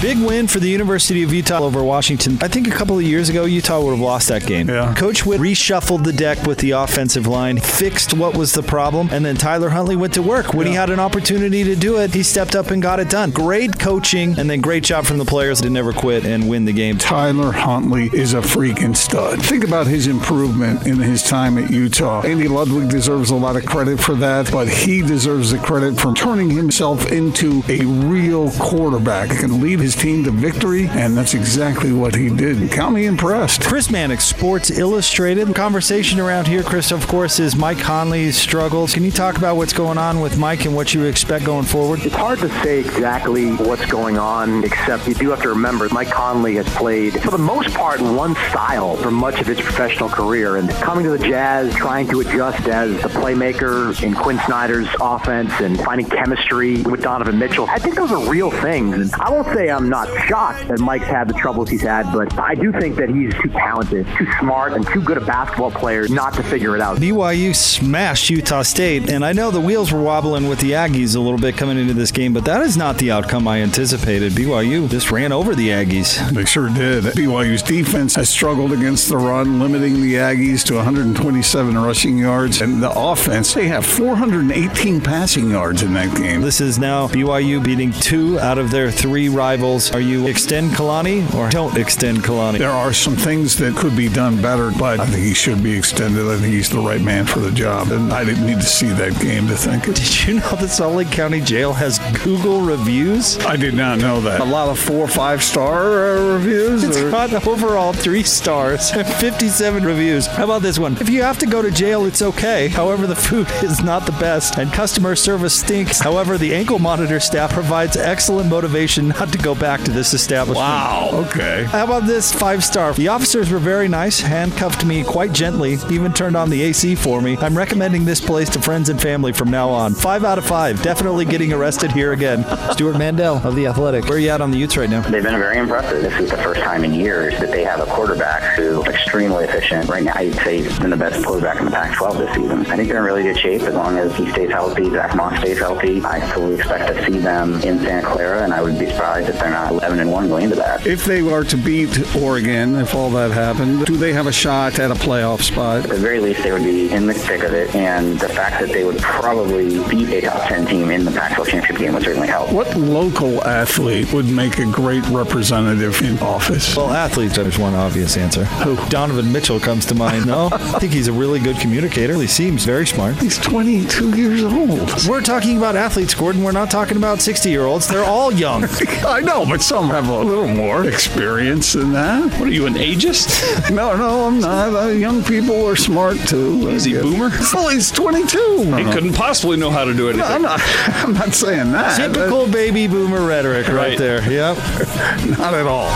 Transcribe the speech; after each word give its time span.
Big 0.00 0.18
win 0.18 0.46
for 0.46 0.60
the 0.60 0.68
University 0.68 1.22
of 1.22 1.30
Utah 1.30 1.58
over 1.58 1.84
Washington. 1.84 2.38
I 2.40 2.48
think 2.48 2.66
a 2.66 2.70
couple 2.70 2.96
of 2.96 3.02
years 3.02 3.28
ago, 3.28 3.44
Utah 3.44 3.82
would 3.82 3.90
have 3.90 4.00
lost 4.00 4.28
that 4.28 4.46
game. 4.46 4.66
Yeah. 4.66 4.94
Coach 4.94 5.26
Whitt 5.26 5.42
reshuffled 5.42 6.04
the 6.04 6.12
deck 6.12 6.46
with 6.46 6.56
the 6.56 6.70
offensive 6.70 7.26
line, 7.26 7.58
fixed 7.58 8.14
what 8.14 8.34
was 8.34 8.54
the 8.54 8.62
problem, 8.62 9.10
and 9.12 9.22
then 9.22 9.36
Tyler 9.36 9.68
Huntley 9.68 9.96
went 9.96 10.14
to 10.14 10.22
work. 10.22 10.54
When 10.54 10.66
he 10.66 10.72
had 10.72 10.88
an 10.88 11.00
opportunity 11.00 11.64
to 11.64 11.76
do 11.76 11.98
it, 11.98 12.14
he 12.14 12.22
stepped 12.22 12.56
up 12.56 12.70
and 12.70 12.80
got 12.80 12.98
it 12.98 13.10
done. 13.10 13.30
Great 13.30 13.78
coaching, 13.78 14.38
and 14.38 14.48
then 14.48 14.62
great 14.62 14.84
job 14.84 15.04
from 15.04 15.18
the 15.18 15.26
players 15.26 15.60
to 15.60 15.68
never 15.68 15.92
quit 15.92 16.24
and 16.24 16.48
win 16.48 16.64
the 16.64 16.72
game. 16.72 16.96
Tyler 16.96 17.52
Huntley 17.52 18.08
is 18.14 18.32
a 18.32 18.40
freaking 18.40 18.96
stud. 18.96 19.42
Think 19.42 19.64
about 19.64 19.86
his 19.86 20.06
improvement 20.06 20.86
in 20.86 20.96
his 20.96 21.22
time 21.22 21.58
at 21.58 21.70
Utah. 21.70 22.22
Andy 22.22 22.48
Ludwig 22.48 22.88
deserves 22.88 23.32
a 23.32 23.36
lot 23.36 23.54
of 23.54 23.66
credit 23.66 24.00
for 24.00 24.14
that, 24.14 24.50
but 24.50 24.66
he 24.66 25.02
deserves 25.02 25.50
the 25.50 25.58
credit 25.58 26.00
for 26.00 26.14
turning 26.14 26.48
himself 26.48 27.12
into 27.12 27.62
a 27.68 27.84
real 27.84 28.50
quarterback. 28.52 29.30
He 29.30 29.36
can 29.36 29.60
lead 29.60 29.78
his 29.78 29.89
team 29.94 30.24
to 30.24 30.30
victory, 30.30 30.88
and 30.88 31.16
that's 31.16 31.34
exactly 31.34 31.92
what 31.92 32.14
he 32.14 32.28
did. 32.28 32.70
Count 32.70 32.94
me 32.94 33.06
impressed. 33.06 33.62
Chris 33.62 33.90
Mannix, 33.90 34.24
Sports 34.24 34.70
Illustrated. 34.70 35.54
Conversation 35.54 36.20
around 36.20 36.46
here, 36.46 36.62
Chris, 36.62 36.90
of 36.92 37.06
course, 37.06 37.38
is 37.40 37.56
Mike 37.56 37.78
Conley's 37.78 38.36
struggles. 38.36 38.92
Can 38.94 39.04
you 39.04 39.10
talk 39.10 39.36
about 39.36 39.56
what's 39.56 39.72
going 39.72 39.98
on 39.98 40.20
with 40.20 40.38
Mike 40.38 40.64
and 40.64 40.74
what 40.74 40.94
you 40.94 41.04
expect 41.04 41.44
going 41.44 41.64
forward? 41.64 42.00
It's 42.04 42.14
hard 42.14 42.38
to 42.40 42.48
say 42.62 42.80
exactly 42.80 43.52
what's 43.52 43.86
going 43.86 44.18
on, 44.18 44.64
except 44.64 45.06
you 45.06 45.14
do 45.14 45.30
have 45.30 45.42
to 45.42 45.48
remember 45.48 45.88
Mike 45.90 46.10
Conley 46.10 46.56
has 46.56 46.68
played, 46.70 47.20
for 47.22 47.30
the 47.30 47.38
most 47.38 47.72
part, 47.74 48.00
in 48.00 48.14
one 48.14 48.34
style 48.50 48.96
for 48.96 49.10
much 49.10 49.40
of 49.40 49.46
his 49.46 49.60
professional 49.60 50.08
career. 50.08 50.56
And 50.56 50.70
coming 50.70 51.04
to 51.04 51.10
the 51.10 51.18
Jazz, 51.18 51.74
trying 51.74 52.08
to 52.08 52.20
adjust 52.20 52.66
as 52.68 53.00
the 53.02 53.08
playmaker 53.08 54.02
in 54.02 54.14
Quin 54.14 54.38
Snyder's 54.46 54.88
offense 55.00 55.52
and 55.60 55.78
finding 55.80 56.08
chemistry 56.08 56.82
with 56.82 57.02
Donovan 57.02 57.38
Mitchell, 57.38 57.66
I 57.68 57.78
think 57.78 57.94
those 57.94 58.10
are 58.10 58.30
real 58.30 58.50
things. 58.50 58.94
And 58.94 59.14
I 59.14 59.30
won't 59.30 59.46
say 59.48 59.68
I'm 59.70 59.79
not 59.80 60.08
shocked 60.26 60.68
that 60.68 60.80
Mike's 60.80 61.06
had 61.06 61.28
the 61.28 61.34
troubles 61.34 61.68
he's 61.70 61.82
had, 61.82 62.12
but 62.12 62.38
I 62.38 62.54
do 62.54 62.72
think 62.72 62.96
that 62.96 63.08
he's 63.08 63.32
too 63.34 63.48
talented, 63.50 64.06
too 64.18 64.26
smart, 64.38 64.72
and 64.72 64.86
too 64.88 65.02
good 65.02 65.16
a 65.16 65.20
basketball 65.20 65.70
player 65.70 66.06
not 66.08 66.34
to 66.34 66.42
figure 66.42 66.74
it 66.74 66.80
out. 66.80 66.98
BYU 66.98 67.54
smashed 67.54 68.30
Utah 68.30 68.62
State, 68.62 69.08
and 69.10 69.24
I 69.24 69.32
know 69.32 69.50
the 69.50 69.60
wheels 69.60 69.92
were 69.92 70.02
wobbling 70.02 70.48
with 70.48 70.60
the 70.60 70.72
Aggies 70.72 71.16
a 71.16 71.20
little 71.20 71.38
bit 71.38 71.56
coming 71.56 71.78
into 71.78 71.94
this 71.94 72.10
game, 72.10 72.32
but 72.32 72.44
that 72.44 72.62
is 72.62 72.76
not 72.76 72.98
the 72.98 73.10
outcome 73.10 73.48
I 73.48 73.60
anticipated. 73.62 74.32
BYU 74.32 74.88
just 74.88 75.10
ran 75.10 75.32
over 75.32 75.54
the 75.54 75.68
Aggies. 75.68 76.30
They 76.30 76.44
sure 76.44 76.68
did. 76.68 77.04
BYU's 77.04 77.62
defense 77.62 78.14
has 78.16 78.28
struggled 78.28 78.72
against 78.72 79.08
the 79.08 79.16
run, 79.16 79.60
limiting 79.60 80.00
the 80.00 80.14
Aggies 80.14 80.64
to 80.66 80.74
127 80.76 81.78
rushing 81.78 82.18
yards. 82.18 82.60
And 82.60 82.82
the 82.82 82.90
offense, 82.90 83.54
they 83.54 83.68
have 83.68 83.84
418 83.86 85.00
passing 85.00 85.50
yards 85.50 85.82
in 85.82 85.92
that 85.94 86.16
game. 86.16 86.40
This 86.42 86.60
is 86.60 86.78
now 86.78 87.08
BYU 87.08 87.62
beating 87.62 87.92
two 87.92 88.38
out 88.38 88.58
of 88.58 88.70
their 88.70 88.90
three 88.90 89.28
rivals. 89.28 89.69
Are 89.78 90.00
you 90.00 90.26
extend 90.26 90.70
Kalani 90.72 91.32
or 91.34 91.48
don't 91.48 91.76
extend 91.76 92.18
Kalani? 92.18 92.58
There 92.58 92.70
are 92.70 92.92
some 92.92 93.14
things 93.14 93.56
that 93.58 93.76
could 93.76 93.96
be 93.96 94.08
done 94.08 94.42
better, 94.42 94.72
but 94.76 94.98
I 94.98 95.06
think 95.06 95.22
he 95.22 95.32
should 95.32 95.62
be 95.62 95.76
extended. 95.76 96.26
I 96.26 96.36
think 96.38 96.52
he's 96.52 96.68
the 96.68 96.80
right 96.80 97.00
man 97.00 97.24
for 97.24 97.38
the 97.38 97.52
job. 97.52 97.92
And 97.92 98.12
I 98.12 98.24
didn't 98.24 98.46
need 98.46 98.56
to 98.60 98.66
see 98.66 98.88
that 98.88 99.18
game 99.20 99.46
to 99.46 99.54
think 99.56 99.86
it. 99.86 99.94
Did 100.00 100.24
you 100.26 100.34
know 100.40 100.56
that 100.56 100.68
Salt 100.70 100.96
Lake 100.96 101.10
County 101.12 101.40
Jail 101.40 101.72
has 101.72 102.00
Google 102.24 102.60
reviews? 102.62 103.38
I 103.40 103.56
did 103.56 103.74
not 103.74 103.98
know 104.00 104.20
that. 104.22 104.40
A 104.40 104.44
lot 104.44 104.68
of 104.68 104.78
four 104.78 105.04
or 105.04 105.08
five 105.08 105.42
star 105.42 106.16
uh, 106.16 106.34
reviews. 106.34 106.82
It's 106.82 106.98
or- 106.98 107.10
got 107.10 107.46
overall 107.46 107.92
three 107.92 108.24
stars 108.24 108.90
and 108.90 109.06
57 109.06 109.84
reviews. 109.84 110.26
How 110.26 110.44
about 110.44 110.62
this 110.62 110.78
one? 110.80 110.96
If 111.00 111.08
you 111.08 111.22
have 111.22 111.38
to 111.38 111.46
go 111.46 111.62
to 111.62 111.70
jail, 111.70 112.06
it's 112.06 112.22
okay. 112.22 112.68
However, 112.68 113.06
the 113.06 113.14
food 113.16 113.46
is 113.62 113.82
not 113.82 114.06
the 114.06 114.12
best 114.12 114.58
and 114.58 114.72
customer 114.72 115.14
service 115.14 115.60
stinks. 115.60 116.00
However, 116.00 116.38
the 116.38 116.54
ankle 116.54 116.78
monitor 116.80 117.20
staff 117.20 117.52
provides 117.52 117.96
excellent 117.96 118.48
motivation 118.50 119.08
not 119.08 119.30
to 119.32 119.38
go 119.38 119.54
back 119.60 119.82
to 119.82 119.92
this 119.92 120.14
establishment. 120.14 120.66
Wow. 120.66 121.10
Okay. 121.12 121.64
How 121.64 121.84
about 121.84 122.06
this 122.06 122.32
five 122.32 122.64
star? 122.64 122.92
The 122.94 123.08
officers 123.08 123.50
were 123.50 123.58
very 123.58 123.86
nice, 123.86 124.20
handcuffed 124.20 124.84
me 124.84 125.04
quite 125.04 125.32
gently, 125.32 125.78
even 125.90 126.12
turned 126.12 126.36
on 126.36 126.50
the 126.50 126.62
AC 126.62 126.96
for 126.96 127.20
me. 127.20 127.36
I'm 127.36 127.56
recommending 127.56 128.04
this 128.04 128.20
place 128.20 128.48
to 128.50 128.60
friends 128.60 128.88
and 128.88 129.00
family 129.00 129.32
from 129.32 129.50
now 129.50 129.68
on. 129.68 129.94
Five 129.94 130.24
out 130.24 130.38
of 130.38 130.46
five. 130.46 130.82
Definitely 130.82 131.26
getting 131.26 131.52
arrested 131.52 131.92
here 131.92 132.12
again. 132.12 132.44
Stuart 132.72 132.98
Mandel 132.98 133.36
of 133.46 133.54
The 133.54 133.66
Athletic. 133.66 134.04
Where 134.04 134.14
are 134.14 134.18
you 134.18 134.30
at 134.30 134.40
on 134.40 134.50
the 134.50 134.58
Utes 134.58 134.76
right 134.76 134.90
now? 134.90 135.02
They've 135.02 135.22
been 135.22 135.38
very 135.38 135.58
impressive. 135.58 136.02
This 136.02 136.18
is 136.18 136.30
the 136.30 136.38
first 136.38 136.60
time 136.60 136.82
in 136.84 136.94
years 136.94 137.38
that 137.38 137.50
they 137.50 137.62
have 137.62 137.80
a 137.80 137.86
quarterback 137.86 138.56
who 138.56 138.82
extremely 138.84 139.44
efficient. 139.44 139.88
Right 139.88 140.04
now, 140.04 140.12
I'd 140.14 140.34
say 140.36 140.62
he's 140.62 140.78
been 140.78 140.90
the 140.90 140.96
best 140.96 141.24
quarterback 141.24 141.58
in 141.58 141.66
the 141.66 141.70
Pac-12 141.70 142.18
this 142.18 142.34
season. 142.34 142.66
I 142.66 142.76
think 142.76 142.88
they're 142.88 142.98
in 142.98 143.04
really 143.04 143.22
good 143.22 143.38
shape 143.38 143.62
as 143.62 143.74
long 143.74 143.98
as 143.98 144.14
he 144.16 144.30
stays 144.30 144.50
healthy. 144.50 144.88
Zach 144.90 145.14
Moss 145.14 145.38
stays 145.38 145.58
healthy. 145.58 146.02
I 146.02 146.20
fully 146.32 146.54
expect 146.54 146.96
to 146.96 147.04
see 147.06 147.18
them 147.18 147.54
in 147.62 147.78
Santa 147.80 148.06
Clara, 148.06 148.42
and 148.42 148.54
I 148.54 148.62
would 148.62 148.78
be 148.78 148.86
surprised 148.86 149.28
if 149.28 149.38
they're 149.38 149.49
not 149.50 149.70
11 149.72 150.00
and 150.00 150.10
one 150.10 150.28
going 150.28 150.44
into 150.44 150.56
that. 150.56 150.86
If 150.86 151.04
they 151.04 151.20
are 151.28 151.44
to 151.44 151.56
beat 151.56 152.16
Oregon, 152.16 152.76
if 152.76 152.94
all 152.94 153.10
that 153.10 153.30
happened, 153.30 153.86
do 153.86 153.96
they 153.96 154.12
have 154.12 154.26
a 154.26 154.32
shot 154.32 154.78
at 154.78 154.90
a 154.90 154.94
playoff 154.94 155.42
spot? 155.42 155.84
At 155.84 155.90
the 155.90 155.96
very 155.96 156.20
least, 156.20 156.42
they 156.42 156.52
would 156.52 156.64
be 156.64 156.90
in 156.90 157.06
the 157.06 157.14
thick 157.14 157.42
of 157.42 157.52
it, 157.52 157.74
and 157.74 158.18
the 158.18 158.28
fact 158.28 158.60
that 158.60 158.70
they 158.72 158.84
would 158.84 158.98
probably 158.98 159.68
beat 159.88 160.08
a 160.10 160.20
top 160.22 160.48
10 160.48 160.66
team 160.66 160.90
in 160.90 161.04
the 161.04 161.10
Pac-12 161.10 161.46
championship 161.46 161.76
game 161.78 161.92
would 161.94 162.02
certainly 162.02 162.28
help. 162.28 162.52
What 162.52 162.74
local 162.76 163.42
athlete 163.44 164.12
would 164.12 164.26
make 164.28 164.58
a 164.58 164.66
great 164.66 165.06
representative 165.08 166.00
in 166.02 166.18
office? 166.20 166.76
Well, 166.76 166.90
athletes, 166.90 167.36
there's 167.36 167.58
one 167.58 167.74
obvious 167.74 168.16
answer. 168.16 168.44
Who? 168.44 168.76
Donovan 168.88 169.30
Mitchell 169.32 169.60
comes 169.60 169.86
to 169.86 169.94
mind. 169.94 170.10
No, 170.30 170.48
I 170.52 170.78
think 170.78 170.92
he's 170.92 171.08
a 171.08 171.12
really 171.12 171.40
good 171.40 171.56
communicator. 171.56 172.14
He 172.14 172.26
seems 172.26 172.64
very 172.64 172.86
smart. 172.86 173.16
He's 173.16 173.38
22 173.38 174.16
years 174.16 174.44
old. 174.44 174.92
We're 175.08 175.22
talking 175.22 175.56
about 175.56 175.76
athletes, 175.76 176.14
Gordon. 176.14 176.44
We're 176.44 176.52
not 176.52 176.70
talking 176.70 176.96
about 176.96 177.20
60 177.20 177.48
year 177.50 177.64
olds. 177.64 177.88
They're 177.88 178.04
all 178.04 178.30
young. 178.30 178.64
I 179.06 179.20
know, 179.20 179.39
but 179.46 179.60
some 179.62 179.88
have 179.90 180.08
a 180.08 180.18
little 180.18 180.46
more 180.48 180.84
experience 180.86 181.72
than 181.72 181.92
that. 181.92 182.32
What 182.38 182.48
are 182.48 182.52
you, 182.52 182.66
an 182.66 182.74
ageist? 182.74 183.30
No, 183.70 183.96
no, 183.96 184.26
I'm 184.26 184.40
not. 184.40 184.74
Uh, 184.74 184.88
young 184.88 185.22
people 185.22 185.64
are 185.66 185.76
smart 185.76 186.16
too. 186.26 186.68
Is 186.70 186.84
he 186.84 186.94
boomer? 186.94 187.30
Well, 187.52 187.68
he's 187.68 187.90
22. 187.92 188.74
He 188.76 188.84
couldn't 188.84 189.14
possibly 189.14 189.56
know 189.56 189.70
how 189.70 189.84
to 189.84 189.94
do 189.94 190.08
anything. 190.08 190.26
I'm 190.26 190.42
not. 190.42 190.60
I'm 191.04 191.14
not 191.14 191.34
saying 191.34 191.70
that. 191.72 191.96
Typical 191.96 192.48
baby 192.48 192.86
boomer 192.88 193.20
rhetoric 193.26 193.68
right, 193.68 193.76
Right. 193.76 193.98
there. 193.98 194.22
Yep. 194.30 194.56
Not 195.38 195.54
at 195.54 195.66
all. 195.66 195.90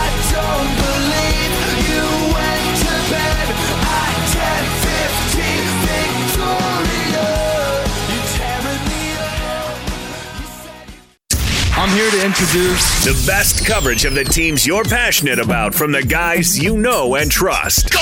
Here 11.95 12.11
to 12.11 12.25
introduce 12.25 13.05
The 13.05 13.23
best 13.25 13.65
coverage 13.65 14.03
of 14.03 14.13
the 14.15 14.25
teams 14.25 14.67
you're 14.67 14.83
passionate 14.83 15.39
about 15.39 15.73
from 15.73 15.93
the 15.93 16.03
guys 16.03 16.61
you 16.61 16.75
know 16.77 17.15
and 17.15 17.31
trust. 17.31 17.89
Go, 17.89 18.01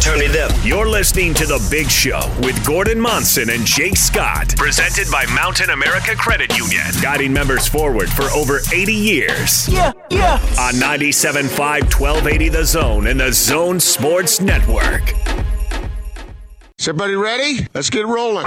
Turn 0.00 0.22
it 0.22 0.34
up. 0.34 0.50
You're 0.64 0.88
listening 0.88 1.34
to 1.34 1.44
The 1.44 1.64
Big 1.70 1.90
Show 1.90 2.20
with 2.42 2.64
Gordon 2.66 2.98
Monson 2.98 3.50
and 3.50 3.66
Jake 3.66 3.98
Scott. 3.98 4.54
Presented 4.56 5.10
by 5.12 5.26
Mountain 5.26 5.68
America 5.70 6.14
Credit 6.16 6.56
Union. 6.56 6.86
Guiding 7.02 7.34
members 7.34 7.68
forward 7.68 8.08
for 8.08 8.24
over 8.30 8.60
80 8.72 8.94
years. 8.94 9.68
Yeah, 9.68 9.92
yeah. 10.08 10.34
On 10.58 10.72
97.5 10.74 11.52
1280 12.00 12.48
The 12.48 12.64
Zone 12.64 13.06
and 13.08 13.20
the 13.20 13.32
Zone 13.32 13.78
Sports 13.78 14.40
Network. 14.40 15.12
Is 16.78 16.88
everybody 16.88 17.14
ready? 17.14 17.66
Let's 17.74 17.90
get 17.90 18.06
rolling. 18.06 18.46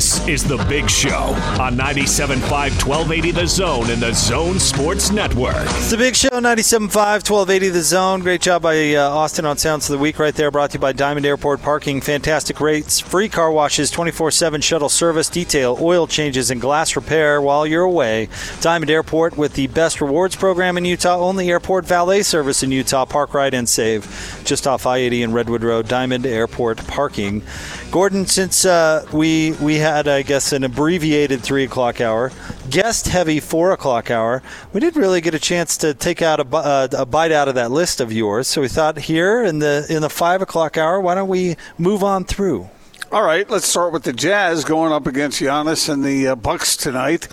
This 0.00 0.26
is 0.26 0.42
The 0.42 0.56
Big 0.64 0.88
Show 0.88 1.34
on 1.60 1.76
97.5 1.76 2.40
1280 2.40 3.32
The 3.32 3.46
Zone 3.46 3.90
and 3.90 4.00
the 4.00 4.14
Zone 4.14 4.58
Sports 4.58 5.10
Network. 5.10 5.54
It's 5.58 5.90
the 5.90 5.98
Big 5.98 6.16
Show, 6.16 6.30
97.5, 6.30 6.88
1280 6.88 7.68
The 7.68 7.82
Zone. 7.82 8.20
Great 8.20 8.40
job 8.40 8.62
by 8.62 8.94
uh, 8.94 9.10
Austin 9.10 9.44
on 9.44 9.58
Sounds 9.58 9.90
of 9.90 9.92
the 9.92 9.98
Week 9.98 10.18
right 10.18 10.34
there. 10.34 10.50
Brought 10.50 10.70
to 10.70 10.78
you 10.78 10.80
by 10.80 10.92
Diamond 10.92 11.26
Airport 11.26 11.60
Parking. 11.60 12.00
Fantastic 12.00 12.62
rates, 12.62 12.98
free 12.98 13.28
car 13.28 13.52
washes, 13.52 13.90
24 13.90 14.30
7 14.30 14.62
shuttle 14.62 14.88
service, 14.88 15.28
detail, 15.28 15.76
oil 15.78 16.06
changes, 16.06 16.50
and 16.50 16.62
glass 16.62 16.96
repair 16.96 17.42
while 17.42 17.66
you're 17.66 17.82
away. 17.82 18.30
Diamond 18.62 18.90
Airport 18.90 19.36
with 19.36 19.52
the 19.52 19.66
best 19.66 20.00
rewards 20.00 20.34
program 20.34 20.78
in 20.78 20.86
Utah, 20.86 21.18
only 21.18 21.50
airport 21.50 21.84
valet 21.84 22.22
service 22.22 22.62
in 22.62 22.72
Utah. 22.72 23.04
Park, 23.04 23.34
ride, 23.34 23.52
and 23.52 23.68
save. 23.68 24.40
Just 24.46 24.66
off 24.66 24.86
I 24.86 24.96
80 24.96 25.24
and 25.24 25.34
Redwood 25.34 25.62
Road, 25.62 25.88
Diamond 25.88 26.24
Airport 26.24 26.78
Parking. 26.86 27.42
Gordon, 27.90 28.24
since 28.24 28.64
uh, 28.64 29.04
we 29.12 29.52
we 29.60 29.74
had, 29.96 30.08
I 30.08 30.22
guess, 30.22 30.52
an 30.52 30.64
abbreviated 30.64 31.42
three 31.42 31.64
o'clock 31.64 32.00
hour, 32.00 32.32
guest 32.68 33.08
heavy 33.08 33.40
four 33.40 33.72
o'clock 33.72 34.10
hour, 34.10 34.42
we 34.72 34.80
didn't 34.80 35.00
really 35.00 35.20
get 35.20 35.34
a 35.34 35.38
chance 35.38 35.76
to 35.78 35.94
take 35.94 36.22
out 36.22 36.40
a, 36.40 36.56
uh, 36.56 36.88
a 36.92 37.06
bite 37.06 37.32
out 37.32 37.48
of 37.48 37.54
that 37.56 37.70
list 37.70 38.00
of 38.00 38.12
yours. 38.12 38.46
So 38.46 38.60
we 38.60 38.68
thought 38.68 38.98
here 38.98 39.42
in 39.42 39.58
the 39.58 39.86
in 39.88 40.02
the 40.02 40.10
five 40.10 40.42
o'clock 40.42 40.76
hour, 40.78 41.00
why 41.00 41.14
don't 41.14 41.28
we 41.28 41.56
move 41.78 42.02
on 42.02 42.24
through? 42.24 42.68
All 43.12 43.24
right, 43.24 43.48
let's 43.50 43.66
start 43.66 43.92
with 43.92 44.04
the 44.04 44.12
Jazz 44.12 44.64
going 44.64 44.92
up 44.92 45.06
against 45.08 45.40
Giannis 45.40 45.88
and 45.88 46.04
the 46.04 46.28
uh, 46.28 46.34
Bucks 46.36 46.76
tonight. 46.76 47.26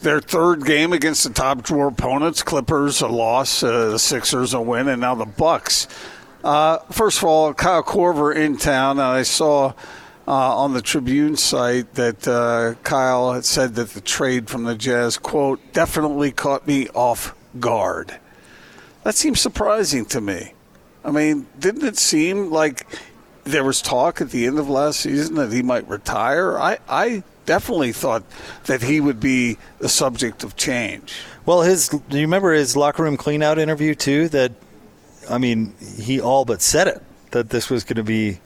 Their 0.00 0.20
third 0.20 0.64
game 0.66 0.92
against 0.92 1.22
the 1.22 1.30
top 1.30 1.62
drawer 1.62 1.86
opponents, 1.86 2.42
Clippers 2.42 3.00
a 3.00 3.06
loss, 3.06 3.62
uh, 3.62 3.90
the 3.90 4.00
Sixers 4.00 4.52
a 4.52 4.60
win, 4.60 4.88
and 4.88 5.00
now 5.00 5.14
the 5.14 5.24
Bucks. 5.24 5.86
Uh, 6.42 6.78
first 6.90 7.18
of 7.18 7.24
all, 7.24 7.54
Kyle 7.54 7.84
Korver 7.84 8.34
in 8.34 8.56
town, 8.56 8.98
and 8.98 9.06
I 9.06 9.22
saw 9.22 9.74
uh, 10.26 10.56
on 10.56 10.72
the 10.72 10.82
Tribune 10.82 11.36
site 11.36 11.94
that 11.94 12.26
uh, 12.28 12.74
Kyle 12.82 13.32
had 13.32 13.44
said 13.44 13.74
that 13.74 13.90
the 13.90 14.00
trade 14.00 14.48
from 14.48 14.64
the 14.64 14.74
Jazz, 14.74 15.18
quote, 15.18 15.60
definitely 15.72 16.30
caught 16.30 16.66
me 16.66 16.88
off 16.88 17.34
guard. 17.58 18.18
That 19.04 19.14
seems 19.14 19.40
surprising 19.40 20.04
to 20.06 20.20
me. 20.20 20.54
I 21.04 21.10
mean, 21.10 21.46
didn't 21.58 21.84
it 21.84 21.98
seem 21.98 22.50
like 22.50 22.86
there 23.44 23.64
was 23.64 23.82
talk 23.82 24.20
at 24.20 24.30
the 24.30 24.46
end 24.46 24.58
of 24.58 24.68
last 24.68 25.00
season 25.00 25.34
that 25.34 25.52
he 25.52 25.62
might 25.62 25.88
retire? 25.88 26.56
I, 26.58 26.78
I 26.88 27.24
definitely 27.44 27.92
thought 27.92 28.22
that 28.64 28.82
he 28.82 29.00
would 29.00 29.18
be 29.18 29.58
the 29.78 29.88
subject 29.88 30.44
of 30.44 30.56
change. 30.56 31.12
Well, 31.44 31.62
his 31.62 31.88
do 31.88 32.00
you 32.10 32.22
remember 32.22 32.52
his 32.52 32.76
locker 32.76 33.02
room 33.02 33.16
cleanout 33.16 33.58
interview 33.58 33.96
too? 33.96 34.28
That 34.28 34.52
I 35.28 35.38
mean, 35.38 35.74
he 35.98 36.20
all 36.20 36.44
but 36.44 36.62
said 36.62 36.86
it 36.86 37.02
that 37.32 37.50
this 37.50 37.68
was 37.68 37.82
going 37.82 37.96
to 37.96 38.04
be, 38.04 38.38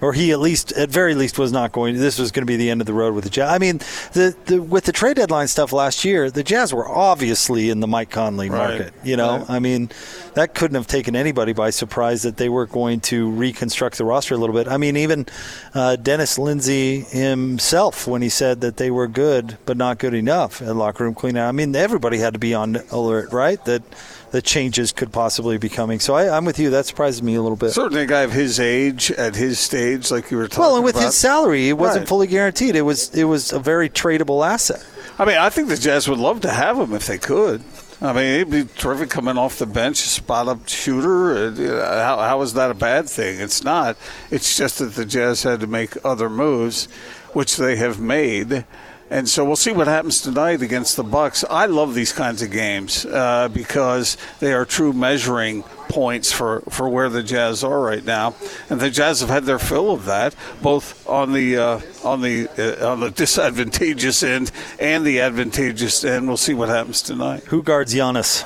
or 0.00 0.12
he 0.12 0.30
at 0.32 0.40
least, 0.40 0.72
at 0.72 0.88
very 0.90 1.14
least, 1.14 1.38
was 1.38 1.52
not 1.52 1.72
going. 1.72 1.96
This 1.96 2.18
was 2.18 2.30
going 2.32 2.42
to 2.42 2.46
be 2.50 2.56
the 2.56 2.70
end 2.70 2.80
of 2.80 2.86
the 2.86 2.92
road 2.92 3.14
with 3.14 3.24
the 3.24 3.30
Jazz. 3.30 3.50
I 3.50 3.58
mean, 3.58 3.78
the, 4.12 4.34
the 4.46 4.62
with 4.62 4.84
the 4.84 4.92
trade 4.92 5.16
deadline 5.16 5.48
stuff 5.48 5.72
last 5.72 6.04
year, 6.04 6.30
the 6.30 6.42
Jazz 6.44 6.72
were 6.72 6.88
obviously 6.88 7.70
in 7.70 7.80
the 7.80 7.86
Mike 7.86 8.10
Conley 8.10 8.48
Right. 8.50 8.78
market. 8.78 8.94
You 9.02 9.16
know, 9.16 9.38
Right. 9.38 9.50
I 9.50 9.58
mean, 9.58 9.90
that 10.34 10.54
couldn't 10.54 10.76
have 10.76 10.86
taken 10.86 11.16
anybody 11.16 11.52
by 11.52 11.70
surprise 11.70 12.22
that 12.22 12.36
they 12.36 12.48
were 12.48 12.66
going 12.66 13.00
to 13.00 13.28
reconstruct 13.30 13.98
the 13.98 14.04
roster 14.04 14.34
a 14.34 14.38
little 14.38 14.54
bit. 14.54 14.68
I 14.68 14.76
mean, 14.76 14.96
even 14.96 15.26
uh, 15.74 15.96
Dennis 15.96 16.38
Lindsay 16.38 17.00
himself, 17.00 18.06
when 18.06 18.22
he 18.22 18.28
said 18.28 18.60
that 18.60 18.76
they 18.76 18.90
were 18.90 19.08
good 19.08 19.58
but 19.66 19.76
not 19.76 19.98
good 19.98 20.14
enough 20.14 20.62
at 20.62 20.76
locker 20.76 21.04
room 21.04 21.14
cleanout, 21.14 21.48
I 21.48 21.52
mean, 21.52 21.74
everybody 21.74 22.18
had 22.18 22.34
to 22.34 22.38
be 22.38 22.54
on 22.54 22.76
alert, 22.90 23.32
right? 23.32 23.62
That 23.64 23.82
the 24.30 24.42
changes 24.42 24.92
could 24.92 25.12
possibly 25.12 25.58
be 25.58 25.68
coming. 25.68 26.00
So 26.00 26.14
I, 26.14 26.36
I'm 26.36 26.44
with 26.44 26.58
you. 26.58 26.70
That 26.70 26.86
surprises 26.86 27.22
me 27.22 27.34
a 27.34 27.42
little 27.42 27.56
bit. 27.56 27.70
Certainly, 27.72 28.02
a 28.02 28.06
guy 28.06 28.20
of 28.22 28.32
his 28.32 28.60
age 28.60 29.10
at 29.12 29.34
his 29.36 29.58
stage, 29.58 30.10
like 30.10 30.30
you 30.30 30.36
were 30.36 30.48
talking 30.48 30.62
well, 30.62 30.76
and 30.76 30.84
with 30.84 30.96
about. 30.96 31.06
his 31.06 31.16
salary, 31.16 31.68
it 31.68 31.74
wasn't 31.78 32.00
Right. 32.02 32.08
fully 32.08 32.26
guaranteed. 32.26 32.76
It 32.76 32.82
was 32.82 33.14
it 33.14 33.24
was 33.24 33.52
a 33.52 33.58
very 33.58 33.88
tradable 33.88 34.46
asset. 34.46 34.84
I 35.18 35.24
mean, 35.24 35.36
I 35.38 35.48
think 35.50 35.68
the 35.68 35.76
Jazz 35.76 36.08
would 36.08 36.18
love 36.18 36.40
to 36.42 36.50
have 36.50 36.78
him 36.78 36.92
if 36.92 37.06
they 37.06 37.18
could. 37.18 37.62
I 38.00 38.12
mean, 38.12 38.38
he'd 38.38 38.50
be 38.50 38.64
terrific 38.76 39.10
coming 39.10 39.36
off 39.36 39.58
the 39.58 39.66
bench, 39.66 39.96
spot 39.96 40.46
up 40.46 40.68
shooter. 40.68 41.32
Uh, 41.48 41.50
know, 41.50 41.80
How, 41.84 42.18
how 42.18 42.40
is 42.42 42.54
that 42.54 42.70
a 42.70 42.74
bad 42.74 43.08
thing? 43.08 43.40
It's 43.40 43.64
not. 43.64 43.96
It's 44.30 44.56
just 44.56 44.78
that 44.78 44.94
the 44.94 45.04
Jazz 45.04 45.42
had 45.42 45.58
to 45.60 45.66
make 45.66 45.96
other 46.04 46.30
moves, 46.30 46.84
which 47.32 47.56
they 47.56 47.74
have 47.74 47.98
made. 47.98 48.64
And 49.10 49.26
so 49.26 49.42
we'll 49.42 49.56
see 49.56 49.72
what 49.72 49.86
happens 49.86 50.20
tonight 50.20 50.60
against 50.60 50.96
the 50.96 51.02
Bucks. 51.02 51.42
I 51.48 51.64
love 51.64 51.94
these 51.94 52.12
kinds 52.12 52.42
of 52.42 52.50
games 52.50 53.06
uh, 53.06 53.48
because 53.48 54.18
they 54.40 54.52
are 54.52 54.66
true 54.66 54.92
measuring 54.92 55.62
points 55.88 56.30
for, 56.30 56.60
for 56.68 56.90
where 56.90 57.08
the 57.08 57.22
Jazz 57.22 57.64
are 57.64 57.80
right 57.80 58.04
now, 58.04 58.34
and 58.68 58.78
the 58.78 58.90
Jazz 58.90 59.20
have 59.20 59.30
had 59.30 59.44
their 59.44 59.58
fill 59.58 59.90
of 59.92 60.04
that, 60.04 60.34
both 60.60 61.08
on 61.08 61.32
the 61.32 61.56
uh, 61.56 61.80
on 62.04 62.20
the 62.20 62.48
uh, 62.82 62.92
on 62.92 63.00
the 63.00 63.10
disadvantageous 63.22 64.22
end 64.22 64.52
and 64.78 65.06
the 65.06 65.20
advantageous 65.20 66.04
end. 66.04 66.28
We'll 66.28 66.36
see 66.36 66.52
what 66.52 66.68
happens 66.68 67.00
tonight. 67.00 67.44
Who 67.44 67.62
guards 67.62 67.94
Giannis? 67.94 68.44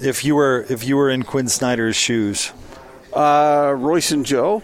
If 0.00 0.24
you 0.24 0.36
were 0.36 0.64
if 0.70 0.86
you 0.86 0.96
were 0.96 1.10
in 1.10 1.24
Quin 1.24 1.48
Snyder's 1.48 1.96
shoes, 1.96 2.52
Uh, 3.12 3.74
Royce 3.76 4.12
and 4.12 4.24
Joe. 4.24 4.62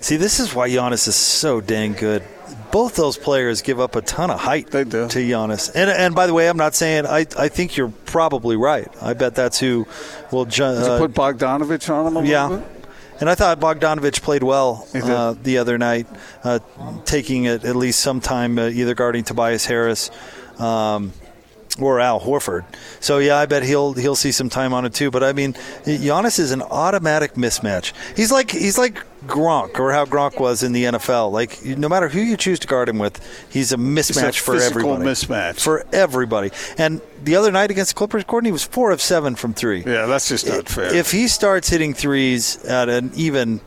see 0.00 0.16
this 0.16 0.38
is 0.40 0.54
why 0.54 0.68
Giannis 0.68 1.08
is 1.08 1.16
so 1.16 1.62
dang 1.62 1.94
good. 1.94 2.22
Both 2.70 2.96
those 2.96 3.16
players 3.16 3.62
give 3.62 3.80
up 3.80 3.96
a 3.96 4.02
ton 4.02 4.30
of 4.30 4.40
height 4.40 4.70
They 4.70 4.84
do. 4.84 5.08
to 5.08 5.18
Giannis. 5.18 5.70
And 5.74 5.90
and 5.90 6.14
by 6.14 6.26
the 6.26 6.34
way, 6.34 6.48
I'm 6.48 6.56
not 6.56 6.74
saying 6.74 7.06
I, 7.06 7.20
I 7.38 7.48
think 7.48 7.76
you're 7.76 7.92
probably 8.06 8.56
right. 8.56 8.88
I 9.02 9.14
bet 9.14 9.34
that's 9.34 9.58
who 9.58 9.86
will 10.30 10.44
ju- 10.44 10.64
uh, 10.64 10.98
put 10.98 11.12
Bogdanovich 11.14 11.88
on 11.92 12.06
him 12.06 12.16
a 12.16 12.24
Yeah. 12.24 12.46
little 12.46 12.58
bit? 12.58 12.74
And 13.20 13.28
I 13.28 13.34
thought 13.34 13.58
Bogdanovich 13.58 14.22
played 14.22 14.44
well 14.44 14.86
uh, 14.94 15.34
the 15.42 15.58
other 15.58 15.76
night, 15.76 16.06
uh, 16.44 16.60
taking 17.04 17.46
it 17.46 17.64
at 17.64 17.74
least 17.74 17.98
some 17.98 18.20
time, 18.20 18.58
uh, 18.60 18.68
either 18.68 18.94
guarding 18.94 19.24
Tobias 19.24 19.66
Harris 19.66 20.10
um, 20.60 21.12
or 21.80 21.98
Al 22.00 22.20
Horford. 22.20 22.64
So 23.00 23.18
yeah, 23.18 23.36
I 23.38 23.46
bet 23.46 23.64
he'll 23.64 23.94
he'll 23.94 24.14
see 24.14 24.30
some 24.30 24.48
time 24.48 24.72
on 24.72 24.84
it 24.84 24.94
too. 24.94 25.10
But 25.10 25.24
I 25.24 25.32
mean, 25.32 25.54
Giannis 25.84 26.38
is 26.38 26.52
an 26.52 26.62
automatic 26.62 27.34
mismatch. 27.34 27.92
He's 28.16 28.30
like 28.30 28.50
he's 28.52 28.78
like 28.78 29.02
Gronk 29.26 29.78
or 29.78 29.92
how 29.92 30.04
Gronk 30.04 30.40
was 30.40 30.62
in 30.62 30.72
the 30.72 30.84
NFL. 30.84 31.32
Like 31.32 31.64
no 31.64 31.88
matter 31.88 32.08
who 32.08 32.20
you 32.20 32.36
choose 32.36 32.58
to 32.60 32.66
guard 32.66 32.88
him 32.88 32.98
with, 32.98 33.20
he's 33.50 33.72
a 33.72 33.76
mismatch 33.76 34.38
for 34.38 34.54
physical 34.54 34.94
everybody. 34.94 35.10
mismatch. 35.10 35.60
for 35.60 35.84
everybody. 35.92 36.50
And 36.76 37.00
the 37.24 37.36
other 37.36 37.50
night 37.50 37.70
against 37.70 37.94
the 37.94 37.98
Clippers, 37.98 38.24
Courtney 38.24 38.52
was 38.52 38.64
four 38.64 38.90
of 38.90 39.00
seven 39.00 39.34
from 39.34 39.54
three 39.54 39.82
Yeah, 39.84 40.06
that's 40.06 40.28
just 40.28 40.46
not 40.46 40.68
fair. 40.68 40.94
if 40.94 41.10
he 41.10 41.26
starts 41.28 41.68
hitting 41.68 41.94
threes 41.94 42.64
at 42.64 42.88
an 42.88 43.10
even 43.14 43.60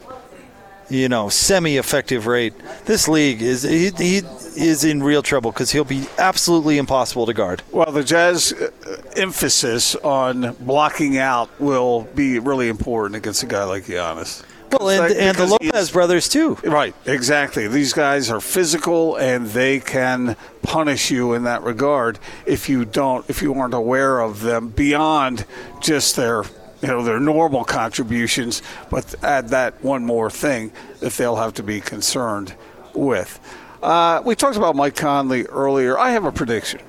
you 0.90 1.08
know 1.08 1.30
semi-effective 1.30 2.28
rate 2.28 2.54
this 2.86 3.08
league 3.08 3.42
is 3.42 3.64
he, 3.64 3.92
he 3.98 4.18
is 4.58 4.84
in 4.84 5.02
real 5.02 5.22
trouble 5.22 5.50
because 5.50 5.72
he'll 5.72 5.86
be 5.86 6.06
absolutely 6.18 6.78
impossible 6.78 7.26
to 7.26 7.34
guard 7.34 7.64
Well, 7.72 7.90
the 7.94 8.04
Jazz 8.04 8.52
uh, 8.52 8.70
emphasis 9.16 9.96
on 9.96 10.54
blocking 10.60 11.18
out 11.18 11.50
will 11.62 12.02
be 12.14 12.40
really 12.40 12.68
important 12.68 13.16
against 13.16 13.42
a 13.42 13.46
guy 13.46 13.64
like 13.64 13.86
Giannis. 13.86 14.44
Well 14.72 14.90
and, 14.90 15.00
Like, 15.00 15.16
and 15.16 15.38
the 15.38 15.46
lopez 15.46 15.92
brothers 15.92 16.28
too 16.30 16.56
Right, 16.64 16.96
exactly. 17.06 17.68
These 17.68 17.94
guys 17.94 18.30
are 18.30 18.40
physical 18.42 19.16
and 19.16 19.48
they 19.48 19.80
can 19.80 20.36
punish 20.62 21.12
you 21.12 21.34
in 21.34 21.44
that 21.44 21.64
regard 21.64 22.20
if 22.46 22.70
you 22.70 22.86
don't 22.86 23.30
if 23.30 23.42
you 23.42 23.54
aren't 23.54 23.74
aware 23.74 24.20
of 24.20 24.42
them 24.42 24.70
beyond 24.70 25.46
just 25.82 26.16
their 26.16 26.44
you 26.82 26.88
know 26.88 27.04
their 27.04 27.20
normal 27.20 27.64
contributions, 27.64 28.64
but 28.90 29.14
add 29.24 29.50
that 29.50 29.84
one 29.84 30.04
more 30.04 30.32
thing 30.32 30.72
that 31.00 31.14
they'll 31.14 31.36
have 31.36 31.54
to 31.56 31.64
be 31.64 31.80
concerned 31.80 32.56
with. 32.96 33.40
Uh, 33.84 34.22
we 34.26 34.34
talked 34.36 34.58
about 34.58 34.76
Mike 34.76 34.96
Conley 34.96 35.46
earlier. 35.46 35.98
I 35.98 36.10
have 36.12 36.26
a 36.26 36.32
prediction. 36.32 36.82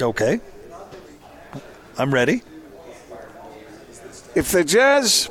okay 0.00 0.40
i'm 1.98 2.14
ready 2.14 2.42
If 4.38 4.52
the 4.52 4.62
Jazz, 4.62 5.28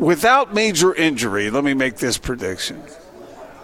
without 0.00 0.52
major 0.52 0.92
injury, 0.92 1.48
let 1.48 1.62
me 1.62 1.74
make 1.74 1.98
this 1.98 2.18
prediction. 2.18 2.78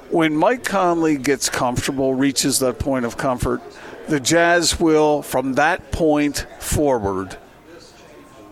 When 0.09 0.37
Mike 0.37 0.63
Conley 0.63 1.17
gets 1.17 1.51
comfortable, 1.51 2.15
reaches 2.15 2.61
that 2.61 2.79
point 2.79 3.07
of 3.07 3.17
comfort, 3.17 3.61
the 4.07 4.21
Jazz 4.21 4.79
will, 4.79 5.21
from 5.23 5.55
that 5.55 5.91
point 5.91 6.47
forward, 6.61 7.37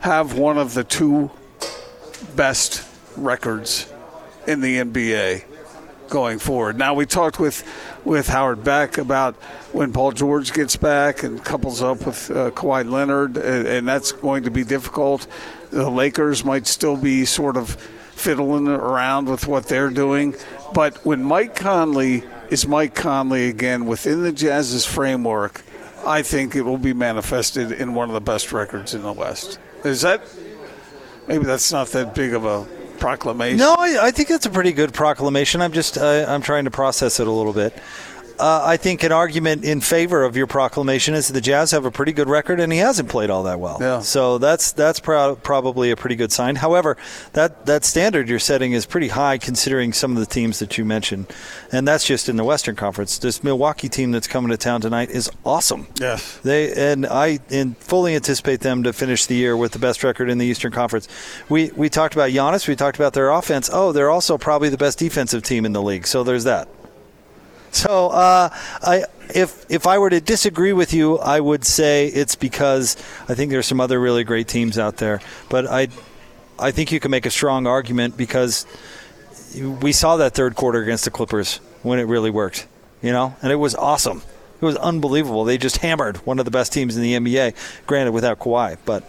have 0.01 0.37
one 0.37 0.59
of 0.59 0.75
the 0.75 0.83
two 0.83 1.31
best 2.35 2.85
records 3.17 3.89
in 4.49 4.63
the 4.63 4.79
NBA 4.79 5.45
going 6.09 6.41
forward. 6.41 6.77
Now 6.77 6.95
we 6.95 7.07
talked 7.07 7.39
with 7.39 7.65
with 8.05 8.29
Howard 8.29 8.65
Beck 8.65 8.99
about 8.99 9.35
when 9.73 9.93
Paul 9.93 10.13
George 10.13 10.53
gets 10.53 10.77
back 10.77 11.23
and 11.23 11.43
couples 11.45 11.83
up 11.83 12.07
with 12.07 12.31
uh, 12.31 12.51
Kawhi 12.51 12.89
Leonard, 12.89 13.37
and, 13.37 13.67
and 13.67 13.89
that's 13.89 14.13
going 14.13 14.45
to 14.45 14.51
be 14.51 14.65
difficult. 14.65 15.27
The 15.71 15.89
Lakers 15.89 16.45
might 16.45 16.67
still 16.67 16.97
be 16.97 17.25
sort 17.25 17.57
of 17.57 17.71
fiddling 17.71 18.69
around 18.69 19.29
with 19.29 19.47
what 19.47 19.67
they're 19.67 19.91
doing, 19.91 20.35
but 20.75 21.05
when 21.05 21.23
Mike 21.23 21.57
Conley 21.57 22.25
is 22.51 22.67
Mike 22.67 22.95
Conley 22.95 23.49
again 23.49 23.87
within 23.87 24.23
the 24.23 24.33
Jazz's 24.33 24.85
framework, 24.85 25.63
I 26.05 26.23
think 26.23 26.55
it 26.57 26.63
will 26.63 26.79
be 26.79 26.93
manifested 26.93 27.73
in 27.73 27.95
one 27.95 28.09
of 28.09 28.15
the 28.15 28.21
best 28.21 28.53
records 28.53 28.95
in 28.95 29.03
the 29.03 29.13
West. 29.13 29.59
Is 29.85 30.03
that 30.03 30.23
maybe 31.29 31.45
that's 31.45 31.73
not 31.73 31.89
that 31.89 32.15
big 32.15 32.35
of 32.35 32.45
a 32.45 32.67
proclamation? 33.03 33.59
no 33.59 33.75
i, 33.79 34.07
I 34.07 34.11
think 34.11 34.29
that's 34.29 34.47
a 34.47 34.51
pretty 34.51 34.73
good 34.73 34.95
proclamation 34.95 35.61
i'm 35.61 35.73
just 35.73 35.99
uh, 35.99 36.25
i'm 36.29 36.41
trying 36.41 36.65
to 36.65 36.71
process 36.71 37.21
it 37.21 37.27
a 37.27 37.31
little 37.31 37.53
bit 37.53 37.75
uh, 38.43 38.63
I 38.65 38.77
think 38.77 39.05
an 39.05 39.13
argument 39.13 39.65
in 39.65 39.81
favor 39.81 40.25
of 40.25 40.37
your 40.37 40.49
proclamation 40.49 41.15
is 41.15 41.29
that 41.29 41.35
the 41.35 41.41
Jazz 41.41 41.71
have 41.71 41.85
a 41.85 41.93
pretty 41.93 42.13
good 42.13 42.29
record, 42.29 42.59
and 42.59 42.73
he 42.73 42.81
hasn't 42.81 43.09
played 43.09 43.31
all 43.31 43.45
that 43.45 43.61
well. 43.61 43.79
Yeah. 43.81 44.01
So 44.01 44.39
that's 44.39 44.73
that's 44.73 44.99
pro- 44.99 45.37
probably 45.37 45.93
a 45.93 45.97
pretty 45.97 46.17
good 46.17 46.33
sign. 46.33 46.57
However, 46.57 46.97
that 47.35 47.67
that 47.67 47.85
standard 47.85 48.29
you're 48.29 48.41
setting 48.41 48.73
is 48.73 48.85
pretty 48.85 49.09
high 49.09 49.39
considering 49.39 49.93
some 49.93 50.13
of 50.13 50.19
the 50.19 50.27
teams 50.27 50.59
that 50.59 50.77
you 50.77 50.85
mentioned, 50.85 51.33
and 51.71 51.87
that's 51.87 52.05
just 52.05 52.29
in 52.29 52.35
the 52.35 52.43
Western 52.43 52.75
Conference. 52.75 53.17
This 53.19 53.45
Milwaukee 53.45 53.89
team 53.89 54.11
that's 54.11 54.27
coming 54.27 54.51
to 54.51 54.57
town 54.57 54.81
tonight 54.81 55.11
is 55.11 55.31
awesome. 55.45 55.87
Yes. 56.01 56.39
They 56.39 56.73
and 56.75 57.07
I 57.07 57.39
and 57.49 57.77
fully 57.79 58.17
anticipate 58.17 58.59
them 58.59 58.83
to 58.83 58.93
finish 58.93 59.27
the 59.27 59.37
year 59.37 59.57
with 59.57 59.71
the 59.71 59.79
best 59.79 60.03
record 60.03 60.29
in 60.29 60.39
the 60.39 60.47
Eastern 60.47 60.73
Conference. 60.73 61.07
We 61.49 61.71
we 61.77 61.89
talked 61.89 62.15
about 62.15 62.31
Giannis. 62.31 62.67
We 62.67 62.75
talked 62.75 62.97
about 62.97 63.13
their 63.13 63.31
offense. 63.31 63.71
Oh, 63.73 63.93
they're 63.93 64.11
also 64.11 64.37
probably 64.37 64.69
the 64.69 64.77
best 64.77 64.99
defensive 64.99 65.45
team 65.45 65.65
in 65.65 65.73
the 65.73 65.83
league. 65.83 66.09
So 66.09 66.25
there's 66.25 66.43
that. 66.43 66.67
So 67.73 68.09
uh, 68.09 68.51
I 68.83 69.05
if 69.35 69.65
if 69.71 69.87
I 69.87 69.99
were 69.99 70.11
to 70.11 70.21
disagree 70.21 70.73
with 70.73 70.93
you, 70.93 71.19
I 71.19 71.41
would 71.41 71.65
say 71.65 72.07
it's 72.07 72.37
because 72.37 72.97
I 73.29 73.35
think 73.35 73.51
there's 73.51 73.67
some 73.67 73.81
other 73.81 73.99
really 73.99 74.25
great 74.25 74.47
teams 74.47 74.79
out 74.79 74.99
there. 74.99 75.21
But 75.49 75.67
I 75.67 75.89
I 76.59 76.71
think 76.71 76.93
you 76.93 77.01
can 77.01 77.11
make 77.11 77.27
a 77.27 77.31
strong 77.31 77.67
argument 77.67 78.17
because 78.17 78.67
we 79.59 79.93
saw 79.93 80.17
that 80.19 80.35
third 80.35 80.55
quarter 80.55 80.83
against 80.83 81.05
the 81.05 81.11
Clippers 81.11 81.57
when 81.83 81.99
it 81.99 82.05
really 82.05 82.31
worked, 82.31 82.67
you 83.03 83.11
know, 83.11 83.35
and 83.43 83.51
it 83.51 83.57
was 83.57 83.75
awesome. 83.75 84.23
It 84.61 84.65
was 84.65 84.77
unbelievable. 84.77 85.45
They 85.45 85.59
just 85.59 85.79
hammered 85.79 86.19
one 86.19 86.39
of 86.39 86.45
the 86.45 86.51
best 86.51 86.73
teams 86.73 86.97
in 86.97 87.03
the 87.03 87.15
NBA. 87.15 87.55
Granted, 87.87 88.13
without 88.13 88.39
Kawhi, 88.39 88.77
but 88.85 89.03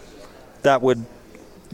that 0.62 0.82
would 0.82 1.04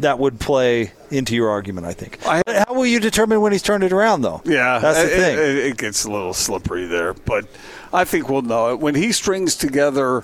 that 0.03 0.19
would 0.19 0.41
play 0.41 0.93
into 1.11 1.35
your 1.35 1.51
argument. 1.51 1.87
I 1.87 1.93
think. 1.93 2.23
How 2.23 2.75
will 2.75 2.87
you 2.87 3.01
determine 3.01 3.41
when 3.41 3.53
he's 3.53 3.63
turned 3.63 3.85
it 3.85 3.93
around, 3.93 4.23
though? 4.23 4.43
Yeah, 4.45 4.79
that's 4.79 4.99
the 4.99 5.05
it, 5.05 5.19
thing. 5.19 5.39
It, 5.39 5.67
it 5.67 5.77
gets 5.77 6.05
a 6.05 6.11
little 6.11 6.35
slippery 6.35 6.87
there, 6.87 7.15
but 7.15 7.47
I 7.93 8.05
think 8.05 8.29
we'll 8.29 8.43
know 8.43 8.73
it 8.73 8.81
when 8.81 8.95
he 8.95 9.13
strings 9.13 9.57
together 9.57 10.23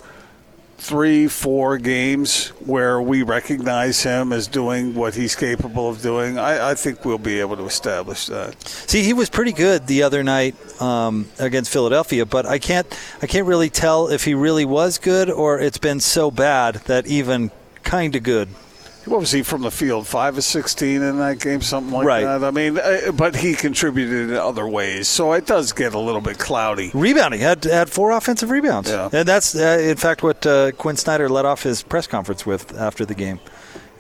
three, 0.79 1.27
four 1.27 1.79
games 1.79 2.49
where 2.65 3.01
we 3.01 3.23
recognize 3.23 4.03
him 4.03 4.33
as 4.33 4.47
doing 4.47 4.95
what 4.95 5.15
he's 5.15 5.35
capable 5.35 5.89
of 5.89 6.03
doing. 6.03 6.39
I, 6.39 6.71
I 6.71 6.75
think 6.75 7.05
we'll 7.05 7.19
be 7.19 7.41
able 7.41 7.57
to 7.57 7.65
establish 7.65 8.27
that. 8.27 8.61
See, 8.69 9.03
he 9.03 9.13
was 9.13 9.31
pretty 9.31 9.53
good 9.53 9.87
the 9.87 10.03
other 10.03 10.23
night 10.23 10.55
um, 10.81 11.29
against 11.39 11.73
Philadelphia, 11.73 12.27
but 12.27 12.47
I 12.47 12.59
can't 12.59 12.87
I 13.23 13.27
can't 13.27 13.47
really 13.47 13.71
tell 13.71 14.09
if 14.09 14.25
he 14.25 14.35
really 14.35 14.65
was 14.65 14.99
good 14.99 15.31
or 15.31 15.59
it's 15.59 15.79
been 15.79 16.01
so 16.01 16.31
bad 16.31 16.77
that 16.87 17.07
even 17.07 17.51
kind 17.83 18.15
of 18.15 18.23
good. 18.23 18.49
What 19.07 19.21
was 19.21 19.31
he 19.31 19.43
from 19.43 19.63
the 19.63 19.71
field? 19.71 20.07
Five 20.07 20.37
of 20.37 20.43
sixteen 20.45 21.01
in 21.03 21.19
that 21.19 21.39
game, 21.39 21.61
something 21.61 21.93
like 21.93 22.05
Right. 22.07 22.25
that. 22.25 22.43
I 22.43 22.51
mean, 22.51 22.77
uh, 22.79 23.13
but 23.13 23.37
he 23.37 23.55
contributed 23.55 24.31
in 24.31 24.37
other 24.37 24.67
ways, 24.67 25.07
so 25.07 25.33
it 25.33 25.47
does 25.47 25.73
get 25.73 25.95
a 25.95 25.99
little 25.99 26.21
bit 26.21 26.39
cloudy. 26.39 26.91
Rebounding 26.93 27.41
had 27.41 27.63
had 27.65 27.89
four 27.89 28.11
offensive 28.11 28.51
rebounds, 28.51 28.91
Yeah. 28.91 29.09
and 29.13 29.27
that's 29.29 29.55
uh, 29.55 29.79
in 29.81 29.97
fact 29.97 30.23
what 30.25 30.45
uh, 30.45 30.73
Quin 30.73 30.97
Snyder 30.97 31.29
led 31.29 31.45
off 31.45 31.63
his 31.63 31.83
press 31.83 32.07
conference 32.07 32.45
with 32.45 32.77
after 32.77 33.05
the 33.05 33.15
game. 33.15 33.39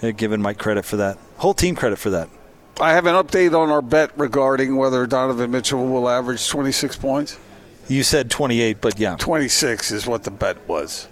Uh, 0.03 0.11
giving 0.11 0.43
Mike 0.43 0.59
credit 0.59 0.85
for 0.85 0.97
that, 0.97 1.17
whole 1.39 1.55
team 1.55 1.75
credit 1.77 1.99
for 1.99 2.11
that. 2.11 2.29
I 2.81 2.93
have 2.93 3.07
an 3.07 3.15
update 3.15 3.59
on 3.59 3.71
our 3.71 3.81
bet 3.81 4.11
regarding 4.19 4.77
whether 4.77 5.07
Donovan 5.07 5.51
Mitchell 5.53 5.87
will 5.87 6.09
average 6.09 6.49
twenty 6.49 6.73
six 6.73 6.97
points. 6.97 7.39
You 7.89 8.03
said 8.03 8.29
28, 8.31 8.81
but 8.81 8.99
yeah, 8.99 9.15
26 9.17 9.93
is 9.93 10.07
what 10.09 10.25
the 10.25 10.33
bet 10.33 10.57
was. 10.69 11.07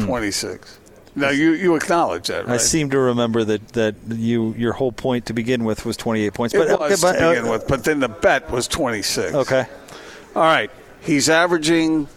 26. 0.00 0.78
Now 1.16 1.30
you 1.30 1.52
you 1.52 1.74
acknowledge 1.76 2.28
that, 2.28 2.46
right? 2.46 2.54
I 2.54 2.56
seem 2.58 2.90
to 2.90 2.98
remember 2.98 3.42
that 3.42 3.68
that 3.68 3.94
you 4.06 4.52
your 4.52 4.74
whole 4.74 4.92
point 4.92 5.26
to 5.26 5.32
begin 5.32 5.64
with 5.64 5.86
was 5.86 5.96
28 5.96 6.34
points. 6.34 6.54
It 6.54 6.58
but 6.58 6.78
was 6.78 6.92
okay, 6.92 7.00
but, 7.00 7.12
to 7.18 7.30
begin 7.30 7.48
uh, 7.48 7.52
with, 7.52 7.66
but 7.66 7.84
then 7.84 8.00
the 8.00 8.08
bet 8.08 8.50
was 8.50 8.68
26. 8.68 9.34
Okay, 9.34 9.66
All 10.34 10.42
right. 10.42 10.70
He's 11.00 11.28
averaging 11.30 12.08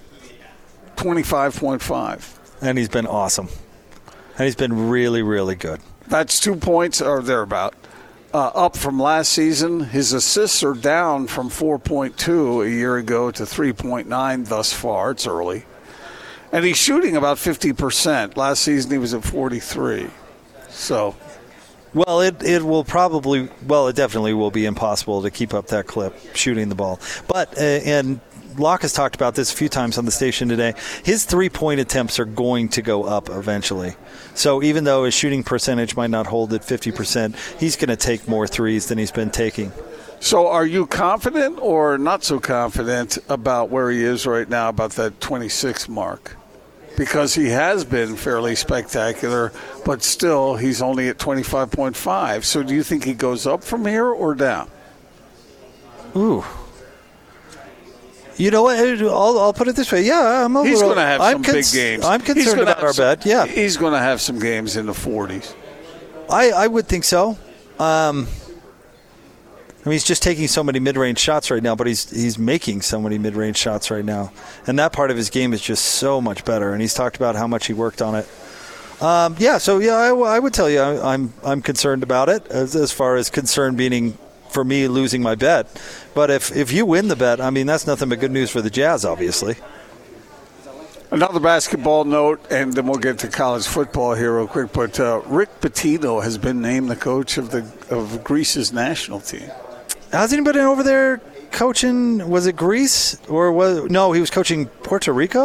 25.5. 0.97 2.37
and 2.61 2.77
he's 2.77 2.89
been 2.89 3.07
awesome, 3.07 3.47
and 4.37 4.45
he's 4.45 4.55
been 4.55 4.89
really 4.89 5.23
really 5.23 5.55
good. 5.55 5.79
That's 6.07 6.39
two 6.39 6.57
points 6.57 7.01
or 7.01 7.21
thereabout. 7.21 7.75
Uh, 8.31 8.47
up 8.53 8.77
from 8.77 8.99
last 8.99 9.31
season. 9.31 9.79
His 9.79 10.13
assists 10.13 10.63
are 10.63 10.75
down 10.75 11.25
from 11.25 11.49
4.2 11.49 12.63
a 12.63 12.69
year 12.69 12.97
ago 12.97 13.31
to 13.31 13.41
3.9 13.41 14.47
thus 14.47 14.71
far. 14.71 15.11
It's 15.11 15.25
early. 15.25 15.65
And 16.51 16.65
he's 16.65 16.77
shooting 16.77 17.15
about 17.15 17.37
50%. 17.37 18.35
Last 18.35 18.61
season 18.61 18.91
he 18.91 18.97
was 18.97 19.13
at 19.13 19.23
43. 19.23 20.07
So 20.69 21.15
Well, 21.93 22.21
it, 22.21 22.41
it 22.43 22.63
will 22.63 22.83
probably, 22.83 23.49
well, 23.67 23.87
it 23.87 23.95
definitely 23.95 24.33
will 24.33 24.51
be 24.51 24.65
impossible 24.65 25.21
to 25.23 25.31
keep 25.31 25.53
up 25.53 25.67
that 25.67 25.87
clip 25.87 26.15
shooting 26.35 26.69
the 26.69 26.75
ball. 26.75 26.99
But, 27.27 27.57
uh, 27.57 27.61
and 27.61 28.19
Locke 28.57 28.81
has 28.81 28.93
talked 28.93 29.15
about 29.15 29.35
this 29.35 29.53
a 29.53 29.55
few 29.55 29.69
times 29.69 29.97
on 29.97 30.05
the 30.05 30.11
station 30.11 30.49
today. 30.49 30.73
His 31.03 31.25
three 31.25 31.49
point 31.49 31.79
attempts 31.79 32.19
are 32.19 32.25
going 32.25 32.69
to 32.69 32.81
go 32.81 33.03
up 33.03 33.29
eventually. 33.29 33.95
So 34.33 34.61
even 34.63 34.83
though 34.83 35.05
his 35.05 35.13
shooting 35.13 35.43
percentage 35.43 35.95
might 35.95 36.09
not 36.09 36.27
hold 36.27 36.53
at 36.53 36.61
50%, 36.61 37.35
he's 37.59 37.75
going 37.75 37.89
to 37.89 37.95
take 37.95 38.27
more 38.27 38.47
threes 38.47 38.87
than 38.87 38.97
he's 38.97 39.11
been 39.11 39.29
taking. 39.29 39.71
So, 40.21 40.47
are 40.47 40.65
you 40.65 40.85
confident 40.85 41.59
or 41.61 41.97
not 41.97 42.25
so 42.25 42.41
confident 42.41 43.17
about 43.29 43.69
where 43.69 43.89
he 43.89 44.03
is 44.03 44.27
right 44.27 44.49
now, 44.49 44.67
about 44.67 44.91
that 44.91 45.21
26 45.21 45.87
mark? 45.87 46.35
Because 46.99 47.33
he 47.33 47.47
has 47.47 47.85
been 47.85 48.17
fairly 48.17 48.55
spectacular, 48.55 49.53
but 49.85 50.03
still, 50.03 50.57
he's 50.57 50.81
only 50.81 51.07
at 51.07 51.17
25.5. 51.17 52.43
So, 52.43 52.61
do 52.61 52.75
you 52.75 52.83
think 52.83 53.05
he 53.05 53.13
goes 53.13 53.47
up 53.47 53.63
from 53.63 53.85
here 53.85 54.07
or 54.07 54.35
down? 54.35 54.69
Ooh. 56.13 56.43
You 58.35 58.51
know 58.51 58.63
what? 58.63 58.77
I'll, 58.77 59.39
I'll 59.39 59.53
put 59.53 59.69
it 59.69 59.77
this 59.77 59.89
way. 59.93 60.01
Yeah, 60.01 60.43
I'm 60.43 60.57
a 60.57 60.65
He's 60.65 60.81
going 60.81 60.97
to 60.97 61.01
have 61.01 61.21
I'm 61.21 61.35
some 61.35 61.43
cons- 61.45 61.71
big 61.71 61.79
games. 61.79 62.03
I'm 62.05 62.19
concerned 62.19 62.59
about 62.59 62.83
our 62.83 62.91
some- 62.91 63.03
bet. 63.03 63.25
Yeah, 63.25 63.45
He's 63.45 63.77
going 63.77 63.93
to 63.93 63.99
have 63.99 64.19
some 64.19 64.37
games 64.37 64.75
in 64.75 64.85
the 64.85 64.91
40s. 64.91 65.53
I, 66.29 66.51
I 66.51 66.67
would 66.67 66.85
think 66.87 67.05
so. 67.05 67.37
Um, 67.79 68.27
I 69.89 69.91
mean, 69.91 69.95
he's 69.95 70.03
just 70.03 70.21
taking 70.21 70.47
so 70.47 70.63
many 70.63 70.77
mid-range 70.77 71.17
shots 71.17 71.49
right 71.49 71.63
now, 71.63 71.75
but 71.75 71.87
he's 71.87 72.07
he's 72.11 72.37
making 72.37 72.81
so 72.81 73.01
many 73.01 73.17
mid-range 73.17 73.57
shots 73.57 73.89
right 73.89 74.05
now, 74.05 74.31
and 74.67 74.77
that 74.77 74.93
part 74.93 75.09
of 75.09 75.17
his 75.17 75.31
game 75.31 75.51
is 75.51 75.61
just 75.61 75.83
so 75.83 76.21
much 76.21 76.45
better. 76.45 76.73
And 76.73 76.79
he's 76.79 76.93
talked 76.93 77.15
about 77.15 77.35
how 77.35 77.47
much 77.47 77.65
he 77.65 77.73
worked 77.73 77.99
on 77.99 78.13
it. 78.13 78.29
Um, 79.01 79.35
yeah, 79.39 79.57
so 79.57 79.79
yeah, 79.79 79.95
I 79.95 80.37
would 80.37 80.53
tell 80.53 80.69
you 80.69 80.79
I, 80.79 81.13
I'm 81.15 81.33
I'm 81.43 81.63
concerned 81.63 82.03
about 82.03 82.29
it 82.29 82.45
as 82.49 82.75
as 82.75 82.91
far 82.91 83.15
as 83.15 83.31
concern 83.31 83.77
meaning 83.77 84.15
for 84.51 84.63
me 84.63 84.87
losing 84.87 85.23
my 85.23 85.33
bet. 85.33 85.81
But 86.13 86.29
if 86.29 86.55
if 86.55 86.71
you 86.71 86.85
win 86.85 87.07
the 87.07 87.15
bet, 87.15 87.41
I 87.41 87.49
mean 87.49 87.65
that's 87.65 87.87
nothing 87.87 88.09
but 88.09 88.19
good 88.19 88.29
news 88.31 88.51
for 88.51 88.61
the 88.61 88.69
Jazz, 88.69 89.05
obviously. 89.05 89.55
Another 91.09 91.39
basketball 91.39 92.05
note, 92.05 92.45
and 92.51 92.73
then 92.73 92.85
we'll 92.85 92.99
get 92.99 93.17
to 93.17 93.27
college 93.27 93.65
football 93.65 94.13
here 94.13 94.37
real 94.37 94.45
quick. 94.45 94.71
But 94.71 94.99
uh, 94.99 95.23
Rick 95.25 95.61
Pitino 95.61 96.21
has 96.21 96.37
been 96.37 96.61
named 96.61 96.91
the 96.91 96.95
coach 96.95 97.39
of 97.39 97.49
the 97.49 97.65
of 97.89 98.23
Greece's 98.23 98.71
national 98.71 99.21
team. 99.21 99.49
Has 100.11 100.33
anybody 100.33 100.59
over 100.59 100.83
there 100.83 101.21
coaching? 101.51 102.29
Was 102.29 102.47
it 102.47 102.55
Greece 102.55 103.17
or 103.27 103.51
was 103.51 103.89
no? 103.89 104.11
He 104.11 104.19
was 104.21 104.29
coaching 104.29 104.65
Puerto 104.67 105.13
Rico. 105.13 105.43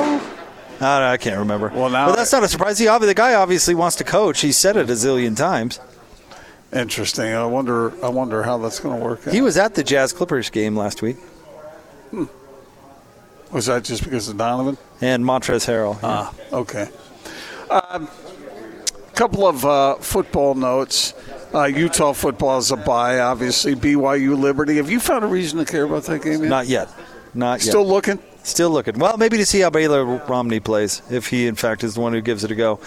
I, 0.80 1.12
I 1.12 1.16
can't 1.16 1.38
remember. 1.38 1.68
Well, 1.68 1.90
now- 1.90 2.06
but 2.08 2.16
that's 2.16 2.32
not 2.32 2.42
a 2.42 2.48
surprise. 2.48 2.78
He, 2.78 2.86
the 2.86 3.14
guy 3.14 3.34
obviously 3.34 3.74
wants 3.74 3.96
to 3.96 4.04
coach. 4.04 4.40
He 4.40 4.52
said 4.52 4.76
it 4.76 4.90
a 4.90 4.92
zillion 4.94 5.36
times. 5.36 5.80
Interesting. 6.72 7.32
I 7.32 7.46
wonder. 7.46 7.92
I 8.04 8.08
wonder 8.08 8.42
how 8.42 8.58
that's 8.58 8.80
going 8.80 8.98
to 8.98 9.04
work. 9.04 9.26
Out. 9.26 9.34
He 9.34 9.40
was 9.40 9.56
at 9.56 9.74
the 9.74 9.84
Jazz 9.84 10.12
Clippers 10.12 10.50
game 10.50 10.76
last 10.76 11.02
week, 11.02 11.16
Was 13.52 13.66
that 13.66 13.84
just 13.84 14.02
because 14.02 14.28
of 14.28 14.36
Donovan? 14.36 14.76
and 15.00 15.24
Montrezl 15.24 15.68
Harrell. 15.68 15.98
Ah, 16.02 16.34
okay. 16.52 16.88
Um, 17.70 18.08
couple 19.14 19.46
of 19.46 19.64
uh, 19.64 19.94
football 19.96 20.54
notes. 20.56 21.14
Uh, 21.54 21.66
Utah 21.66 22.12
football 22.12 22.58
is 22.58 22.72
a 22.72 22.76
bye, 22.76 23.20
obviously. 23.20 23.76
BYU 23.76 24.36
Liberty. 24.36 24.76
Have 24.76 24.90
you 24.90 24.98
found 24.98 25.24
a 25.24 25.28
reason 25.28 25.58
to 25.60 25.64
care 25.64 25.84
about 25.84 26.02
that 26.04 26.22
game 26.22 26.40
yet? 26.42 26.48
Not 26.48 26.66
yet. 26.66 26.88
Not 27.32 27.60
yet. 27.60 27.68
Still 27.68 27.86
looking. 27.86 28.18
Still 28.44 28.68
looking. 28.68 28.98
Well, 28.98 29.16
maybe 29.16 29.38
to 29.38 29.46
see 29.46 29.60
how 29.60 29.70
Baylor 29.70 30.04
Romney 30.04 30.60
plays, 30.60 31.00
if 31.08 31.28
he 31.28 31.46
in 31.46 31.54
fact 31.54 31.82
is 31.82 31.94
the 31.94 32.02
one 32.02 32.12
who 32.12 32.20
gives 32.20 32.44
it 32.44 32.50
a 32.50 32.54
go. 32.54 32.78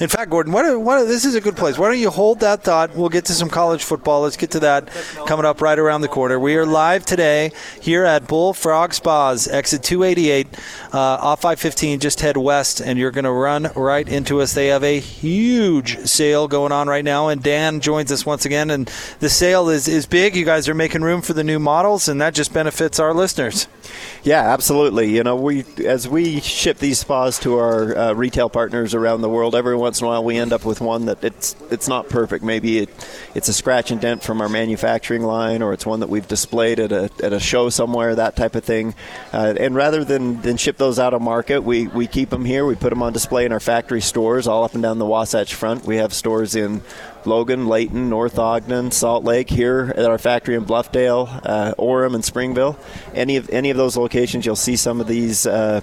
In 0.00 0.08
fact, 0.08 0.28
Gordon, 0.28 0.52
why 0.52 0.62
don't, 0.62 0.84
why, 0.84 1.04
this 1.04 1.24
is 1.24 1.36
a 1.36 1.40
good 1.40 1.56
place. 1.56 1.78
Why 1.78 1.86
don't 1.86 2.00
you 2.00 2.10
hold 2.10 2.40
that 2.40 2.64
thought? 2.64 2.96
We'll 2.96 3.08
get 3.08 3.24
to 3.26 3.32
some 3.32 3.48
college 3.48 3.84
football. 3.84 4.22
Let's 4.22 4.36
get 4.36 4.50
to 4.50 4.60
that 4.60 4.88
coming 5.24 5.46
up 5.46 5.60
right 5.60 5.78
around 5.78 6.00
the 6.00 6.08
corner. 6.08 6.40
We 6.40 6.56
are 6.56 6.66
live 6.66 7.06
today 7.06 7.52
here 7.80 8.02
at 8.02 8.26
Bullfrog 8.26 8.92
Spas, 8.92 9.46
exit 9.46 9.84
288, 9.84 10.48
uh, 10.92 10.98
off 10.98 11.42
515. 11.42 12.00
Just 12.00 12.20
head 12.20 12.36
west, 12.36 12.80
and 12.80 12.98
you're 12.98 13.12
going 13.12 13.24
to 13.24 13.30
run 13.30 13.70
right 13.76 14.08
into 14.08 14.40
us. 14.40 14.52
They 14.52 14.66
have 14.66 14.82
a 14.82 14.98
huge 14.98 15.96
sale 16.08 16.48
going 16.48 16.72
on 16.72 16.88
right 16.88 17.04
now, 17.04 17.28
and 17.28 17.40
Dan 17.40 17.78
joins 17.78 18.10
us 18.10 18.26
once 18.26 18.44
again. 18.44 18.68
And 18.68 18.90
the 19.20 19.28
sale 19.28 19.68
is, 19.68 19.86
is 19.86 20.06
big. 20.06 20.34
You 20.34 20.44
guys 20.44 20.68
are 20.68 20.74
making 20.74 21.02
room 21.02 21.22
for 21.22 21.34
the 21.34 21.44
new 21.44 21.60
models, 21.60 22.08
and 22.08 22.20
that 22.20 22.34
just 22.34 22.52
benefits 22.52 22.98
our 22.98 23.14
listeners. 23.14 23.68
Yeah, 24.22 24.40
absolutely. 24.40 25.14
You 25.14 25.22
know, 25.22 25.36
we 25.36 25.64
as 25.84 26.08
we 26.08 26.40
ship 26.40 26.78
these 26.78 26.98
spas 26.98 27.38
to 27.40 27.58
our 27.58 27.96
uh, 27.96 28.12
retail 28.14 28.48
partners 28.48 28.94
around 28.94 29.20
the 29.20 29.28
world, 29.28 29.54
every 29.54 29.76
once 29.76 30.00
in 30.00 30.06
a 30.06 30.08
while 30.08 30.24
we 30.24 30.36
end 30.36 30.52
up 30.52 30.64
with 30.64 30.80
one 30.80 31.06
that 31.06 31.22
it's 31.22 31.54
it's 31.70 31.88
not 31.88 32.08
perfect. 32.08 32.44
Maybe 32.44 32.78
it, 32.78 32.88
it's 33.34 33.48
a 33.48 33.52
scratch 33.52 33.90
and 33.90 34.00
dent 34.00 34.22
from 34.22 34.40
our 34.40 34.48
manufacturing 34.48 35.22
line, 35.22 35.62
or 35.62 35.72
it's 35.72 35.84
one 35.84 36.00
that 36.00 36.08
we've 36.08 36.26
displayed 36.26 36.80
at 36.80 36.92
a, 36.92 37.10
at 37.22 37.32
a 37.32 37.40
show 37.40 37.68
somewhere, 37.68 38.14
that 38.14 38.36
type 38.36 38.54
of 38.54 38.64
thing. 38.64 38.94
Uh, 39.32 39.54
and 39.58 39.74
rather 39.74 40.04
than, 40.04 40.40
than 40.42 40.56
ship 40.56 40.76
those 40.76 40.98
out 40.98 41.14
of 41.14 41.22
market, 41.22 41.60
we, 41.60 41.88
we 41.88 42.06
keep 42.06 42.30
them 42.30 42.44
here. 42.44 42.64
We 42.64 42.74
put 42.74 42.90
them 42.90 43.02
on 43.02 43.12
display 43.12 43.44
in 43.44 43.52
our 43.52 43.60
factory 43.60 44.00
stores 44.00 44.46
all 44.46 44.64
up 44.64 44.74
and 44.74 44.82
down 44.82 44.98
the 44.98 45.06
Wasatch 45.06 45.54
Front. 45.54 45.84
We 45.84 45.96
have 45.96 46.12
stores 46.12 46.54
in 46.54 46.82
Logan, 47.26 47.66
Layton, 47.66 48.08
North 48.08 48.38
Ogden, 48.38 48.90
Salt 48.90 49.24
Lake, 49.24 49.50
here 49.50 49.92
at 49.96 50.04
our 50.04 50.18
factory 50.18 50.54
in 50.54 50.64
Bluffdale, 50.64 51.40
uh, 51.44 51.74
Orem, 51.78 52.14
and 52.14 52.24
Springville. 52.24 52.78
Any 53.14 53.36
of 53.36 53.48
any 53.50 53.70
of 53.70 53.76
those 53.76 53.96
locations, 53.96 54.46
you'll 54.46 54.56
see 54.56 54.76
some 54.76 55.00
of 55.00 55.06
these 55.06 55.46
uh, 55.46 55.80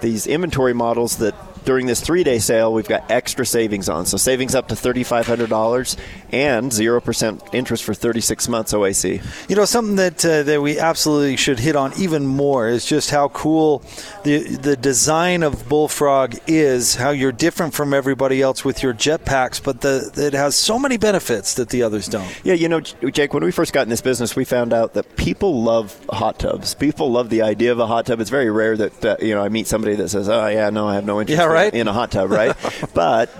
these 0.00 0.26
inventory 0.26 0.74
models 0.74 1.18
that 1.18 1.34
during 1.64 1.86
this 1.86 2.00
three-day 2.00 2.38
sale 2.38 2.72
we've 2.72 2.88
got 2.88 3.10
extra 3.10 3.44
savings 3.46 3.88
on. 3.88 4.06
So 4.06 4.16
savings 4.16 4.54
up 4.54 4.68
to 4.68 4.76
thirty-five 4.76 5.26
hundred 5.26 5.50
dollars 5.50 5.96
and 6.30 6.72
zero 6.72 7.00
percent 7.00 7.42
interest 7.52 7.84
for 7.84 7.94
thirty-six 7.94 8.48
months 8.48 8.72
OAC. 8.72 9.22
You 9.48 9.56
know, 9.56 9.64
something 9.64 9.96
that 9.96 10.24
uh, 10.24 10.42
that 10.44 10.60
we 10.60 10.78
absolutely 10.78 11.36
should 11.36 11.58
hit 11.58 11.76
on 11.76 11.92
even 11.98 12.26
more 12.26 12.68
is 12.68 12.84
just 12.84 13.10
how 13.10 13.28
cool 13.28 13.82
the 14.24 14.56
the 14.56 14.76
design 14.76 15.42
of 15.42 15.68
Bullfrog 15.68 16.36
is. 16.46 16.96
How 16.96 17.10
you're 17.10 17.32
different 17.32 17.74
from 17.74 17.94
everybody 17.94 18.42
else 18.42 18.64
with 18.64 18.82
your 18.82 18.94
jetpacks, 18.94 19.62
but 19.62 19.80
the 19.80 20.10
it 20.16 20.32
has 20.32 20.56
so 20.56 20.78
many 20.78 20.96
benefits 20.96 21.54
that 21.54 21.70
the 21.70 21.82
others 21.82 22.08
don't. 22.08 22.40
Yeah, 22.44 22.54
you 22.54 22.68
know, 22.68 22.80
Jake, 22.80 23.32
when 23.34 23.44
we 23.44 23.50
first 23.50 23.72
got 23.72 23.82
in 23.82 23.88
this 23.88 24.00
business, 24.02 24.36
we 24.36 24.44
found 24.44 24.72
out 24.72 24.94
that 24.94 25.16
people 25.16 25.62
love 25.62 25.98
hot 26.10 26.38
tubs. 26.38 26.74
People 26.74 27.10
love 27.10 27.30
the 27.30 27.42
idea 27.42 27.72
of 27.72 27.78
a 27.78 27.86
hot 27.86 28.06
tub. 28.06 28.20
It's 28.20 28.30
very 28.30 28.50
rare 28.50 28.76
that 28.76 29.04
uh, 29.04 29.16
you 29.20 29.34
know 29.34 29.42
I 29.42 29.48
meet 29.48 29.66
somebody 29.66 29.94
that 29.96 30.08
says, 30.08 30.28
"Oh 30.28 30.46
yeah, 30.48 30.70
no, 30.70 30.88
I 30.88 30.94
have 30.94 31.04
no 31.04 31.20
interest 31.20 31.38
Yeah, 31.38 31.46
right? 31.54 31.74
in 31.74 31.88
a 31.88 31.92
hot 31.92 32.10
tub, 32.10 32.30
right? 32.30 32.54
but 32.94 33.30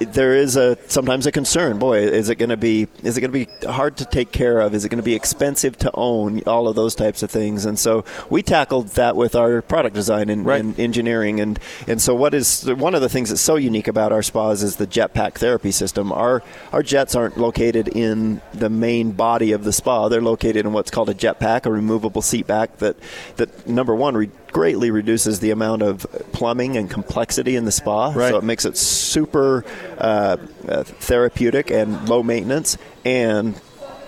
there 0.00 0.34
is 0.34 0.56
a 0.56 0.76
sometimes 0.88 1.26
a 1.26 1.32
concern. 1.32 1.78
Boy, 1.78 2.00
is 2.02 2.28
it 2.28 2.36
going 2.36 2.50
to 2.50 2.56
be 2.56 2.88
is 3.02 3.16
it 3.16 3.20
going 3.20 3.32
to 3.32 3.46
be 3.46 3.66
hard 3.66 3.96
to 3.98 4.04
take 4.04 4.32
care 4.32 4.60
of? 4.60 4.74
Is 4.74 4.84
it 4.84 4.88
going 4.88 4.98
to 4.98 5.04
be 5.04 5.14
expensive 5.14 5.76
to 5.78 5.90
own? 5.94 6.42
All 6.42 6.68
of 6.68 6.76
those 6.76 6.94
types 6.94 7.22
of 7.22 7.30
things. 7.30 7.64
And 7.64 7.78
so 7.78 8.04
we 8.28 8.42
tackled 8.42 8.88
that 8.88 9.16
with 9.16 9.34
our 9.34 9.62
product 9.62 9.94
design 9.94 10.28
and, 10.28 10.44
Right. 10.44 10.60
and 10.60 10.78
engineering. 10.78 11.40
And 11.40 11.58
and 11.86 12.00
so 12.00 12.14
what 12.14 12.34
is 12.34 12.64
one 12.64 12.94
of 12.94 13.00
the 13.00 13.08
things 13.08 13.28
that's 13.30 13.40
so 13.40 13.56
unique 13.56 13.88
about 13.88 14.12
our 14.12 14.22
spas 14.22 14.62
is 14.62 14.76
the 14.76 14.86
jetpack 14.86 15.34
therapy 15.34 15.70
system. 15.70 16.12
Our 16.12 16.42
our 16.72 16.82
jets 16.82 17.14
aren't 17.14 17.38
located 17.38 17.88
in 17.88 18.40
the 18.52 18.68
main 18.70 19.12
body 19.12 19.52
of 19.52 19.64
the 19.64 19.72
spa. 19.72 20.08
They're 20.08 20.20
located 20.20 20.66
in 20.66 20.72
what's 20.72 20.90
called 20.90 21.08
a 21.08 21.14
jetpack, 21.14 21.66
a 21.66 21.70
removable 21.70 22.22
seat 22.22 22.46
back 22.46 22.78
that 22.78 22.96
that 23.36 23.66
number 23.68 23.94
one. 23.94 24.16
Re- 24.16 24.30
greatly 24.52 24.90
reduces 24.90 25.40
the 25.40 25.50
amount 25.50 25.82
of 25.82 26.06
plumbing 26.32 26.76
and 26.76 26.90
complexity 26.90 27.56
in 27.56 27.64
the 27.64 27.72
spa. 27.72 28.12
Right. 28.14 28.30
so 28.30 28.38
it 28.38 28.44
makes 28.44 28.64
it 28.64 28.76
super 28.76 29.64
uh, 29.98 30.36
uh, 30.68 30.84
therapeutic 30.84 31.70
and 31.70 32.08
low 32.08 32.22
maintenance 32.22 32.76
and 33.04 33.54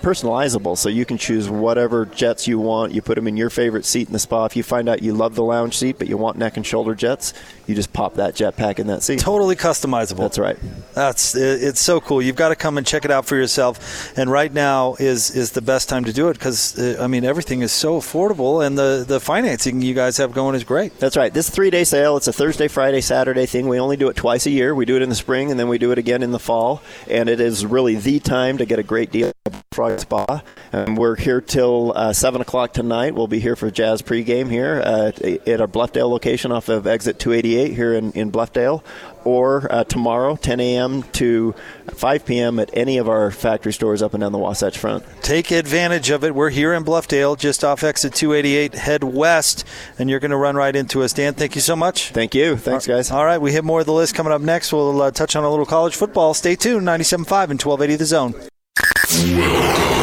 personalizable. 0.01 0.77
So 0.77 0.87
you 0.87 1.03
can 1.03 1.17
choose 1.17 1.49
whatever 1.49 2.05
jets 2.05 2.47
you 2.47 2.59
want. 2.59 2.93
You 2.93 3.01
put 3.01 3.15
them 3.15 3.27
in 3.27 3.37
your 3.37 3.49
favorite 3.49 3.85
seat 3.85 4.07
in 4.07 4.13
the 4.13 4.19
spa. 4.19 4.45
If 4.45 4.55
you 4.55 4.61
find 4.61 4.87
out 4.87 5.01
you 5.01 5.13
love 5.13 5.33
the 5.33 5.43
lounge 5.43 5.75
seat 5.77 5.97
but 5.97 6.07
you 6.07 6.15
want 6.15 6.37
neck 6.37 6.57
and 6.57 6.65
shoulder 6.65 6.93
jets 6.93 7.33
you 7.67 7.75
just 7.75 7.93
pop 7.93 8.15
that 8.15 8.35
jetpack 8.35 8.79
in 8.79 8.87
that 8.87 9.03
seat 9.03 9.19
Totally 9.19 9.55
customizable. 9.55 10.17
that's 10.17 10.39
right 10.39 10.57
That's 10.93 11.35
it's 11.35 11.81
so 11.81 11.99
cool. 11.99 12.21
You've 12.21 12.35
got 12.35 12.49
to 12.49 12.55
come 12.55 12.77
and 12.77 12.87
check 12.87 13.05
it 13.05 13.11
out 13.11 13.25
for 13.25 13.35
yourself. 13.35 14.17
And 14.17 14.31
right 14.31 14.51
now 14.51 14.95
is 14.97 15.35
is 15.35 15.51
the 15.51 15.61
best 15.61 15.89
time 15.89 16.05
to 16.05 16.13
do 16.13 16.29
it 16.29 16.33
because 16.33 16.79
uh, 16.79 16.97
I 17.01 17.07
mean 17.07 17.25
everything 17.25 17.61
is 17.61 17.71
so 17.71 17.99
affordable 17.99 18.65
and 18.65 18.77
the 18.77 19.03
the 19.07 19.19
financing 19.19 19.81
you 19.81 19.93
guys 19.93 20.17
have 20.17 20.31
going 20.33 20.55
is 20.55 20.63
great. 20.63 20.97
That's 20.99 21.17
right. 21.17 21.33
This 21.33 21.49
three 21.49 21.69
day 21.69 21.83
sale, 21.83 22.15
it's 22.17 22.27
a 22.27 22.33
Thursday, 22.33 22.67
Friday, 22.67 23.01
Saturday 23.01 23.45
thing. 23.45 23.67
We 23.67 23.79
only 23.79 23.97
do 23.97 24.07
it 24.09 24.15
twice 24.15 24.45
a 24.45 24.51
year. 24.51 24.73
We 24.73 24.85
do 24.85 24.95
it 24.95 25.01
in 25.01 25.09
the 25.09 25.15
spring 25.15 25.51
and 25.51 25.59
then 25.59 25.67
we 25.67 25.77
do 25.77 25.91
it 25.91 25.97
again 25.97 26.23
in 26.23 26.31
the 26.31 26.39
fall. 26.39 26.81
And 27.09 27.27
it 27.29 27.39
is 27.39 27.65
really 27.65 27.95
the 27.95 28.19
time 28.19 28.57
to 28.59 28.65
get 28.65 28.79
a 28.79 28.83
great 28.83 29.11
deal 29.11 29.31
Frog 29.75 29.99
Spa. 29.99 30.41
And 30.71 30.97
we're 30.97 31.17
here 31.17 31.41
till 31.41 31.91
uh, 31.95 32.13
7 32.13 32.39
o'clock 32.41 32.71
tonight. 32.71 33.13
We'll 33.13 33.27
be 33.27 33.39
here 33.39 33.57
for 33.57 33.69
Jazz 33.69 34.01
pregame 34.01 34.49
here 34.49 34.81
uh, 34.83 35.11
at 35.45 35.59
our 35.59 35.67
Bluffdale 35.67 36.09
location 36.09 36.51
off 36.53 36.69
of 36.69 36.87
exit 36.87 37.19
288 37.19 37.54
here 37.55 37.93
in, 37.93 38.11
in 38.13 38.31
Bluffdale. 38.31 38.83
Or 39.23 39.67
uh, 39.71 39.83
tomorrow, 39.85 40.35
10 40.35 40.59
a.m. 40.59 41.03
to 41.13 41.55
5 41.89 42.25
p.m. 42.25 42.59
at 42.59 42.69
any 42.73 42.99
of 42.99 43.09
our 43.09 43.31
factory 43.31 43.73
stores 43.73 44.03
up 44.03 44.13
and 44.13 44.21
down 44.21 44.31
the 44.31 44.37
Wasatch 44.37 44.77
Front. 44.77 45.03
Take 45.23 45.49
advantage 45.49 46.11
of 46.11 46.23
it. 46.23 46.35
We're 46.35 46.51
here 46.51 46.73
in 46.73 46.83
Bluffdale, 46.83 47.35
just 47.37 47.63
off 47.63 47.83
exit 47.83 48.13
288. 48.13 48.75
Head 48.75 49.03
west, 49.03 49.65
and 49.97 50.09
you're 50.09 50.19
going 50.19 50.31
to 50.31 50.37
run 50.37 50.55
right 50.55 50.75
into 50.75 51.01
us. 51.01 51.13
Dan, 51.13 51.33
thank 51.33 51.55
you 51.55 51.61
so 51.61 51.75
much. 51.75 52.11
Thank 52.11 52.35
you. 52.35 52.55
Thanks, 52.55 52.85
guys. 52.85 53.09
All 53.09 53.25
right, 53.25 53.39
we 53.39 53.53
have 53.53 53.65
more 53.65 53.79
of 53.79 53.87
the 53.87 53.93
list 53.93 54.13
coming 54.13 54.31
up 54.31 54.41
next. 54.41 54.71
We'll 54.71 55.01
uh, 55.01 55.11
touch 55.11 55.35
on 55.35 55.43
a 55.43 55.49
little 55.49 55.65
college 55.65 55.95
football. 55.95 56.35
Stay 56.35 56.55
tuned. 56.55 56.85
97.5 56.85 57.49
and 57.49 57.61
1280 57.61 57.95
The 57.95 58.05
Zone. 58.05 58.33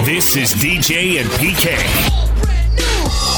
This 0.04 0.36
is 0.36 0.54
DJ 0.54 1.20
and 1.20 1.28
PK. 1.30 2.21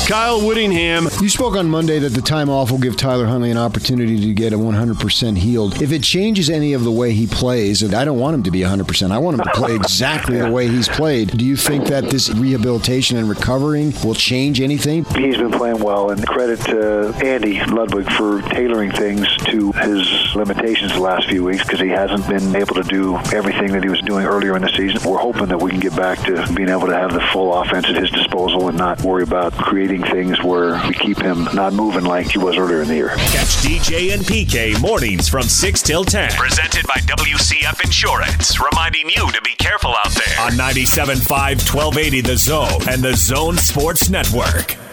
Kyle 0.06 0.46
Whittingham. 0.46 1.08
You 1.22 1.30
spoke 1.30 1.56
on 1.56 1.66
Monday 1.66 1.98
that 1.98 2.10
the 2.10 2.20
time 2.20 2.50
off 2.50 2.70
will 2.70 2.78
give 2.78 2.94
Tyler 2.94 3.24
Huntley 3.24 3.50
an 3.50 3.56
opportunity 3.56 4.20
to 4.20 4.34
get 4.34 4.52
a 4.52 4.56
100% 4.58 5.38
healed. 5.38 5.80
If 5.80 5.92
it 5.92 6.02
changes 6.02 6.50
any 6.50 6.74
of 6.74 6.84
the 6.84 6.92
way 6.92 7.12
he 7.12 7.26
plays, 7.26 7.80
and 7.82 7.94
I 7.94 8.04
don't 8.04 8.18
want 8.18 8.34
him 8.34 8.42
to 8.42 8.50
be 8.50 8.60
100%, 8.60 9.10
I 9.10 9.16
want 9.16 9.38
him 9.38 9.44
to 9.44 9.50
play 9.52 9.74
exactly 9.74 10.36
the 10.36 10.50
way 10.50 10.68
he's 10.68 10.90
played. 10.90 11.30
Do 11.30 11.46
you 11.46 11.56
think 11.56 11.86
that 11.86 12.10
this 12.10 12.28
rehabilitation 12.28 13.16
and 13.16 13.30
recovering 13.30 13.94
will 14.04 14.14
change 14.14 14.60
anything? 14.60 15.04
He's 15.16 15.38
been 15.38 15.50
playing 15.50 15.78
well, 15.82 16.10
and 16.10 16.26
credit 16.26 16.60
to 16.66 17.14
Andy 17.24 17.64
Ludwig 17.64 18.10
for 18.12 18.42
tailoring 18.42 18.92
things 18.92 19.26
to 19.46 19.72
his 19.72 20.34
limitations 20.36 20.92
the 20.92 21.00
last 21.00 21.30
few 21.30 21.44
weeks 21.44 21.62
because 21.62 21.80
he 21.80 21.88
hasn't 21.88 22.28
been 22.28 22.54
able 22.54 22.74
to 22.74 22.82
do 22.82 23.16
everything 23.32 23.72
that 23.72 23.82
he 23.82 23.88
was 23.88 24.02
doing 24.02 24.26
earlier 24.26 24.54
in 24.54 24.60
the 24.60 24.68
season. 24.68 25.00
We're 25.10 25.16
hoping 25.16 25.46
that 25.46 25.62
we 25.62 25.70
can 25.70 25.80
get 25.80 25.96
back 25.96 26.18
to 26.26 26.46
being 26.52 26.68
able 26.68 26.88
to 26.88 26.94
have 26.94 27.14
the 27.14 27.22
full 27.32 27.54
offense 27.54 27.86
at 27.86 27.96
his 27.96 28.10
disposal 28.10 28.68
and 28.68 28.76
not 28.76 29.00
worry 29.00 29.22
about 29.22 29.54
creating 29.54 29.93
things 30.02 30.42
where 30.42 30.80
we 30.86 30.94
keep 30.94 31.18
him 31.18 31.44
not 31.54 31.72
moving 31.72 32.04
like 32.04 32.30
he 32.30 32.38
was 32.38 32.56
earlier 32.56 32.82
in 32.82 32.88
the 32.88 32.94
year. 32.94 33.08
Catch 33.08 33.56
DJ 33.62 34.12
and 34.12 34.22
PK 34.22 34.80
mornings 34.80 35.28
from 35.28 35.44
6 35.44 35.82
till 35.82 36.04
10. 36.04 36.32
Presented 36.32 36.86
by 36.86 36.96
WCF 37.00 37.84
Insurance, 37.84 38.58
reminding 38.60 39.08
you 39.08 39.30
to 39.32 39.40
be 39.42 39.54
careful 39.58 39.94
out 40.04 40.12
there. 40.12 40.40
On 40.40 40.52
97.5, 40.52 41.28
1280 41.28 42.20
The 42.20 42.36
Zone 42.36 42.88
and 42.88 43.02
The 43.02 43.14
Zone 43.14 43.56
Sports 43.56 44.08
Network. 44.08 44.83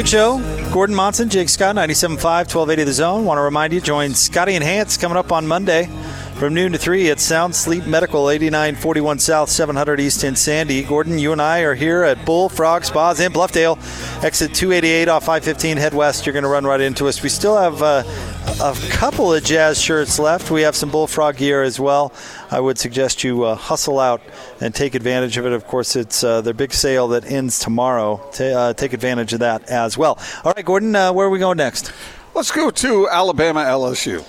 Big 0.00 0.08
show. 0.08 0.38
Gordon 0.72 0.96
Monson, 0.96 1.28
Jake 1.28 1.50
Scott, 1.50 1.76
97.5, 1.76 2.22
1280 2.22 2.84
The 2.84 2.92
Zone. 2.94 3.26
Want 3.26 3.36
to 3.36 3.42
remind 3.42 3.74
you, 3.74 3.82
join 3.82 4.14
Scotty 4.14 4.54
and 4.54 4.64
Hans 4.64 4.96
coming 4.96 5.18
up 5.18 5.30
on 5.30 5.46
Monday 5.46 5.90
from 6.36 6.54
noon 6.54 6.72
to 6.72 6.78
3 6.78 7.10
at 7.10 7.20
Sound 7.20 7.54
Sleep 7.54 7.84
Medical, 7.84 8.30
8941 8.30 9.18
South, 9.18 9.50
700 9.50 10.00
East 10.00 10.24
in 10.24 10.36
Sandy. 10.36 10.84
Gordon, 10.84 11.18
you 11.18 11.32
and 11.32 11.42
I 11.42 11.60
are 11.60 11.74
here 11.74 12.02
at 12.02 12.24
Bullfrog 12.24 12.84
Spas 12.84 13.20
in 13.20 13.30
Bluffdale. 13.30 13.76
Exit 14.24 14.54
288 14.54 15.08
off 15.08 15.26
515, 15.26 15.76
head 15.76 15.92
west. 15.92 16.24
You're 16.24 16.32
going 16.32 16.44
to 16.44 16.48
run 16.48 16.64
right 16.64 16.80
into 16.80 17.06
us. 17.06 17.22
We 17.22 17.28
still 17.28 17.58
have 17.58 17.82
uh, 17.82 18.02
a 18.60 18.74
couple 18.90 19.32
of 19.32 19.42
jazz 19.42 19.80
shirts 19.80 20.18
left. 20.18 20.50
We 20.50 20.62
have 20.62 20.76
some 20.76 20.90
Bullfrog 20.90 21.38
gear 21.38 21.62
as 21.62 21.80
well. 21.80 22.12
I 22.50 22.60
would 22.60 22.78
suggest 22.78 23.24
you 23.24 23.44
uh, 23.44 23.54
hustle 23.54 23.98
out 23.98 24.20
and 24.60 24.74
take 24.74 24.94
advantage 24.94 25.38
of 25.38 25.46
it. 25.46 25.52
Of 25.52 25.66
course, 25.66 25.96
it's 25.96 26.22
uh, 26.22 26.42
their 26.42 26.52
big 26.52 26.74
sale 26.74 27.08
that 27.08 27.24
ends 27.24 27.58
tomorrow. 27.58 28.18
Ta 28.32 28.44
uh, 28.44 28.72
take 28.74 28.92
advantage 28.92 29.32
of 29.32 29.40
that 29.40 29.70
as 29.70 29.96
well. 29.96 30.18
All 30.44 30.52
right, 30.54 30.64
Gordon, 30.64 30.94
uh, 30.94 31.10
where 31.10 31.26
are 31.26 31.30
we 31.30 31.38
going 31.38 31.56
next? 31.56 31.90
Let's 32.34 32.52
go 32.52 32.70
to 32.70 33.08
Alabama 33.08 33.60
LSU. 33.60 34.24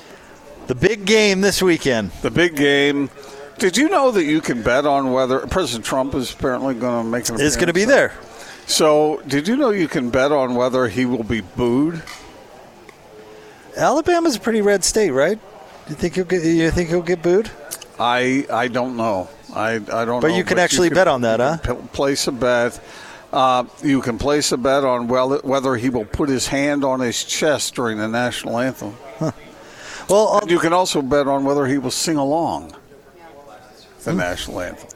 The 0.68 0.76
big 0.76 1.06
game 1.06 1.42
this 1.42 1.62
weekend. 1.62 2.12
The 2.22 2.32
big 2.32 2.56
game. 2.56 3.10
Did 3.58 3.76
you 3.76 3.90
know 3.90 4.12
that 4.12 4.24
you 4.24 4.40
can 4.40 4.64
bet 4.64 4.86
on 4.86 5.12
whether 5.12 5.40
President 5.48 5.84
Trump 5.84 6.16
is 6.16 6.34
apparently 6.34 6.74
going 6.74 7.04
to 7.04 7.10
make 7.10 7.28
an 7.28 7.40
Is 7.40 7.58
going 7.58 7.68
to 7.68 7.74
be 7.74 7.86
there. 7.86 8.14
So, 8.66 9.22
did 9.28 9.50
you 9.50 9.58
know 9.58 9.72
you 9.72 9.90
can 9.90 10.10
bet 10.10 10.32
on 10.32 10.56
whether 10.56 10.88
he 10.88 11.06
will 11.06 11.24
be 11.24 11.42
booed? 11.42 12.02
Alabama's 13.78 14.36
a 14.36 14.40
pretty 14.40 14.62
red 14.62 14.84
state, 14.84 15.12
right? 15.12 15.40
You 15.90 15.96
think 15.96 16.16
he'll 16.16 16.26
get? 16.26 16.44
You 16.44 16.72
think 16.72 16.90
he'll 16.90 17.02
get 17.02 17.22
booed? 17.22 17.50
I 18.00 18.46
I 18.52 18.68
don't 18.68 18.98
know. 18.98 19.30
I 19.54 19.76
I 19.76 20.06
don't. 20.06 20.22
But 20.22 20.30
know, 20.30 20.38
you 20.38 20.44
can 20.44 20.60
actually 20.60 20.90
bet 20.90 21.08
on 21.08 21.22
that, 21.22 21.40
huh? 21.40 21.58
p- 21.58 21.88
place 21.94 22.28
a 22.28 22.32
bet. 22.32 22.80
Uh, 23.34 23.64
you 23.82 24.02
can 24.02 24.18
place 24.18 24.52
a 24.52 24.58
bet 24.58 24.84
on 24.84 25.08
well, 25.08 25.38
whether 25.40 25.76
he 25.76 25.90
will 25.90 26.06
put 26.06 26.28
his 26.30 26.48
hand 26.48 26.84
on 26.84 27.00
his 27.00 27.24
chest 27.24 27.76
during 27.76 27.98
the 27.98 28.08
national 28.08 28.60
anthem. 28.60 28.96
Well, 30.10 30.40
and 30.42 30.52
you 30.52 30.60
can 30.60 30.74
also 30.74 31.02
bet 31.02 31.28
on 31.28 31.46
whether 31.46 31.66
he 31.68 31.78
will 31.78 31.92
sing 31.92 32.18
along 32.18 32.76
the 34.04 34.14
national 34.14 34.60
anthem. 34.60 34.90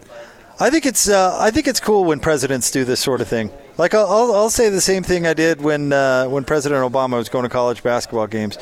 I 0.60 0.70
think 0.70 0.86
it's 0.86 1.08
uh, 1.08 1.38
I 1.40 1.52
think 1.52 1.68
it's 1.68 1.80
cool 1.80 2.04
when 2.04 2.20
presidents 2.20 2.70
do 2.72 2.84
this 2.84 3.00
sort 3.00 3.22
of 3.22 3.28
thing. 3.28 3.52
Like 3.78 3.94
I'll, 3.94 4.34
I'll, 4.34 4.50
say 4.50 4.70
the 4.70 4.80
same 4.80 5.04
thing 5.04 5.28
I 5.28 5.34
did 5.34 5.62
when 5.62 5.92
uh, 5.92 6.28
when 6.28 6.46
President 6.46 6.90
Obama 6.90 7.18
was 7.18 7.28
going 7.28 7.44
to 7.44 7.50
college 7.50 7.84
basketball 7.84 8.28
games. 8.28 8.58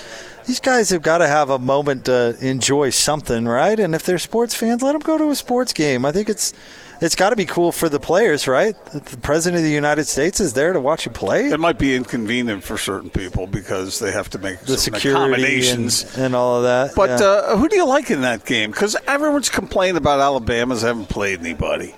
These 0.46 0.60
guys 0.60 0.90
have 0.90 1.02
got 1.02 1.20
to 1.20 1.28
have 1.28 1.50
a 1.50 1.60
moment 1.60 2.06
to 2.06 2.36
enjoy 2.42 2.90
something, 2.90 3.46
right? 3.46 3.80
And 3.80 3.96
if 3.96 4.04
they're 4.04 4.18
sports 4.18 4.56
fans, 4.56 4.82
let 4.82 4.94
them 4.94 5.02
go 5.02 5.18
to 5.18 5.30
a 5.30 5.36
sports 5.36 5.72
game. 5.72 6.04
I 6.04 6.12
think 6.12 6.30
it's 6.30 6.54
it's 7.00 7.16
got 7.16 7.32
to 7.32 7.36
be 7.36 7.46
cool 7.46 7.72
for 7.72 7.90
the 7.90 8.00
players, 8.00 8.48
right? 8.48 8.76
The 8.86 9.18
president 9.18 9.60
of 9.60 9.64
the 9.64 9.72
United 9.72 10.06
States 10.06 10.40
is 10.40 10.54
there 10.54 10.74
to 10.74 10.80
watch 10.80 11.06
you 11.06 11.12
play. 11.12 11.50
It 11.50 11.60
might 11.60 11.78
be 11.78 11.96
inconvenient 11.96 12.64
for 12.64 12.78
certain 12.78 13.10
people 13.10 13.46
because 13.46 14.00
they 14.00 14.12
have 14.12 14.30
to 14.32 14.40
make 14.40 14.62
The 14.62 14.78
security 14.78 15.10
accommodations. 15.10 16.04
and, 16.16 16.26
and 16.26 16.36
all 16.36 16.58
of 16.58 16.64
that. 16.64 16.96
But 16.96 17.20
yeah. 17.20 17.26
uh, 17.26 17.58
who 17.58 17.68
do 17.68 17.76
you 17.76 17.86
like 17.86 18.10
in 18.10 18.22
that 18.22 18.46
game? 18.46 18.72
Because 18.72 18.96
everyone's 19.06 19.50
complaining 19.50 19.98
about 19.98 20.22
Alabama's 20.22 20.82
haven't 20.82 21.10
played 21.10 21.40
anybody. 21.40 21.94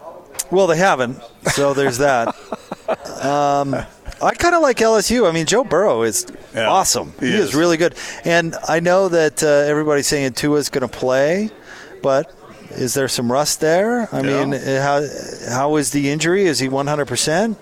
Well, 0.51 0.67
they 0.67 0.77
haven't, 0.77 1.19
so 1.53 1.73
there's 1.73 1.97
that. 1.99 2.35
Um, 3.25 3.73
I 4.21 4.35
kind 4.35 4.53
of 4.53 4.61
like 4.61 4.77
LSU. 4.77 5.27
I 5.27 5.31
mean, 5.31 5.47
Joe 5.47 5.63
Burrow 5.63 6.03
is 6.03 6.27
Yeah, 6.53 6.67
awesome. 6.69 7.13
he 7.19 7.27
He, 7.31 7.33
is. 7.33 7.49
is. 7.49 7.55
really 7.55 7.77
good. 7.77 7.95
And 8.23 8.55
I 8.67 8.79
know 8.79 9.09
that 9.09 9.41
uh, 9.41 9.47
everybody's 9.47 10.05
saying 10.05 10.33
Tua's 10.33 10.69
going 10.69 10.87
to 10.87 10.95
play, 10.99 11.49
but 12.03 12.31
is 12.69 12.93
there 12.93 13.07
some 13.07 13.31
rust 13.31 13.59
there? 13.61 14.07
I 14.13 14.21
Yeah. 14.21 14.45
mean, 14.45 14.51
how 14.61 15.03
how 15.49 15.75
is 15.77 15.89
the 15.91 16.11
injury? 16.11 16.45
Is 16.45 16.59
he 16.59 16.69
100 16.69 17.07
percent? 17.07 17.57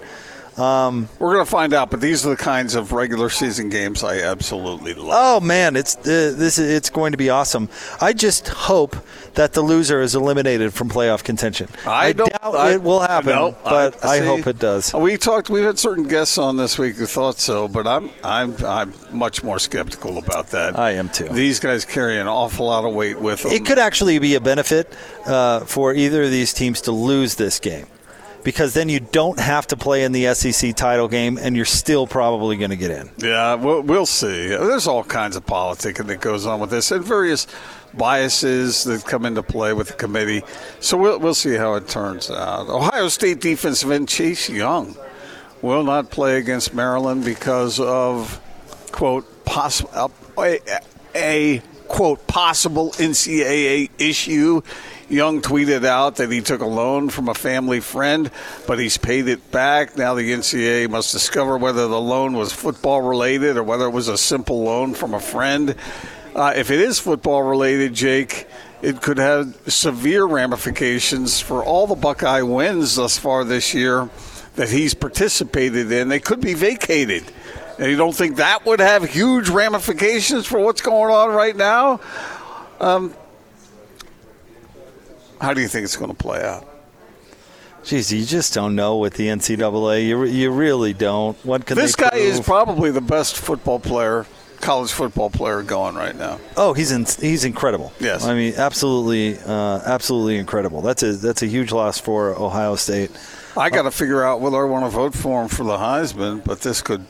Um, 0.58 1.10
We're 1.20 1.34
going 1.34 1.46
to 1.46 1.50
find 1.50 1.74
out, 1.74 1.90
but 1.90 2.00
these 2.00 2.26
are 2.26 2.30
the 2.30 2.36
kinds 2.36 2.76
of 2.76 2.92
regular 2.92 3.30
season 3.30 3.70
games 3.70 4.04
I 4.04 4.20
absolutely 4.20 4.94
love. 4.94 5.10
Oh 5.12 5.40
man, 5.40 5.76
it's 5.76 5.96
uh, 5.98 6.02
this. 6.38 6.60
is- 6.60 6.70
It's 6.74 6.90
going 6.90 7.12
to 7.14 7.18
be 7.18 7.30
awesome. 7.30 7.70
I 8.02 8.14
just 8.14 8.48
hope 8.50 8.96
that 9.34 9.54
the 9.54 9.62
loser 9.62 10.00
is 10.02 10.14
eliminated 10.16 10.74
from 10.74 10.90
playoff 10.90 11.24
contention. 11.24 11.70
I, 11.88 12.14
don't. 12.14 12.30
doubt 12.30 12.56
I- 12.56 12.74
it 12.74 12.84
will 12.84 13.00
happen, 13.00 13.32
no, 13.32 13.56
but 13.64 14.04
I, 14.06 14.20
see, 14.20 14.26
hope 14.26 14.46
it 14.48 14.60
does. 14.60 14.94
We 14.94 15.18
talked. 15.18 15.50
We've 15.50 15.64
had 15.66 15.80
certain 15.80 16.08
guests 16.08 16.38
on 16.38 16.56
this 16.58 16.78
week 16.78 16.96
who 16.98 17.06
thought 17.08 17.40
so, 17.40 17.68
but 17.68 17.88
I'm 17.88 18.10
I'm 18.24 18.56
I'm 18.64 18.94
much 19.12 19.44
more 19.44 19.58
skeptical 19.60 20.18
about 20.20 20.48
that. 20.52 20.78
I 20.78 20.92
am 20.92 21.10
too. 21.10 21.30
These 21.30 21.60
guys 21.60 21.84
carry 21.86 22.20
an 22.20 22.28
awful 22.28 22.68
lot 22.68 22.86
of 22.86 22.94
weight 22.94 23.20
with 23.20 23.42
them. 23.44 23.52
It 23.54 23.66
could 23.66 23.80
actually 23.80 24.20
be 24.20 24.36
a 24.36 24.42
benefit 24.42 24.94
uh, 25.26 25.62
for 25.62 25.94
either 25.96 26.24
of 26.24 26.32
these 26.32 26.54
teams 26.54 26.82
to 26.82 26.92
lose 26.92 27.36
this 27.36 27.60
game. 27.60 27.88
Because 28.44 28.74
then 28.74 28.90
you 28.90 29.00
don't 29.00 29.40
have 29.40 29.68
to 29.68 29.78
play 29.78 30.04
in 30.04 30.12
the 30.12 30.34
SEC 30.34 30.76
title 30.76 31.08
game, 31.08 31.38
and 31.38 31.56
you're 31.56 31.66
still 31.66 32.08
probably 32.08 32.58
going 32.58 32.72
to 32.72 32.76
get 32.76 32.92
in. 32.92 33.10
Yeah, 33.18 33.56
we'll, 33.56 33.82
we'll 33.82 34.06
see. 34.06 34.48
There's 34.48 34.88
all 34.88 35.04
kinds 35.04 35.36
of 35.36 35.46
politicking 35.46 36.08
that 36.08 36.20
goes 36.20 36.46
on 36.46 36.60
with 36.60 36.70
this, 36.70 36.92
and 36.92 37.04
various 37.04 37.48
biases 37.94 38.84
that 38.84 39.06
come 39.06 39.26
into 39.26 39.44
play 39.44 39.74
with 39.74 39.88
the 39.88 39.94
committee. 39.94 40.44
So 40.80 40.98
we'll 40.98 41.20
we'll 41.20 41.34
see 41.34 41.56
how 41.56 41.76
it 41.76 41.88
turns 41.88 42.30
out. 42.30 42.70
Ohio 42.70 43.08
State 43.08 43.40
defensive 43.40 43.92
end 43.92 44.10
Chase 44.10 44.50
Young 44.50 44.96
will 45.62 45.84
not 45.84 46.12
play 46.12 46.38
against 46.38 46.74
Maryland 46.74 47.24
because 47.24 47.80
of 47.80 48.40
quote 48.92 49.46
possible 49.46 50.12
a, 50.38 50.60
a 51.16 51.62
quote 51.88 52.26
possible 52.28 52.92
NCAA 52.94 53.90
issue. 54.00 54.62
Young 55.14 55.42
tweeted 55.42 55.86
out 55.86 56.16
that 56.16 56.32
he 56.32 56.42
took 56.42 56.62
a 56.62 56.66
loan 56.66 57.10
from 57.10 57.30
a 57.30 57.34
family 57.34 57.80
friend, 57.80 58.32
but 58.66 58.80
he's 58.80 58.98
paid 58.98 59.28
it 59.28 59.52
back. 59.52 59.96
Now 59.96 60.16
the 60.16 60.32
NCAA 60.32 60.90
must 60.90 61.12
discover 61.12 61.58
whether 61.58 61.88
the 61.88 62.02
loan 62.02 62.34
was 62.34 62.52
football 62.52 63.02
related 63.02 63.56
or 63.56 63.64
whether 63.64 63.86
it 63.86 63.92
was 63.92 64.08
a 64.08 64.18
simple 64.18 64.64
loan 64.64 64.96
from 64.96 65.14
a 65.14 65.20
friend. 65.20 65.76
Uh, 66.36 66.54
if 66.56 66.72
it 66.72 66.80
is 66.80 67.00
football 67.00 67.44
related, 67.44 67.94
Jake, 67.94 68.48
it 68.82 69.02
could 69.02 69.20
have 69.20 69.56
severe 69.68 70.26
ramifications 70.26 71.40
for 71.40 71.64
all 71.64 71.86
the 71.86 71.96
Buckeye 71.96 72.42
wins 72.42 72.96
thus 72.96 73.18
far 73.18 73.44
this 73.44 73.74
year 73.74 74.10
that 74.56 74.70
he's 74.70 74.94
participated 74.94 75.92
in. 75.92 76.10
They 76.10 76.20
could 76.20 76.42
be 76.42 76.56
vacated. 76.56 77.24
And 77.78 77.90
you 77.90 77.98
don't 77.98 78.16
think 78.16 78.38
that 78.38 78.66
would 78.66 78.80
have 78.80 79.04
huge 79.04 79.50
ramifications 79.50 80.46
for 80.46 80.60
what's 80.60 80.82
going 80.82 81.14
on 81.14 81.30
right 81.30 81.56
now? 81.56 82.00
Um, 82.80 83.14
how 85.44 85.54
do 85.54 85.60
you 85.62 85.68
think 85.68 85.84
it's 85.84 85.98
going 85.98 86.10
to 86.10 86.16
play 86.16 86.42
out? 86.42 86.66
Jeez, 87.84 88.18
you 88.18 88.26
just 88.26 88.54
don't 88.54 88.76
know 88.78 88.98
with 88.98 89.16
the 89.16 89.28
NCAA. 89.28 90.08
You, 90.08 90.24
you 90.24 90.52
really 90.52 90.94
don't. 90.94 91.38
What 91.46 91.66
can 91.66 91.76
this 91.78 91.98
guy 91.98 92.16
is 92.16 92.40
probably 92.40 92.92
the 92.92 93.02
best 93.02 93.36
football 93.36 93.78
player, 93.78 94.26
college 94.62 94.94
football 94.94 95.30
player 95.30 95.62
going 95.64 95.96
right 95.96 96.16
now. 96.16 96.40
Oh, 96.56 96.72
he's 96.72 96.94
in, 96.94 97.04
he's 97.20 97.44
incredible. 97.44 97.92
Yes. 98.00 98.24
I 98.24 98.36
mean, 98.36 98.54
absolutely, 98.56 99.38
uh, 99.38 99.82
absolutely 99.86 100.38
incredible. 100.38 100.82
That's 100.82 101.04
a 101.04 101.12
that's 101.12 101.42
a 101.42 101.46
huge 101.48 101.74
loss 101.74 102.00
for 102.00 102.30
Ohio 102.40 102.78
State. 102.78 103.12
I 103.58 103.70
got 103.70 103.82
to 103.82 103.92
figure 103.92 104.24
out 104.24 104.40
whether 104.40 104.58
I 104.58 104.64
want 104.64 104.86
to 104.86 104.90
vote 104.90 105.14
for 105.14 105.42
him 105.42 105.50
for 105.50 105.66
the 105.66 105.76
Heisman, 105.76 106.42
but 106.46 106.62
this 106.62 106.82
could 106.82 107.06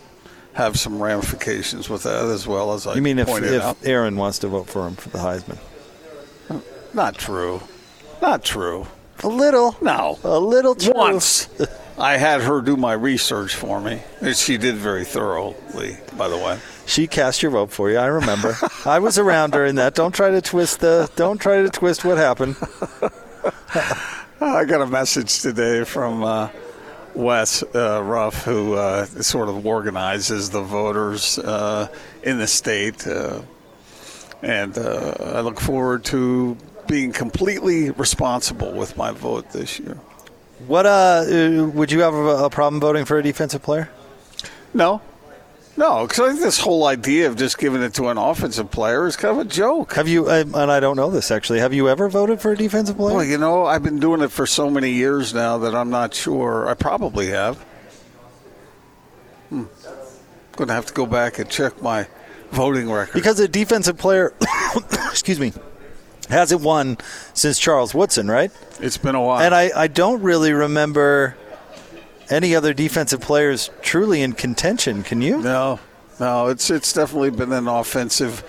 have 0.53 0.79
some 0.79 0.99
ramifications 1.01 1.87
with 1.87 2.01
that 2.03 2.25
as 2.25 2.47
well 2.47 2.73
as 2.73 2.87
I 2.87 2.95
You 2.95 3.03
mean 3.03 3.19
if, 3.19 3.27
pointed 3.27 3.61
out. 3.61 3.77
if 3.79 3.87
Aaron 3.87 4.15
wants 4.17 4.39
to 4.39 4.47
vote 4.47 4.67
for 4.67 4.87
him 4.87 4.95
for 4.95 5.09
the 5.09 5.19
Heisman? 5.19 5.59
Not 6.95 7.15
true. 7.15 7.61
Not 8.21 8.43
true. 8.43 8.87
A 9.23 9.27
little. 9.27 9.75
No. 9.81 10.19
A 10.23 10.39
little 10.39 10.75
true. 10.75 10.93
Once. 10.95 11.47
I 11.97 12.17
had 12.17 12.41
her 12.41 12.61
do 12.61 12.75
my 12.75 12.93
research 12.93 13.55
for 13.55 13.79
me. 13.79 14.01
And 14.19 14.35
She 14.35 14.57
did 14.57 14.75
very 14.75 15.05
thoroughly, 15.05 15.97
by 16.17 16.27
the 16.27 16.37
way. 16.37 16.59
She 16.85 17.07
cast 17.07 17.41
your 17.41 17.51
vote 17.51 17.71
for 17.71 17.89
you. 17.91 17.97
I 17.97 18.07
remember. 18.07 18.57
I 18.85 18.99
was 18.99 19.17
around 19.17 19.51
during 19.51 19.75
that. 19.75 19.93
Don't 19.95 20.13
try 20.13 20.31
to 20.31 20.41
twist 20.41 20.79
the. 20.79 21.09
Don't 21.15 21.37
try 21.39 21.61
to 21.61 21.69
twist 21.69 22.03
what 22.03 22.17
happened. 22.17 22.55
I 24.41 24.65
got 24.65 24.81
a 24.81 24.87
message 24.87 25.41
today 25.41 25.83
from 25.85 26.23
uh, 26.23 26.49
Wes 27.13 27.63
uh, 27.73 28.01
Ruff, 28.03 28.43
who 28.43 28.73
uh, 28.73 29.05
sort 29.05 29.47
of 29.47 29.65
organizes 29.65 30.49
the 30.49 30.61
voters 30.61 31.39
uh, 31.39 31.87
in 32.23 32.37
the 32.39 32.47
state. 32.47 33.07
Uh, 33.07 33.41
and 34.41 34.77
uh, 34.77 35.13
I 35.21 35.39
look 35.39 35.59
forward 35.59 36.03
to 36.05 36.57
being 36.87 37.11
completely 37.11 37.91
responsible 37.91 38.71
with 38.71 38.97
my 38.97 39.11
vote 39.11 39.51
this 39.51 39.79
year. 39.79 39.97
What 40.67 40.85
uh, 40.85 41.25
uh, 41.27 41.67
would 41.73 41.91
you 41.91 42.01
have 42.01 42.13
a, 42.13 42.49
problem 42.49 42.79
voting 42.79 43.05
for 43.05 43.17
a 43.17 43.23
defensive 43.23 43.61
player? 43.61 43.89
No. 44.73 45.01
No, 45.75 46.05
because 46.05 46.19
I 46.19 46.29
think 46.29 46.41
this 46.41 46.59
whole 46.59 46.85
idea 46.85 47.27
of 47.27 47.35
just 47.35 47.57
giving 47.57 47.81
it 47.81 47.95
to 47.95 48.09
an 48.09 48.17
offensive 48.17 48.69
player 48.69 49.07
is 49.07 49.15
kind 49.15 49.39
of 49.39 49.45
a 49.45 49.49
joke. 49.49 49.93
Have 49.93 50.07
you? 50.07 50.29
And 50.29 50.55
I 50.55 50.79
don't 50.79 50.95
know 50.95 51.09
this 51.09 51.31
actually. 51.31 51.59
Have 51.59 51.73
you 51.73 51.89
ever 51.89 52.09
voted 52.09 52.39
for 52.39 52.51
a 52.51 52.57
defensive 52.57 52.95
player? 52.95 53.15
Well, 53.15 53.25
you 53.25 53.39
know, 53.39 53.65
I've 53.65 53.81
been 53.81 53.99
doing 53.99 54.21
it 54.21 54.31
for 54.31 54.45
so 54.45 54.69
many 54.69 54.91
years 54.91 55.33
now 55.33 55.57
that 55.59 55.73
I'm 55.73 55.89
not 55.89 56.13
sure. 56.13 56.69
I 56.69 56.75
probably 56.75 57.27
have. 57.27 57.57
Hmm. 59.49 59.63
Going 60.55 60.67
to 60.67 60.73
have 60.75 60.85
to 60.85 60.93
go 60.93 61.07
back 61.07 61.39
and 61.39 61.49
check 61.49 61.81
my 61.81 62.07
voting 62.51 62.91
record. 62.91 63.13
Because 63.13 63.39
a 63.39 63.47
defensive 63.47 63.97
player, 63.97 64.33
excuse 65.09 65.39
me, 65.39 65.53
hasn't 66.33 66.61
won 66.61 66.97
since 67.33 67.57
Charles 67.57 67.93
Woodson, 67.93 68.27
right? 68.27 68.51
It's 68.79 68.97
been 68.97 69.15
a 69.15 69.21
while. 69.21 69.41
And 69.41 69.55
I, 69.55 69.71
I 69.75 69.87
don't 69.87 70.21
really 70.21 70.51
remember 70.51 71.37
any 72.29 72.55
other 72.55 72.73
defensive 72.73 73.21
players 73.21 73.69
truly 73.81 74.21
in 74.21 74.33
contention. 74.33 75.03
Can 75.03 75.21
you? 75.21 75.41
No, 75.41 75.79
no, 76.19 76.47
it's 76.47 76.69
it's 76.69 76.93
definitely 76.93 77.31
been 77.31 77.53
an 77.53 77.67
offensive 77.67 78.43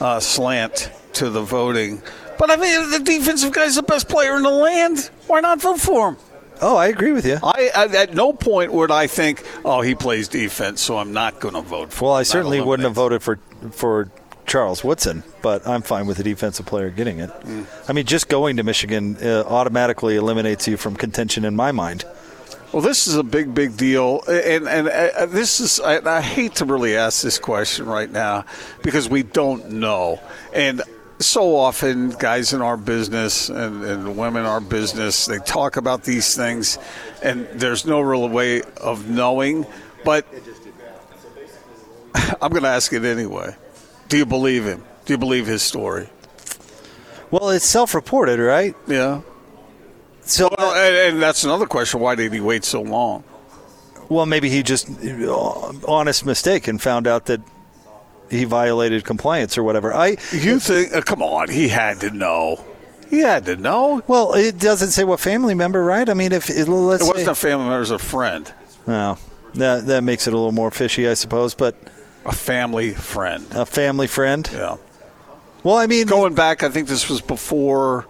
uh, 0.00 0.20
slant 0.20 0.90
to 1.14 1.30
the 1.30 1.42
voting. 1.42 2.02
But 2.38 2.50
I 2.50 2.56
mean, 2.56 2.90
the 2.90 3.00
defensive 3.00 3.52
guy's 3.52 3.76
the 3.76 3.82
best 3.82 4.08
player 4.08 4.36
in 4.36 4.42
the 4.42 4.50
land. 4.50 5.10
Why 5.26 5.40
not 5.40 5.60
vote 5.60 5.80
for 5.80 6.10
him? 6.10 6.16
Oh, 6.62 6.76
I 6.76 6.88
agree 6.88 7.12
with 7.12 7.24
you. 7.24 7.38
I, 7.42 7.70
I 7.74 7.86
at 7.96 8.14
no 8.14 8.32
point 8.32 8.72
would 8.72 8.90
I 8.90 9.06
think, 9.06 9.44
oh, 9.64 9.80
he 9.80 9.94
plays 9.94 10.28
defense, 10.28 10.80
so 10.80 10.98
I'm 10.98 11.12
not 11.12 11.40
going 11.40 11.54
to 11.54 11.62
vote 11.62 11.92
for. 11.92 12.06
Well, 12.06 12.14
I 12.14 12.22
certainly 12.22 12.60
wouldn't 12.60 12.84
have 12.84 12.94
voted 12.94 13.22
for 13.22 13.38
for 13.70 14.10
Charles 14.50 14.82
Woodson, 14.82 15.22
but 15.42 15.64
I'm 15.64 15.80
fine 15.80 16.06
with 16.06 16.18
a 16.18 16.24
defensive 16.24 16.66
player 16.66 16.90
getting 16.90 17.20
it. 17.20 17.30
Mm. 17.30 17.66
I 17.88 17.92
mean, 17.92 18.04
just 18.04 18.28
going 18.28 18.56
to 18.56 18.64
Michigan 18.64 19.16
uh, 19.22 19.44
automatically 19.46 20.16
eliminates 20.16 20.66
you 20.66 20.76
from 20.76 20.96
contention 20.96 21.44
in 21.44 21.54
my 21.54 21.70
mind. 21.70 22.04
Well, 22.72 22.82
this 22.82 23.06
is 23.06 23.14
a 23.14 23.22
big, 23.22 23.54
big 23.54 23.76
deal, 23.76 24.24
and 24.26 24.68
and 24.68 24.88
uh, 24.88 25.26
this 25.26 25.60
is. 25.60 25.78
I, 25.78 26.00
I 26.04 26.20
hate 26.20 26.56
to 26.56 26.64
really 26.64 26.96
ask 26.96 27.22
this 27.22 27.38
question 27.38 27.86
right 27.86 28.10
now 28.10 28.44
because 28.82 29.08
we 29.08 29.22
don't 29.22 29.70
know, 29.70 30.18
and 30.52 30.82
so 31.20 31.54
often 31.54 32.10
guys 32.10 32.52
in 32.52 32.60
our 32.60 32.76
business 32.76 33.50
and, 33.50 33.84
and 33.84 34.16
women 34.16 34.42
in 34.42 34.48
our 34.48 34.60
business 34.60 35.26
they 35.26 35.38
talk 35.38 35.76
about 35.76 36.02
these 36.02 36.34
things, 36.34 36.76
and 37.22 37.46
there's 37.52 37.86
no 37.86 38.00
real 38.00 38.28
way 38.28 38.62
of 38.78 39.08
knowing. 39.08 39.64
But 40.04 40.26
I'm 42.42 42.50
going 42.50 42.64
to 42.64 42.68
ask 42.68 42.92
it 42.92 43.04
anyway. 43.04 43.54
Do 44.10 44.18
you 44.18 44.26
believe 44.26 44.64
him? 44.66 44.82
Do 45.04 45.14
you 45.14 45.18
believe 45.18 45.46
his 45.46 45.62
story? 45.62 46.08
Well, 47.30 47.50
it's 47.50 47.64
self-reported, 47.64 48.40
right? 48.40 48.74
Yeah. 48.88 49.20
So, 50.22 50.48
well, 50.58 50.74
and, 50.74 51.14
and 51.14 51.22
that's 51.22 51.44
another 51.44 51.66
question. 51.66 52.00
Why 52.00 52.16
did 52.16 52.32
he 52.32 52.40
wait 52.40 52.64
so 52.64 52.82
long? 52.82 53.22
Well, 54.08 54.26
maybe 54.26 54.50
he 54.50 54.64
just 54.64 54.90
uh, 54.90 55.72
honest 55.86 56.26
mistake 56.26 56.66
and 56.66 56.82
found 56.82 57.06
out 57.06 57.26
that 57.26 57.40
he 58.28 58.44
violated 58.44 59.04
compliance 59.04 59.56
or 59.56 59.62
whatever. 59.62 59.94
I 59.94 60.16
you 60.32 60.58
think? 60.58 60.92
Uh, 60.92 61.02
come 61.02 61.22
on, 61.22 61.48
he 61.48 61.68
had 61.68 62.00
to 62.00 62.10
know. 62.10 62.64
He 63.08 63.20
had 63.20 63.44
to 63.44 63.54
know. 63.54 64.02
Well, 64.08 64.34
it 64.34 64.58
doesn't 64.58 64.90
say 64.90 65.04
what 65.04 65.20
family 65.20 65.54
member, 65.54 65.84
right? 65.84 66.08
I 66.08 66.14
mean, 66.14 66.32
if 66.32 66.50
it, 66.50 66.68
let's 66.68 67.04
it 67.04 67.06
wasn't 67.06 67.26
say, 67.26 67.30
a 67.30 67.34
family 67.36 67.66
member; 67.66 67.76
it 67.76 67.80
was 67.80 67.90
a 67.92 67.98
friend. 67.98 68.52
No, 68.88 69.18
that 69.54 69.86
that 69.86 70.02
makes 70.02 70.26
it 70.26 70.34
a 70.34 70.36
little 70.36 70.50
more 70.50 70.72
fishy, 70.72 71.08
I 71.08 71.14
suppose. 71.14 71.54
But 71.54 71.76
a 72.24 72.32
family 72.32 72.92
friend, 72.92 73.46
a 73.52 73.66
family 73.66 74.06
friend. 74.06 74.48
Yeah. 74.52 74.76
Well, 75.62 75.76
I 75.76 75.86
mean, 75.86 76.06
going 76.06 76.34
back, 76.34 76.62
I 76.62 76.70
think 76.70 76.88
this 76.88 77.08
was 77.08 77.20
before. 77.20 78.06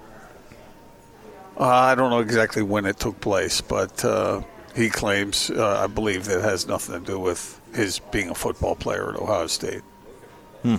Uh, 1.59 1.67
I 1.67 1.95
don't 1.95 2.11
know 2.11 2.21
exactly 2.21 2.63
when 2.63 2.87
it 2.87 2.99
took 2.99 3.21
place, 3.21 3.61
but 3.61 4.05
uh, 4.05 4.43
he 4.75 4.89
claims, 4.89 5.51
uh, 5.51 5.83
I 5.85 5.87
believe, 5.89 6.25
that 6.27 6.39
it 6.39 6.45
has 6.45 6.67
nothing 6.67 7.01
to 7.01 7.05
do 7.05 7.19
with 7.19 7.61
his 7.75 7.99
being 7.99 8.31
a 8.31 8.35
football 8.35 8.77
player 8.77 9.11
at 9.11 9.17
Ohio 9.17 9.47
State. 9.47 9.83
Hmm. 10.63 10.77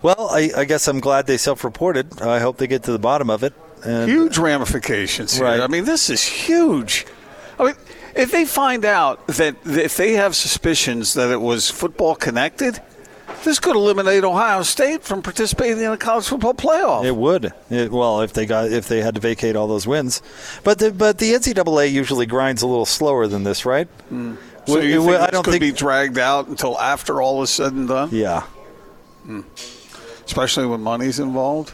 Well, 0.00 0.28
I, 0.30 0.50
I 0.56 0.64
guess 0.66 0.86
I'm 0.86 1.00
glad 1.00 1.26
they 1.26 1.36
self-reported. 1.36 2.22
I 2.22 2.38
hope 2.38 2.58
they 2.58 2.68
get 2.68 2.84
to 2.84 2.92
the 2.92 2.98
bottom 3.00 3.28
of 3.30 3.42
it. 3.42 3.54
And 3.84 4.08
huge 4.08 4.38
ramifications 4.38 5.34
here. 5.34 5.44
Right. 5.44 5.60
I 5.60 5.66
mean, 5.66 5.84
this 5.84 6.10
is 6.10 6.22
huge. 6.22 7.06
I 7.58 7.64
mean, 7.64 7.74
if 8.18 8.30
they 8.32 8.44
find 8.44 8.84
out 8.84 9.26
that 9.28 9.56
if 9.64 9.96
they 9.96 10.12
have 10.14 10.36
suspicions 10.36 11.14
that 11.14 11.30
it 11.30 11.40
was 11.40 11.70
football 11.70 12.14
connected, 12.14 12.80
this 13.44 13.58
could 13.60 13.76
eliminate 13.76 14.24
Ohio 14.24 14.62
State 14.62 15.02
from 15.04 15.22
participating 15.22 15.78
in 15.78 15.92
a 15.92 15.96
college 15.96 16.26
football 16.26 16.54
playoff. 16.54 17.04
It 17.04 17.14
would. 17.16 17.52
It, 17.70 17.90
well, 17.92 18.20
if 18.22 18.32
they 18.32 18.44
got 18.46 18.70
if 18.72 18.88
they 18.88 19.00
had 19.00 19.14
to 19.14 19.20
vacate 19.20 19.54
all 19.56 19.68
those 19.68 19.86
wins, 19.86 20.20
but 20.64 20.78
the 20.80 20.90
but 20.92 21.18
the 21.18 21.32
NCAA 21.32 21.90
usually 21.92 22.26
grinds 22.26 22.62
a 22.62 22.66
little 22.66 22.86
slower 22.86 23.26
than 23.26 23.44
this, 23.44 23.64
right? 23.64 23.88
Mm. 24.12 24.36
So 24.66 24.74
Well, 24.74 24.82
you 24.84 25.02
it- 25.02 25.06
think 25.06 25.20
I 25.20 25.26
don't 25.30 25.44
could 25.44 25.52
think- 25.52 25.62
be 25.62 25.72
dragged 25.72 26.18
out 26.18 26.48
until 26.48 26.78
after 26.78 27.22
all 27.22 27.42
is 27.42 27.50
said 27.50 27.72
and 27.72 27.88
done? 27.88 28.10
Yeah. 28.12 28.42
Especially 30.26 30.66
when 30.66 30.82
money's 30.82 31.18
involved. 31.20 31.72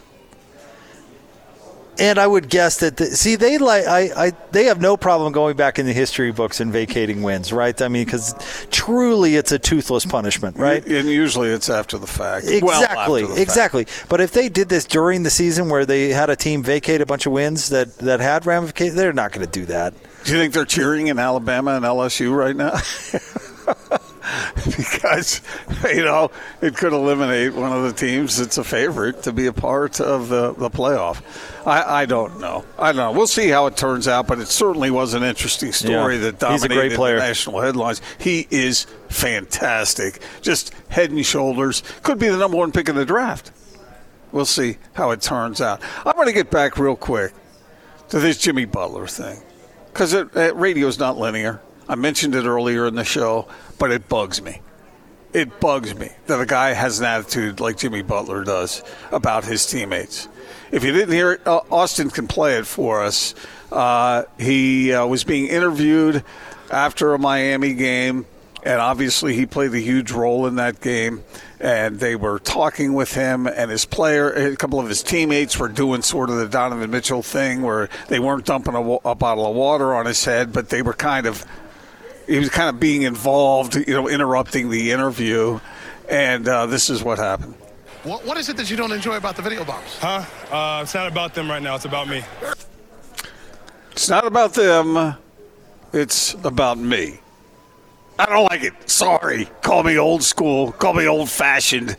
And 1.97 2.19
I 2.19 2.27
would 2.27 2.49
guess 2.49 2.77
that 2.79 2.97
the, 2.97 3.05
see 3.05 3.35
they 3.35 3.57
like 3.57 3.85
I, 3.85 4.27
I 4.27 4.31
they 4.51 4.65
have 4.65 4.81
no 4.81 4.97
problem 4.97 5.31
going 5.31 5.55
back 5.55 5.79
in 5.79 5.85
the 5.85 5.93
history 5.93 6.31
books 6.31 6.59
and 6.59 6.71
vacating 6.71 7.21
wins, 7.23 7.53
right? 7.53 7.79
I 7.81 7.87
mean, 7.87 8.05
because 8.05 8.35
truly 8.69 9.35
it's 9.35 9.51
a 9.51 9.59
toothless 9.59 10.05
punishment, 10.05 10.57
right? 10.57 10.85
And 10.85 11.09
usually 11.09 11.49
it's 11.49 11.69
after 11.69 11.97
the 11.97 12.07
fact. 12.07 12.47
Exactly, 12.47 13.21
after 13.21 13.27
the 13.27 13.27
fact. 13.27 13.39
exactly. 13.39 13.87
But 14.09 14.21
if 14.21 14.31
they 14.33 14.49
did 14.49 14.67
this 14.69 14.85
during 14.85 15.23
the 15.23 15.29
season 15.29 15.69
where 15.69 15.85
they 15.85 16.09
had 16.09 16.29
a 16.29 16.35
team 16.35 16.63
vacate 16.63 17.01
a 17.01 17.05
bunch 17.05 17.25
of 17.25 17.31
wins 17.31 17.69
that 17.69 17.97
that 17.99 18.19
had 18.19 18.45
ramifications, 18.45 18.95
they're 18.95 19.13
not 19.13 19.31
going 19.31 19.45
to 19.45 19.51
do 19.51 19.65
that. 19.67 19.93
Do 20.25 20.31
you 20.33 20.39
think 20.39 20.53
they're 20.53 20.65
cheering 20.65 21.07
in 21.07 21.19
Alabama 21.19 21.75
and 21.75 21.85
LSU 21.85 22.35
right 22.35 22.55
now? 22.55 22.73
because 24.77 25.41
you 25.85 26.03
know 26.03 26.31
it 26.61 26.75
could 26.75 26.91
eliminate 26.93 27.53
one 27.53 27.71
of 27.71 27.83
the 27.83 27.93
teams 27.93 28.37
that's 28.37 28.57
a 28.57 28.63
favorite 28.63 29.23
to 29.23 29.31
be 29.31 29.45
a 29.45 29.53
part 29.53 30.01
of 30.01 30.29
the, 30.29 30.53
the 30.53 30.69
playoff. 30.69 31.21
I, 31.65 32.01
I 32.01 32.05
don't 32.05 32.39
know. 32.39 32.65
I 32.77 32.87
don't 32.87 32.97
know. 32.97 33.11
We'll 33.11 33.27
see 33.27 33.47
how 33.49 33.67
it 33.67 33.77
turns 33.77 34.07
out, 34.07 34.27
but 34.27 34.39
it 34.39 34.47
certainly 34.47 34.91
was 34.91 35.13
an 35.13 35.23
interesting 35.23 35.71
story 35.71 36.15
Yeah. 36.17 36.31
that 36.31 36.51
He's 36.51 36.63
a 36.63 36.67
great 36.67 36.75
dominated 36.75 36.95
player. 36.95 37.15
the 37.17 37.21
national 37.27 37.61
headlines. 37.61 38.01
He 38.19 38.47
is 38.49 38.85
fantastic, 39.09 40.21
just 40.41 40.73
head 40.89 41.11
and 41.11 41.25
shoulders. 41.25 41.83
Could 42.03 42.19
be 42.19 42.27
the 42.29 42.37
number 42.37 42.57
one 42.57 42.71
pick 42.71 42.89
in 42.89 42.95
the 42.95 43.05
draft. 43.05 43.51
We'll 44.31 44.45
see 44.45 44.77
how 44.93 45.11
it 45.11 45.21
turns 45.21 45.61
out. 45.61 45.81
I'm 46.05 46.15
going 46.15 46.27
to 46.27 46.33
get 46.33 46.49
back 46.51 46.77
real 46.77 46.95
quick 46.95 47.33
to 48.09 48.19
this 48.19 48.37
Jimmy 48.37 48.65
Butler 48.65 49.07
thing 49.07 49.39
because 49.87 50.13
radio 50.33 50.87
is 50.87 50.99
not 50.99 51.17
linear. 51.17 51.61
I 51.87 51.95
mentioned 51.95 52.33
it 52.35 52.45
earlier 52.45 52.87
in 52.87 52.95
the 52.95 53.03
show, 53.05 53.47
but 53.77 53.91
it 53.91 54.07
bugs 54.07 54.41
me. 54.41 54.61
It 55.33 55.59
bugs 55.59 55.93
me 55.93 56.09
that 56.27 56.39
a 56.39 56.45
guy 56.45 56.73
has 56.73 56.99
an 56.99 57.05
attitude 57.05 57.59
like 57.59 57.77
Jimmy 57.77 58.01
Butler 58.01 58.43
does 58.45 58.83
about 59.11 59.43
his 59.43 59.65
teammates. 59.65 60.29
If 60.71 60.83
you 60.83 60.93
didn't 60.93 61.13
hear 61.13 61.33
it, 61.33 61.45
uh, 61.45 61.61
Austin 61.69 62.09
can 62.09 62.27
play 62.27 62.57
it 62.57 62.65
for 62.65 63.03
us. 63.03 63.35
Uh, 63.71 64.23
he 64.39 64.93
uh, 64.93 65.05
was 65.05 65.23
being 65.23 65.47
interviewed 65.47 66.23
after 66.71 67.13
a 67.13 67.19
Miami 67.19 67.73
game, 67.73 68.25
and 68.63 68.79
obviously 68.79 69.35
he 69.35 69.45
played 69.45 69.73
a 69.73 69.79
huge 69.79 70.11
role 70.11 70.47
in 70.47 70.55
that 70.55 70.79
game. 70.81 71.23
And 71.59 71.99
they 71.99 72.15
were 72.15 72.39
talking 72.39 72.93
with 72.93 73.13
him, 73.13 73.47
and 73.47 73.71
his 73.71 73.85
player, 73.85 74.31
a 74.31 74.55
couple 74.55 74.79
of 74.79 74.87
his 74.87 75.03
teammates 75.03 75.57
were 75.57 75.69
doing 75.69 76.01
sort 76.01 76.29
of 76.29 76.37
the 76.37 76.47
Donovan 76.47 76.91
Mitchell 76.91 77.23
thing 77.23 77.61
where 77.61 77.89
they 78.07 78.19
weren't 78.19 78.45
dumping 78.45 78.75
a, 78.75 78.81
a 79.09 79.15
bottle 79.15 79.47
of 79.47 79.55
water 79.55 79.93
on 79.95 80.05
his 80.05 80.23
head, 80.23 80.53
but 80.53 80.69
they 80.69 80.81
were 80.81 80.93
kind 80.93 81.25
of 81.25 81.45
he 82.27 82.39
was 82.39 82.49
kind 82.49 82.69
of 82.69 82.79
being 82.79 83.03
involved, 83.03 83.75
you 83.75 83.93
know, 83.93 84.07
interrupting 84.07 84.69
the 84.69 84.91
interview, 84.91 85.59
and 86.09 86.47
uh, 86.47 86.65
this 86.65 86.89
is 86.89 87.03
what 87.03 87.17
happened. 87.17 87.55
What, 88.03 88.25
what 88.25 88.37
is 88.37 88.49
it 88.49 88.57
that 88.57 88.69
you 88.69 88.77
don't 88.77 88.91
enjoy 88.91 89.17
about 89.17 89.35
the 89.35 89.41
video 89.41 89.63
bombs? 89.63 89.97
Huh? 89.99 90.25
Uh, 90.51 90.83
it's 90.83 90.93
not 90.93 91.07
about 91.07 91.33
them 91.33 91.49
right 91.49 91.61
now. 91.61 91.75
It's 91.75 91.85
about 91.85 92.07
me. 92.07 92.23
It's 93.91 94.09
not 94.09 94.27
about 94.27 94.53
them; 94.53 95.15
it's 95.93 96.33
about 96.43 96.77
me. 96.77 97.19
I 98.17 98.25
don't 98.27 98.45
like 98.45 98.63
it. 98.63 98.73
Sorry. 98.89 99.49
Call 99.61 99.83
me 99.83 99.97
old 99.97 100.23
school. 100.23 100.71
Call 100.73 100.93
me 100.93 101.07
old 101.07 101.29
fashioned. 101.29 101.97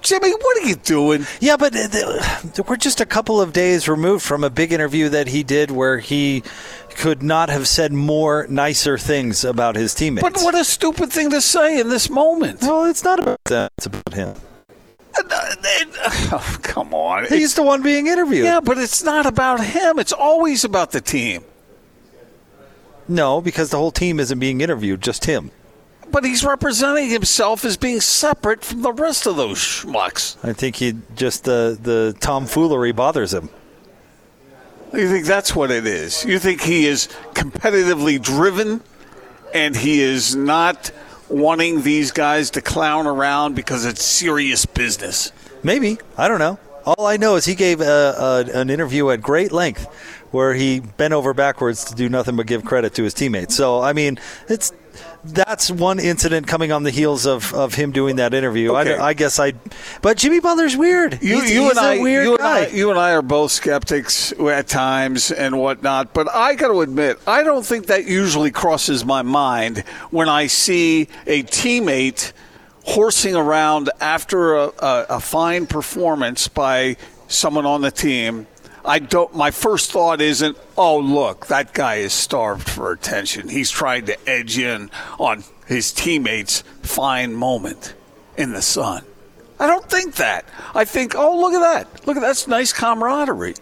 Jimmy, 0.00 0.30
what 0.30 0.56
are 0.58 0.68
you 0.68 0.76
doing? 0.76 1.26
Yeah, 1.40 1.56
but 1.56 1.74
uh, 1.74 2.62
we're 2.66 2.76
just 2.76 3.00
a 3.00 3.06
couple 3.06 3.40
of 3.40 3.52
days 3.52 3.88
removed 3.88 4.24
from 4.24 4.44
a 4.44 4.50
big 4.50 4.72
interview 4.72 5.08
that 5.08 5.28
he 5.28 5.42
did 5.42 5.70
where 5.70 5.98
he 5.98 6.42
could 6.90 7.22
not 7.22 7.48
have 7.48 7.66
said 7.66 7.92
more 7.92 8.46
nicer 8.48 8.96
things 8.96 9.44
about 9.44 9.76
his 9.76 9.94
teammates. 9.94 10.22
But 10.22 10.42
what 10.42 10.54
a 10.54 10.64
stupid 10.64 11.12
thing 11.12 11.30
to 11.30 11.40
say 11.40 11.80
in 11.80 11.88
this 11.88 12.08
moment. 12.10 12.62
Well, 12.62 12.84
it's 12.84 13.04
not 13.04 13.18
about 13.18 13.42
that. 13.44 13.72
It's 13.76 13.86
about 13.86 14.14
him. 14.14 14.34
Oh, 16.30 16.58
come 16.62 16.94
on. 16.94 17.26
He's 17.26 17.54
the 17.54 17.62
one 17.62 17.82
being 17.82 18.06
interviewed. 18.06 18.44
Yeah, 18.44 18.60
but 18.60 18.78
it's 18.78 19.02
not 19.02 19.26
about 19.26 19.64
him. 19.64 19.98
It's 19.98 20.12
always 20.12 20.62
about 20.64 20.92
the 20.92 21.00
team. 21.00 21.44
No, 23.08 23.40
because 23.40 23.70
the 23.70 23.78
whole 23.78 23.90
team 23.90 24.20
isn't 24.20 24.38
being 24.38 24.60
interviewed, 24.60 25.00
just 25.00 25.24
him. 25.24 25.50
But 26.10 26.24
he's 26.24 26.44
representing 26.44 27.10
himself 27.10 27.64
as 27.64 27.76
being 27.76 28.00
separate 28.00 28.64
from 28.64 28.82
the 28.82 28.92
rest 28.92 29.26
of 29.26 29.36
those 29.36 29.58
schmucks. 29.58 30.36
I 30.42 30.52
think 30.52 30.76
he 30.76 30.94
just 31.14 31.44
the 31.44 31.78
the 31.80 32.16
tomfoolery 32.20 32.92
bothers 32.92 33.34
him. 33.34 33.50
You 34.92 35.08
think 35.10 35.26
that's 35.26 35.54
what 35.54 35.70
it 35.70 35.86
is? 35.86 36.24
You 36.24 36.38
think 36.38 36.62
he 36.62 36.86
is 36.86 37.08
competitively 37.34 38.20
driven 38.20 38.80
and 39.52 39.76
he 39.76 40.00
is 40.00 40.34
not 40.34 40.90
wanting 41.28 41.82
these 41.82 42.10
guys 42.10 42.50
to 42.50 42.62
clown 42.62 43.06
around 43.06 43.54
because 43.54 43.84
it's 43.84 44.02
serious 44.02 44.64
business? 44.64 45.30
Maybe 45.62 45.98
I 46.16 46.28
don't 46.28 46.38
know. 46.38 46.58
All 46.86 47.06
I 47.06 47.18
know 47.18 47.36
is 47.36 47.44
he 47.44 47.54
gave 47.54 47.82
a, 47.82 47.84
a, 48.54 48.58
an 48.58 48.70
interview 48.70 49.10
at 49.10 49.20
great 49.20 49.52
length 49.52 49.84
where 50.30 50.54
he 50.54 50.80
bent 50.80 51.12
over 51.12 51.34
backwards 51.34 51.84
to 51.84 51.94
do 51.94 52.08
nothing 52.08 52.36
but 52.36 52.46
give 52.46 52.64
credit 52.64 52.94
to 52.94 53.02
his 53.02 53.12
teammates. 53.12 53.54
So 53.54 53.80
I 53.80 53.92
mean, 53.92 54.18
it's 54.48 54.72
that's 55.24 55.70
one 55.70 55.98
incident 55.98 56.46
coming 56.46 56.72
on 56.72 56.82
the 56.82 56.90
heels 56.90 57.26
of, 57.26 57.52
of 57.54 57.74
him 57.74 57.92
doing 57.92 58.16
that 58.16 58.34
interview. 58.34 58.74
Okay. 58.74 58.96
I, 58.96 59.08
I 59.08 59.14
guess 59.14 59.38
I, 59.38 59.52
but 60.02 60.16
Jimmy 60.16 60.40
Butler's 60.40 60.76
weird. 60.76 61.22
You, 61.22 61.40
he's, 61.40 61.50
you 61.50 61.62
he's 61.62 61.70
and 61.76 61.78
a 61.78 61.82
I, 61.82 61.98
weird 61.98 62.26
you 62.26 62.38
guy. 62.38 62.60
and 62.60 62.72
I, 62.72 62.76
you 62.76 62.90
and 62.90 62.98
I 62.98 63.12
are 63.12 63.22
both 63.22 63.52
skeptics 63.52 64.32
at 64.32 64.68
times 64.68 65.30
and 65.30 65.58
whatnot. 65.58 66.14
But 66.14 66.32
I 66.34 66.54
got 66.54 66.68
to 66.68 66.80
admit, 66.80 67.18
I 67.26 67.42
don't 67.42 67.64
think 67.64 67.86
that 67.86 68.06
usually 68.06 68.50
crosses 68.50 69.04
my 69.04 69.22
mind 69.22 69.78
when 70.10 70.28
I 70.28 70.46
see 70.46 71.08
a 71.26 71.42
teammate 71.42 72.32
horsing 72.84 73.34
around 73.34 73.90
after 74.00 74.54
a, 74.54 74.66
a, 74.78 75.06
a 75.10 75.20
fine 75.20 75.66
performance 75.66 76.48
by 76.48 76.96
someone 77.26 77.66
on 77.66 77.82
the 77.82 77.90
team. 77.90 78.46
I 78.88 78.98
don't. 79.00 79.34
My 79.34 79.50
first 79.50 79.92
thought 79.92 80.22
isn't, 80.22 80.56
"Oh, 80.76 80.98
look, 80.98 81.48
that 81.48 81.74
guy 81.74 81.96
is 81.96 82.14
starved 82.14 82.68
for 82.68 82.90
attention. 82.90 83.48
He's 83.48 83.70
trying 83.70 84.06
to 84.06 84.28
edge 84.28 84.58
in 84.58 84.90
on 85.18 85.44
his 85.66 85.92
teammates' 85.92 86.64
fine 86.82 87.34
moment 87.34 87.94
in 88.38 88.52
the 88.52 88.62
sun." 88.62 89.04
I 89.60 89.66
don't 89.66 89.88
think 89.90 90.14
that. 90.14 90.46
I 90.74 90.84
think, 90.84 91.14
oh, 91.14 91.38
look 91.38 91.52
at 91.52 91.60
that. 91.60 92.06
Look 92.06 92.16
at 92.16 92.20
that's 92.20 92.46
nice 92.48 92.72
camaraderie. 92.72 93.56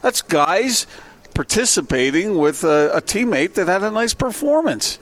That's 0.00 0.22
guys 0.22 0.86
participating 1.34 2.38
with 2.38 2.64
a, 2.64 2.90
a 2.94 3.02
teammate 3.02 3.54
that 3.54 3.68
had 3.68 3.82
a 3.82 3.90
nice 3.90 4.14
performance 4.14 4.98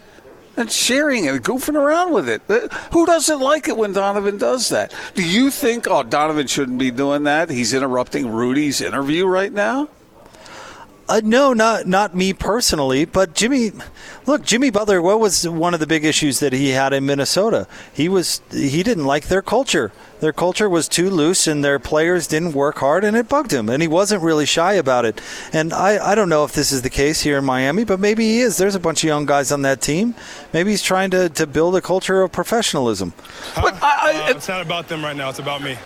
and 0.56 0.70
sharing 0.70 1.24
it, 1.24 1.42
goofing 1.42 1.74
around 1.74 2.12
with 2.12 2.28
it. 2.28 2.42
Uh, 2.48 2.68
Who 2.92 3.06
doesn't 3.06 3.40
like 3.40 3.68
it 3.68 3.76
when 3.76 3.92
Donovan 3.92 4.38
does 4.38 4.68
that? 4.70 4.94
Do 5.14 5.26
you 5.26 5.50
think, 5.50 5.86
oh, 5.88 6.02
Donovan 6.02 6.46
shouldn't 6.46 6.78
be 6.78 6.90
doing 6.90 7.24
that? 7.24 7.50
He's 7.50 7.72
interrupting 7.72 8.30
Rudy's 8.30 8.80
interview 8.80 9.26
right 9.26 9.52
now? 9.52 9.88
Uh, 11.10 11.20
no, 11.24 11.52
not 11.52 11.88
not 11.88 12.14
me 12.14 12.32
personally, 12.32 13.04
but 13.04 13.34
Jimmy. 13.34 13.72
Look, 14.26 14.44
Jimmy 14.44 14.70
Butler. 14.70 15.02
What 15.02 15.18
was 15.18 15.46
one 15.48 15.74
of 15.74 15.80
the 15.80 15.86
big 15.86 16.04
issues 16.04 16.38
that 16.38 16.52
he 16.52 16.68
had 16.68 16.92
in 16.92 17.04
Minnesota? 17.04 17.66
He 17.92 18.08
was 18.08 18.40
he 18.52 18.84
didn't 18.84 19.06
like 19.06 19.26
their 19.26 19.42
culture. 19.42 19.90
Their 20.20 20.32
culture 20.32 20.70
was 20.70 20.86
too 20.86 21.10
loose, 21.10 21.48
and 21.48 21.64
their 21.64 21.80
players 21.80 22.28
didn't 22.28 22.52
work 22.52 22.78
hard, 22.78 23.02
and 23.02 23.16
it 23.16 23.28
bugged 23.28 23.52
him. 23.52 23.68
And 23.68 23.82
he 23.82 23.88
wasn't 23.88 24.22
really 24.22 24.46
shy 24.46 24.74
about 24.74 25.04
it. 25.04 25.20
And 25.52 25.72
I, 25.72 26.12
I 26.12 26.14
don't 26.14 26.28
know 26.28 26.44
if 26.44 26.52
this 26.52 26.70
is 26.70 26.82
the 26.82 26.90
case 26.90 27.22
here 27.22 27.38
in 27.38 27.44
Miami, 27.44 27.82
but 27.82 27.98
maybe 27.98 28.24
he 28.24 28.38
is. 28.38 28.56
There's 28.56 28.76
a 28.76 28.80
bunch 28.80 29.02
of 29.02 29.08
young 29.08 29.26
guys 29.26 29.50
on 29.50 29.62
that 29.62 29.80
team. 29.80 30.14
Maybe 30.52 30.70
he's 30.70 30.82
trying 30.82 31.10
to, 31.10 31.28
to 31.30 31.46
build 31.46 31.74
a 31.74 31.80
culture 31.80 32.22
of 32.22 32.30
professionalism. 32.30 33.14
Huh? 33.54 33.72
Uh, 33.82 34.26
it's 34.28 34.46
not 34.46 34.60
about 34.60 34.86
them 34.86 35.02
right 35.02 35.16
now. 35.16 35.30
It's 35.30 35.40
about 35.40 35.60
me. 35.60 35.76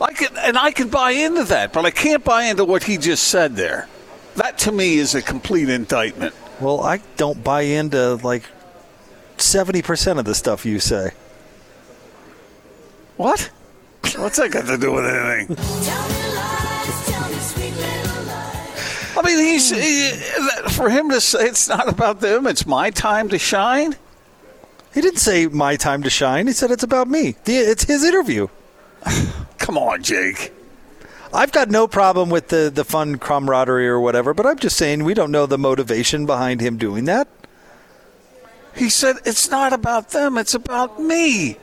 I 0.00 0.12
can, 0.12 0.36
and 0.36 0.56
I 0.56 0.70
can 0.70 0.88
buy 0.90 1.10
into 1.12 1.44
that, 1.44 1.72
but 1.72 1.84
I 1.86 1.90
can't 1.90 2.22
buy 2.22 2.44
into 2.44 2.64
what 2.64 2.84
he 2.84 2.98
just 2.98 3.24
said 3.24 3.56
there. 3.56 3.88
That 4.36 4.58
to 4.58 4.72
me 4.72 4.98
is 4.98 5.14
a 5.14 5.22
complete 5.22 5.68
indictment. 5.68 6.34
Well, 6.60 6.80
I 6.80 7.00
don't 7.16 7.42
buy 7.42 7.62
into 7.62 8.14
like 8.16 8.44
seventy 9.38 9.82
percent 9.82 10.18
of 10.18 10.24
the 10.24 10.34
stuff 10.34 10.64
you 10.64 10.80
say. 10.80 11.10
What? 13.16 13.50
What's 14.16 14.38
that 14.38 14.50
got 14.50 14.66
to 14.66 14.78
do 14.78 14.92
with 14.92 15.04
anything? 15.04 15.56
I 19.16 19.22
mean, 19.22 19.38
he's 19.38 19.70
he, 19.70 20.10
for 20.70 20.88
him 20.88 21.10
to 21.10 21.20
say 21.20 21.46
it's 21.46 21.68
not 21.68 21.88
about 21.88 22.20
them. 22.20 22.46
It's 22.46 22.66
my 22.66 22.90
time 22.90 23.28
to 23.30 23.38
shine. 23.38 23.96
He 24.94 25.00
didn't 25.00 25.18
say 25.18 25.46
my 25.46 25.76
time 25.76 26.02
to 26.02 26.10
shine. 26.10 26.46
He 26.46 26.52
said 26.52 26.70
it's 26.70 26.82
about 26.82 27.08
me. 27.08 27.36
It's 27.44 27.84
his 27.84 28.04
interview. 28.04 28.48
Come 29.58 29.76
on, 29.76 30.02
Jake. 30.02 30.52
I've 31.32 31.52
got 31.52 31.70
no 31.70 31.86
problem 31.86 32.28
with 32.28 32.48
the, 32.48 32.70
the 32.74 32.84
fun 32.84 33.18
camaraderie 33.18 33.88
or 33.88 34.00
whatever, 34.00 34.34
but 34.34 34.46
I'm 34.46 34.58
just 34.58 34.76
saying 34.76 35.04
we 35.04 35.14
don't 35.14 35.30
know 35.30 35.46
the 35.46 35.58
motivation 35.58 36.26
behind 36.26 36.60
him 36.60 36.76
doing 36.76 37.04
that. 37.04 37.28
He 38.74 38.88
said 38.88 39.16
it's 39.24 39.50
not 39.50 39.72
about 39.72 40.10
them. 40.10 40.38
It's 40.38 40.54
about 40.54 41.00
me. 41.00 41.56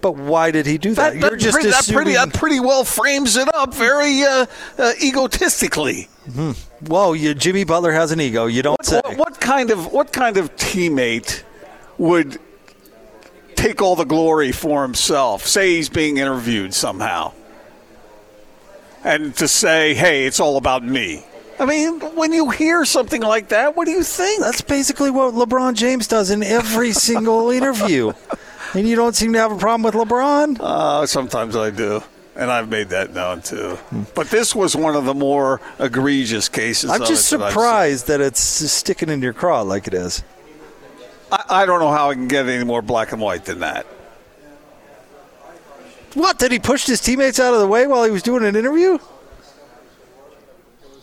But 0.00 0.12
why 0.12 0.50
did 0.52 0.66
he 0.66 0.78
do 0.78 0.94
that? 0.94 1.14
That, 1.14 1.20
You're 1.20 1.30
that 1.30 1.36
just 1.38 1.54
pretty, 1.54 1.70
that 1.70 1.80
assuming. 1.80 2.04
pretty 2.04 2.16
that 2.16 2.32
pretty 2.32 2.60
well 2.60 2.84
frames 2.84 3.36
it 3.36 3.52
up 3.52 3.74
very 3.74 4.22
uh, 4.22 4.46
uh, 4.78 4.92
egotistically. 5.02 6.08
Hmm. 6.32 6.52
Whoa, 6.86 7.14
you, 7.14 7.34
Jimmy 7.34 7.64
Butler 7.64 7.92
has 7.92 8.12
an 8.12 8.20
ego. 8.20 8.46
You 8.46 8.62
don't 8.62 8.84
say. 8.84 9.00
What, 9.04 9.18
what 9.18 9.40
kind 9.40 9.70
of 9.70 9.92
what 9.92 10.12
kind 10.12 10.36
of 10.36 10.54
teammate 10.54 11.42
would 11.96 12.38
take 13.56 13.82
all 13.82 13.96
the 13.96 14.04
glory 14.04 14.52
for 14.52 14.82
himself. 14.82 15.46
Say 15.46 15.76
he's 15.76 15.88
being 15.88 16.18
interviewed 16.18 16.72
somehow. 16.74 17.32
And 19.04 19.34
to 19.36 19.48
say, 19.48 19.94
hey, 19.94 20.26
it's 20.26 20.40
all 20.40 20.56
about 20.56 20.84
me. 20.84 21.24
I 21.60 21.64
mean, 21.64 22.00
when 22.14 22.32
you 22.32 22.50
hear 22.50 22.84
something 22.84 23.20
like 23.20 23.48
that, 23.48 23.74
what 23.76 23.86
do 23.86 23.90
you 23.90 24.04
think? 24.04 24.42
That's 24.42 24.60
basically 24.60 25.10
what 25.10 25.34
LeBron 25.34 25.74
James 25.74 26.06
does 26.06 26.30
in 26.30 26.42
every 26.42 26.92
single 27.08 27.50
interview. 27.50 28.12
And 28.74 28.88
you 28.88 28.94
don't 28.96 29.14
seem 29.14 29.32
to 29.32 29.38
have 29.38 29.50
a 29.52 29.58
problem 29.58 29.82
with 29.82 29.94
LeBron? 29.94 30.58
Uh, 30.60 31.06
sometimes 31.06 31.56
I 31.56 31.70
do. 31.70 32.02
And 32.36 32.52
I've 32.52 32.68
made 32.68 32.90
that 32.90 33.12
known 33.12 33.42
too. 33.42 33.76
But 34.14 34.30
this 34.30 34.54
was 34.54 34.76
one 34.76 34.94
of 34.94 35.04
the 35.04 35.14
more 35.14 35.60
egregious 35.80 36.48
cases. 36.48 36.88
I'm 36.88 37.00
just 37.00 37.32
it 37.32 37.38
that 37.38 37.50
surprised 37.50 38.06
that 38.06 38.20
it's 38.20 38.38
sticking 38.40 39.08
in 39.08 39.20
your 39.20 39.32
craw 39.32 39.62
like 39.62 39.88
it 39.88 39.94
is. 39.94 40.22
I, 41.32 41.44
I 41.48 41.66
don't 41.66 41.80
know 41.80 41.90
how 41.90 42.10
I 42.10 42.14
can 42.14 42.28
get 42.28 42.46
any 42.46 42.62
more 42.62 42.80
black 42.80 43.10
and 43.10 43.20
white 43.20 43.44
than 43.44 43.58
that. 43.60 43.86
What? 46.14 46.38
Did 46.38 46.52
he 46.52 46.58
push 46.58 46.86
his 46.86 47.00
teammates 47.00 47.38
out 47.38 47.54
of 47.54 47.60
the 47.60 47.66
way 47.68 47.86
while 47.86 48.04
he 48.04 48.10
was 48.10 48.22
doing 48.22 48.44
an 48.44 48.56
interview? 48.56 48.98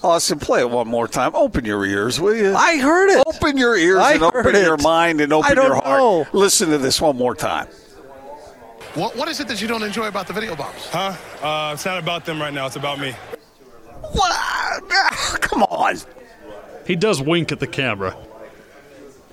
Austin, 0.04 0.40
play 0.40 0.60
it 0.62 0.70
one 0.70 0.88
more 0.88 1.08
time. 1.08 1.32
Open 1.36 1.66
your 1.66 1.84
ears, 1.86 2.20
will 2.20 2.36
you? 2.36 2.56
I 2.56 2.78
heard 2.78 3.10
it. 3.10 3.24
Open 3.26 3.58
your 3.58 3.76
ears 3.76 3.98
I 4.00 4.14
and 4.14 4.24
open 4.24 4.44
heard 4.44 4.56
your 4.56 4.78
mind 4.78 5.20
and 5.20 5.34
open 5.34 5.52
I 5.52 5.56
don't 5.56 5.66
your 5.66 5.76
heart. 5.76 6.00
know. 6.00 6.28
Listen 6.32 6.70
to 6.70 6.78
this 6.78 7.02
one 7.02 7.18
more 7.18 7.34
time. 7.34 7.68
What, 8.94 9.16
what 9.16 9.28
is 9.28 9.40
it 9.40 9.48
that 9.48 9.62
you 9.62 9.68
don't 9.68 9.84
enjoy 9.84 10.08
about 10.08 10.28
the 10.28 10.34
video 10.34 10.56
bombs? 10.56 10.86
Huh? 10.88 11.16
Uh, 11.42 11.74
it's 11.74 11.86
not 11.86 11.98
about 11.98 12.24
them 12.26 12.40
right 12.40 12.54
now. 12.54 12.66
It's 12.68 12.76
about 12.76 13.00
me. 13.00 13.12
What? 14.12 14.32
Come 15.42 15.64
on. 15.64 15.98
He 16.86 16.96
does 16.96 17.22
wink 17.22 17.52
at 17.52 17.60
the 17.60 17.68
camera. 17.68 18.16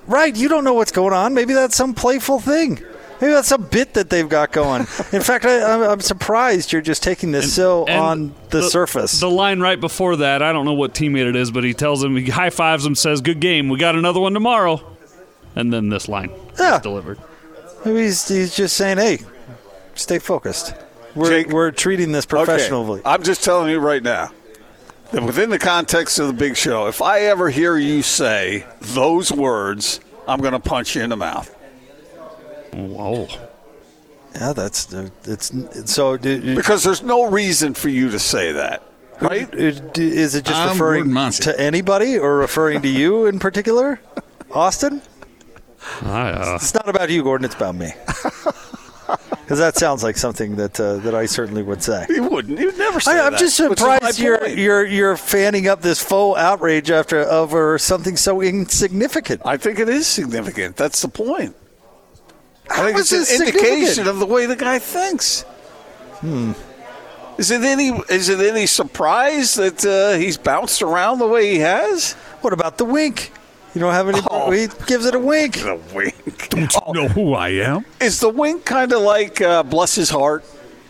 Right, 0.07 0.35
you 0.35 0.49
don't 0.49 0.63
know 0.63 0.73
what's 0.73 0.91
going 0.91 1.13
on. 1.13 1.33
Maybe 1.33 1.53
that's 1.53 1.75
some 1.77 1.93
playful 1.93 2.39
thing. 2.39 2.83
Maybe 3.23 3.35
that's 3.35 3.51
a 3.51 3.57
bit 3.57 3.93
that 3.93 4.09
they've 4.09 4.27
got 4.27 4.51
going. 4.51 4.81
In 5.13 5.21
fact, 5.21 5.45
I, 5.45 5.63
I'm, 5.63 5.81
I'm 5.81 5.99
surprised 6.01 6.73
you're 6.73 6.81
just 6.81 7.01
taking 7.01 7.31
this 7.31 7.55
so 7.55 7.85
And 7.85 7.97
on 7.97 8.35
the, 8.49 8.63
surface. 8.63 9.21
The 9.21 9.29
line 9.29 9.61
right 9.61 9.79
before 9.79 10.17
that, 10.17 10.41
I 10.41 10.51
don't 10.51 10.65
know 10.65 10.73
what 10.73 10.93
teammate 10.93 11.29
it 11.29 11.37
is, 11.37 11.49
but 11.49 11.63
he 11.63 11.73
tells 11.73 12.03
him, 12.03 12.17
he 12.17 12.29
high 12.29 12.49
fives 12.49 12.85
him, 12.85 12.95
says, 12.95 13.21
Good 13.21 13.39
game. 13.39 13.69
We 13.69 13.77
got 13.77 13.95
another 13.95 14.19
one 14.19 14.33
tomorrow. 14.33 14.81
And 15.55 15.71
then 15.71 15.87
this 15.87 16.09
line 16.09 16.31
Yeah. 16.59 16.75
is 16.75 16.81
delivered. 16.81 17.17
Maybe 17.85 17.99
he's, 18.01 18.27
he's 18.27 18.53
just 18.53 18.75
saying, 18.75 18.97
"Hey, 18.97 19.19
stay 19.95 20.19
focused. 20.19 20.73
We're 21.15 21.47
we're 21.47 21.71
treating 21.71 22.11
this 22.11 22.25
professionally." 22.25 22.99
Okay. 22.99 23.09
I'm 23.09 23.23
just 23.23 23.41
telling 23.41 23.69
you 23.69 23.79
right 23.79 24.03
now 24.03 24.31
that 25.11 25.23
within 25.23 25.49
the 25.49 25.59
context 25.59 26.19
of 26.19 26.27
the 26.27 26.33
big 26.33 26.57
show, 26.57 26.87
if 26.87 27.01
I 27.01 27.21
ever 27.21 27.49
hear 27.49 27.77
you 27.77 28.01
say 28.01 28.65
those 28.81 29.31
words, 29.31 30.01
I'm 30.27 30.41
going 30.41 30.51
to 30.53 30.59
punch 30.59 30.95
you 30.97 31.03
in 31.03 31.09
the 31.09 31.15
mouth. 31.17 31.52
Whoa. 32.73 33.27
Yeah, 34.35 34.53
that's 34.53 34.91
uh, 34.93 35.09
it's 35.25 35.51
so. 35.91 36.17
do- 36.17 36.41
do- 36.41 36.55
Because 36.55 36.83
there's 36.83 37.03
no 37.03 37.29
reason 37.29 37.73
for 37.75 37.89
you 37.89 38.09
to 38.09 38.17
say 38.19 38.51
that, 38.53 38.81
right? 39.21 39.47
Is 39.53 40.33
it 40.35 40.43
just 40.45 40.57
I'm 40.57 40.69
referring 40.69 41.13
to 41.41 41.59
anybody 41.59 42.17
or 42.17 42.37
referring 42.37 42.81
to 42.81 42.87
you 42.87 43.27
in 43.27 43.37
particular, 43.39 43.99
Austin? 44.51 45.01
I, 46.01 46.31
uh, 46.31 46.55
It's 46.55 46.73
not 46.73 46.89
about 46.89 47.09
you, 47.11 47.21
Gordon. 47.23 47.45
It's 47.45 47.55
about 47.55 47.75
me. 47.75 47.91
Because 49.43 49.59
that 49.59 49.75
sounds 49.75 50.01
like 50.03 50.15
something 50.15 50.55
that 50.55 50.79
uh, 50.79 50.95
that 50.99 51.13
I 51.13 51.25
certainly 51.25 51.61
would 51.61 51.83
say. 51.83 52.05
You 52.09 52.23
wouldn't. 52.23 52.57
You'd 52.57 52.77
never 52.77 53.01
say 53.01 53.11
I, 53.19 53.25
I'm 53.25 53.33
that, 53.33 53.39
just 53.39 53.59
which 53.59 53.71
is 53.73 53.77
surprised 53.79 54.17
you're 54.17 54.37
point. 54.39 54.57
you're 54.57 54.85
you're 54.85 55.17
fanning 55.17 55.67
up 55.67 55.81
this 55.81 56.01
faux 56.01 56.39
outrage 56.39 56.89
after 56.89 57.19
over 57.19 57.77
something 57.77 58.15
so 58.15 58.41
insignificant. 58.41 59.41
I 59.45 59.57
think 59.57 59.79
it 59.79 59.89
is 59.89 60.07
significant. 60.07 60.77
That's 60.77 61.01
the 61.01 61.09
point. 61.09 61.55
I 62.73 62.85
think 62.85 62.97
it's 62.97 63.11
an 63.11 63.45
indication 63.45 64.07
of 64.07 64.19
the 64.19 64.25
way 64.25 64.45
the 64.45 64.55
guy 64.55 64.79
thinks. 64.79 65.43
Hmm. 66.21 66.53
Is 67.37 67.51
it 67.51 67.61
any 67.61 67.89
is 68.09 68.29
it 68.29 68.39
any 68.39 68.65
surprise 68.65 69.55
that 69.55 69.85
uh, 69.85 70.17
he's 70.17 70.37
bounced 70.37 70.81
around 70.81 71.19
the 71.19 71.27
way 71.27 71.51
he 71.51 71.59
has? 71.59 72.13
What 72.41 72.53
about 72.53 72.77
the 72.77 72.85
wink? 72.85 73.31
You 73.73 73.81
don't 73.81 73.93
have 73.93 74.07
any. 74.07 74.19
Oh. 74.29 74.51
He 74.51 74.67
gives 74.85 75.05
it 75.05 75.15
a 75.15 75.19
wink. 75.19 75.57
A 75.63 75.79
wink. 75.93 76.49
Don't 76.49 76.73
you 76.73 76.93
know 76.93 77.07
who 77.07 77.33
I 77.33 77.49
am? 77.49 77.85
Is 77.99 78.19
the 78.19 78.29
wink 78.29 78.65
kind 78.65 78.93
of 78.93 79.01
like 79.01 79.41
uh, 79.41 79.63
bless 79.63 79.95
his 79.95 80.09
heart? 80.09 80.45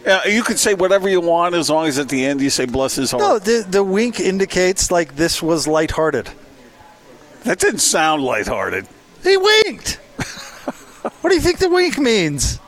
Uh, 0.05 0.19
you 0.25 0.43
can 0.43 0.57
say 0.57 0.73
whatever 0.73 1.07
you 1.07 1.21
want 1.21 1.55
as 1.55 1.69
long 1.69 1.87
as 1.87 1.97
at 1.97 2.09
the 2.09 2.25
end 2.25 2.41
you 2.41 2.49
say 2.49 2.65
bless 2.65 2.95
his 2.95 3.11
heart. 3.11 3.21
No, 3.21 3.39
the 3.39 3.65
the 3.69 3.83
wink 3.83 4.19
indicates 4.19 4.91
like 4.91 5.15
this 5.15 5.41
was 5.41 5.65
lighthearted. 5.65 6.29
That 7.43 7.59
didn't 7.59 7.79
sound 7.79 8.21
lighthearted. 8.21 8.87
He 9.23 9.37
winked. 9.37 9.99
what 11.23 11.29
do 11.31 11.35
you 11.35 11.41
think 11.41 11.57
the 11.57 11.69
wink 11.69 11.97
means? 11.97 12.59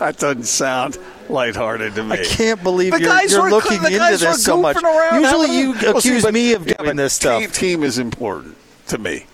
That 0.00 0.18
doesn't 0.18 0.44
sound 0.44 0.98
lighthearted 1.28 1.94
to 1.94 2.02
me. 2.02 2.18
I 2.18 2.24
can't 2.24 2.62
believe 2.62 2.92
The 2.92 3.00
you're, 3.00 3.08
guys 3.08 3.32
you're 3.32 3.42
were- 3.44 3.50
looking 3.50 3.80
the 3.80 3.86
into 3.86 3.98
guys 3.98 4.20
this 4.20 4.42
so 4.44 4.60
much. 4.60 4.76
Usually, 5.12 5.56
you 5.56 5.72
a- 5.74 5.92
Well, 5.92 6.00
see, 6.00 6.08
accuse 6.10 6.22
but- 6.24 6.34
me 6.34 6.52
of 6.54 6.66
yeah, 6.66 6.74
doing 6.74 6.90
but 6.90 6.96
this 6.96 7.14
stuff. 7.14 7.40
Team, 7.40 7.50
team 7.50 7.82
is 7.84 7.98
important 7.98 8.56
to 8.88 8.98
me. 8.98 9.26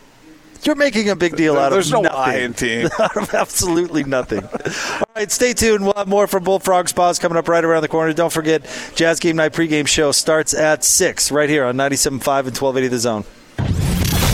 You're 0.64 0.74
making 0.74 1.08
a 1.08 1.14
big 1.16 1.36
deal 1.36 1.56
out 1.56 1.70
There's 1.70 1.86
of 1.86 1.92
no 1.94 2.02
nothing. 2.02 2.18
I 2.18 2.36
in 2.40 2.52
team. 2.52 2.88
out 2.98 3.16
of 3.16 3.32
absolutely 3.32 4.02
nothing. 4.04 4.42
All 4.44 5.06
right, 5.16 5.30
stay 5.30 5.54
tuned. 5.54 5.84
We'll 5.84 5.94
have 5.94 6.08
more 6.08 6.26
from 6.26 6.42
Bullfrog 6.44 6.88
Spas 6.88 7.18
coming 7.20 7.38
up 7.38 7.48
right 7.48 7.64
around 7.64 7.82
the 7.82 7.88
corner. 7.88 8.12
Don't 8.12 8.32
forget, 8.32 8.66
Jazz 8.96 9.20
Game 9.20 9.36
Night 9.36 9.52
pregame 9.52 9.86
show 9.86 10.10
starts 10.12 10.54
at 10.54 10.82
6 10.84 11.30
right 11.30 11.48
here 11.48 11.64
on 11.64 11.76
97.5 11.76 12.10
and 12.48 12.56
1280 12.58 12.88
The 12.88 12.98
Zone. 12.98 13.24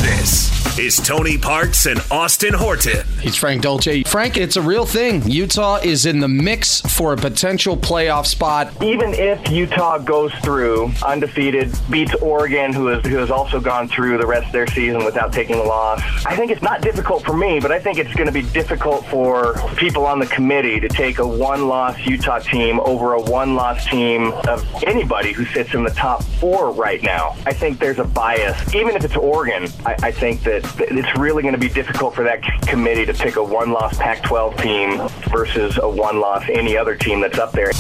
This 0.05 0.79
is 0.79 0.97
Tony 0.97 1.39
Parks 1.39 1.87
and 1.87 1.99
Austin 2.11 2.53
Horton. 2.53 3.07
He's 3.21 3.37
Frank 3.37 3.63
Dolce. 3.63 4.03
Frank, 4.03 4.37
it's 4.37 4.57
a 4.57 4.61
real 4.61 4.85
thing. 4.85 5.23
Utah 5.27 5.77
is 5.77 6.05
in 6.05 6.19
the 6.19 6.29
mix 6.29 6.83
for 6.83 7.15
a 7.15 7.17
potential 7.17 7.75
playoff 7.75 8.27
spot. 8.27 8.71
Even 8.83 9.15
if 9.15 9.49
Utah 9.51 9.97
goes 9.97 10.31
through 10.43 10.93
undefeated, 11.07 11.73
beats 11.89 12.15
Oregon, 12.17 12.73
who 12.73 12.89
has, 12.89 13.07
who 13.07 13.17
has 13.17 13.31
also 13.31 13.61
gone 13.61 13.89
through 13.89 14.19
the 14.19 14.27
rest 14.27 14.47
of 14.47 14.53
their 14.53 14.67
season 14.67 15.05
without 15.05 15.33
taking 15.33 15.57
a 15.57 15.63
loss, 15.63 16.03
I 16.27 16.37
think 16.37 16.51
it's 16.51 16.63
not 16.63 16.83
difficult 16.83 17.25
for 17.25 17.35
me, 17.35 17.59
but 17.59 17.73
I 17.73 17.79
think 17.79 17.99
it's 17.99 18.13
going 18.13 18.27
to 18.27 18.33
be 18.33 18.43
difficult 18.43 19.07
for 19.07 19.55
people 19.77 20.05
on 20.05 20.19
the 20.19 20.27
committee 20.27 20.81
to 20.81 20.89
take 20.89 21.19
a 21.19 21.27
one 21.27 21.67
loss 21.67 21.99
Utah 22.05 22.41
team 22.41 22.79
over 22.81 23.15
a 23.15 23.21
one 23.21 23.55
loss 23.55 23.87
team 23.87 24.33
of 24.49 24.67
anybody 24.83 25.33
who 25.33 25.47
sits 25.47 25.73
in 25.73 25.83
the 25.83 25.91
top 25.91 26.23
four 26.25 26.73
right 26.73 27.03
now. 27.03 27.37
I 27.47 27.55
think 27.55 27.79
there's 27.79 28.01
a 28.01 28.05
bias. 28.05 28.75
Even 28.75 28.97
if 28.97 29.05
it's 29.05 29.17
Oregon, 29.17 29.69
I, 29.87 29.94
I 30.03 30.11
think 30.11 30.43
that 30.45 30.65
it's 30.81 31.19
really 31.19 31.43
going 31.43 31.55
to 31.55 31.61
be 31.61 31.69
difficult 31.69 32.15
for 32.15 32.25
that 32.25 32.43
committee 32.67 33.07
to 33.07 33.15
pick 33.15 33.37
a 33.37 33.45
one 33.45 33.73
loss 33.73 33.97
Pac 33.99 34.23
12 34.23 34.57
team 34.57 35.09
versus 35.31 35.79
a 35.83 35.89
one 35.89 36.21
loss 36.21 36.45
any 36.49 36.77
other 36.77 36.97
team 36.97 37.21
that's 37.21 37.39
up 37.39 37.53
there. 37.53 37.73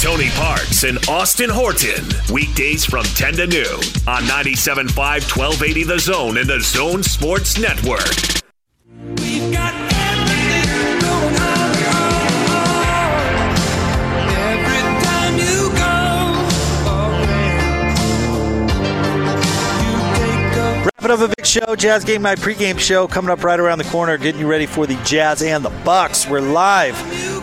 Tony 0.00 0.28
Parks 0.30 0.84
and 0.84 0.98
Austin 1.08 1.48
Horton. 1.50 2.04
Weekdays 2.32 2.84
from 2.84 3.04
10 3.04 3.34
to 3.34 3.46
noon 3.46 3.80
on 4.06 4.22
97.5, 4.24 4.94
1280 4.96 5.84
The 5.84 5.98
Zone 5.98 6.38
and 6.38 6.48
The 6.48 6.60
Zone 6.60 7.02
Sports 7.02 7.58
Network. 7.58 8.35
Wrapping 21.06 21.24
up 21.24 21.30
a 21.30 21.34
big 21.36 21.46
show, 21.46 21.76
Jazz 21.76 22.02
Game 22.02 22.22
Night 22.22 22.38
pregame 22.38 22.80
show 22.80 23.06
coming 23.06 23.30
up 23.30 23.44
right 23.44 23.60
around 23.60 23.78
the 23.78 23.84
corner, 23.84 24.18
getting 24.18 24.40
you 24.40 24.48
ready 24.48 24.66
for 24.66 24.88
the 24.88 24.96
Jazz 25.04 25.40
and 25.40 25.64
the 25.64 25.70
Bucks. 25.84 26.26
We're 26.26 26.40
live 26.40 26.96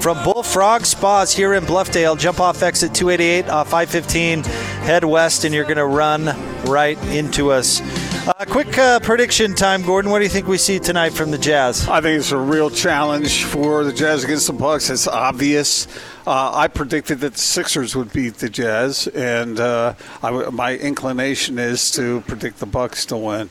from 0.04 0.22
Bullfrog 0.22 0.86
Spas 0.86 1.32
here 1.32 1.54
in 1.54 1.64
Bluffdale. 1.64 2.20
Jump 2.20 2.42
off 2.42 2.62
exit 2.62 2.94
288 2.94 3.48
off 3.48 3.68
uh, 3.68 3.70
515, 3.70 4.44
head 4.84 5.06
west, 5.06 5.46
and 5.46 5.56
you're 5.56 5.64
going 5.64 5.78
to 5.78 5.86
run 5.86 6.26
right 6.66 6.98
into 7.06 7.52
us. 7.52 7.80
Uh, 8.26 8.46
quick 8.46 8.78
uh, 8.78 9.02
prediction 9.02 9.54
time, 9.54 9.82
Gordon. 9.82 10.10
What 10.10 10.20
do 10.20 10.24
you 10.24 10.30
think 10.30 10.48
we 10.48 10.58
see 10.58 10.80
tonight 10.80 11.10
from 11.10 11.30
the 11.30 11.38
Jazz? 11.38 11.90
I 11.90 12.00
think 12.00 12.20
it's 12.20 12.32
a 12.32 12.38
real 12.38 12.70
challenge 12.70 13.44
for 13.44 13.84
the 13.84 13.92
Jazz 13.92 14.24
against 14.24 14.48
the 14.48 14.54
Bucks. 14.54 14.90
It's 14.90 15.10
obvious. 15.10 15.88
Uh, 16.26 16.52
I 16.54 16.70
predicted 16.70 17.20
that 17.20 17.34
the 17.34 17.40
Sixers 17.40 17.98
would 17.98 18.14
beat 18.14 18.36
the 18.36 18.48
Jazz, 18.48 19.08
and 19.08 19.60
uh, 19.60 19.96
my 20.22 20.78
inclination 20.78 21.60
is 21.60 21.92
to 21.92 22.22
predict 22.22 22.60
the 22.60 22.66
Bucks 22.66 23.06
to 23.08 23.18
win. 23.18 23.50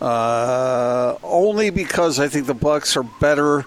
Uh, 0.00 1.16
only 1.24 1.70
because 1.70 2.20
I 2.20 2.28
think 2.28 2.46
the 2.46 2.54
Bucks 2.54 2.96
are 2.96 3.02
better 3.02 3.64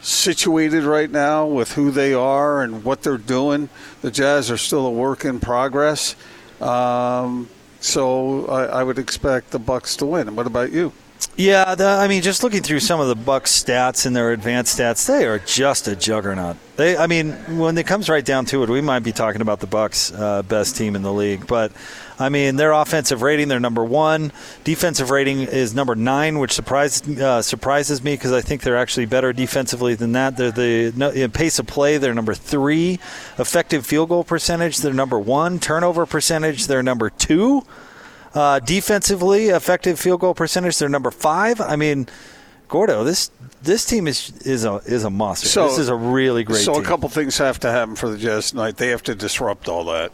situated 0.00 0.84
right 0.84 1.10
now 1.10 1.46
with 1.46 1.72
who 1.72 1.90
they 1.90 2.14
are 2.14 2.62
and 2.62 2.84
what 2.84 3.02
they're 3.02 3.18
doing. 3.18 3.70
The 4.02 4.12
Jazz 4.12 4.52
are 4.52 4.56
still 4.56 4.86
a 4.86 4.92
work 4.92 5.24
in 5.24 5.40
progress. 5.40 6.14
Um, 6.60 7.48
so 7.80 8.46
I, 8.46 8.64
I 8.80 8.82
would 8.82 8.98
expect 8.98 9.50
the 9.50 9.58
Bucks 9.58 9.96
to 9.96 10.06
win. 10.06 10.34
What 10.36 10.46
about 10.46 10.72
you? 10.72 10.92
Yeah, 11.36 11.74
the, 11.74 11.86
I 11.86 12.08
mean, 12.08 12.22
just 12.22 12.42
looking 12.42 12.62
through 12.62 12.80
some 12.80 13.00
of 13.00 13.08
the 13.08 13.14
Bucks 13.14 13.62
stats 13.62 14.06
and 14.06 14.14
their 14.14 14.32
advanced 14.32 14.78
stats, 14.78 15.06
they 15.06 15.24
are 15.24 15.38
just 15.38 15.88
a 15.88 15.94
juggernaut. 15.94 16.56
They, 16.76 16.96
I 16.96 17.06
mean, 17.06 17.32
when 17.58 17.78
it 17.78 17.86
comes 17.86 18.08
right 18.08 18.24
down 18.24 18.44
to 18.46 18.62
it, 18.62 18.68
we 18.68 18.80
might 18.80 19.00
be 19.00 19.12
talking 19.12 19.40
about 19.40 19.60
the 19.60 19.66
Bucks' 19.66 20.12
uh, 20.12 20.42
best 20.42 20.76
team 20.76 20.96
in 20.96 21.02
the 21.02 21.12
league, 21.12 21.46
but 21.46 21.72
I 22.18 22.28
mean, 22.28 22.56
their 22.56 22.72
offensive 22.72 23.22
rating, 23.22 23.46
they're 23.48 23.60
number 23.60 23.84
one. 23.84 24.32
Defensive 24.64 25.10
rating 25.10 25.42
is 25.42 25.74
number 25.74 25.94
nine, 25.94 26.40
which 26.40 26.52
surprised 26.52 27.20
uh, 27.20 27.42
surprises 27.42 28.02
me 28.02 28.14
because 28.14 28.32
I 28.32 28.40
think 28.40 28.62
they're 28.62 28.76
actually 28.76 29.06
better 29.06 29.32
defensively 29.32 29.94
than 29.94 30.12
that. 30.12 30.36
They're 30.36 30.50
the 30.50 30.92
no, 30.96 31.28
pace 31.28 31.58
of 31.58 31.66
play, 31.66 31.98
they're 31.98 32.14
number 32.14 32.34
three. 32.34 32.98
Effective 33.38 33.86
field 33.86 34.08
goal 34.08 34.24
percentage, 34.24 34.78
they're 34.78 34.92
number 34.92 35.18
one. 35.18 35.60
Turnover 35.60 36.06
percentage, 36.06 36.66
they're 36.66 36.82
number 36.82 37.10
two. 37.10 37.64
Uh, 38.34 38.60
defensively, 38.60 39.48
effective 39.48 39.98
field 39.98 40.20
goal 40.20 40.34
percentage, 40.34 40.78
they're 40.78 40.88
number 40.88 41.10
five. 41.10 41.60
I 41.60 41.76
mean, 41.76 42.08
Gordo, 42.68 43.02
this 43.04 43.30
this 43.62 43.84
team 43.84 44.06
is 44.06 44.30
is 44.42 44.64
a 44.64 44.76
is 44.84 45.04
a 45.04 45.10
monster. 45.10 45.48
So- 45.48 45.68
this 45.68 45.78
is 45.78 45.88
a 45.88 45.94
really 45.94 46.44
great 46.44 46.64
So 46.64 46.74
team. 46.74 46.82
a 46.82 46.86
couple 46.86 47.08
things 47.08 47.38
have 47.38 47.58
to 47.60 47.70
happen 47.70 47.96
for 47.96 48.08
the 48.08 48.18
Jazz 48.18 48.50
tonight. 48.50 48.76
They 48.76 48.88
have 48.88 49.02
to 49.04 49.14
disrupt 49.14 49.68
all 49.68 49.84
that. 49.86 50.12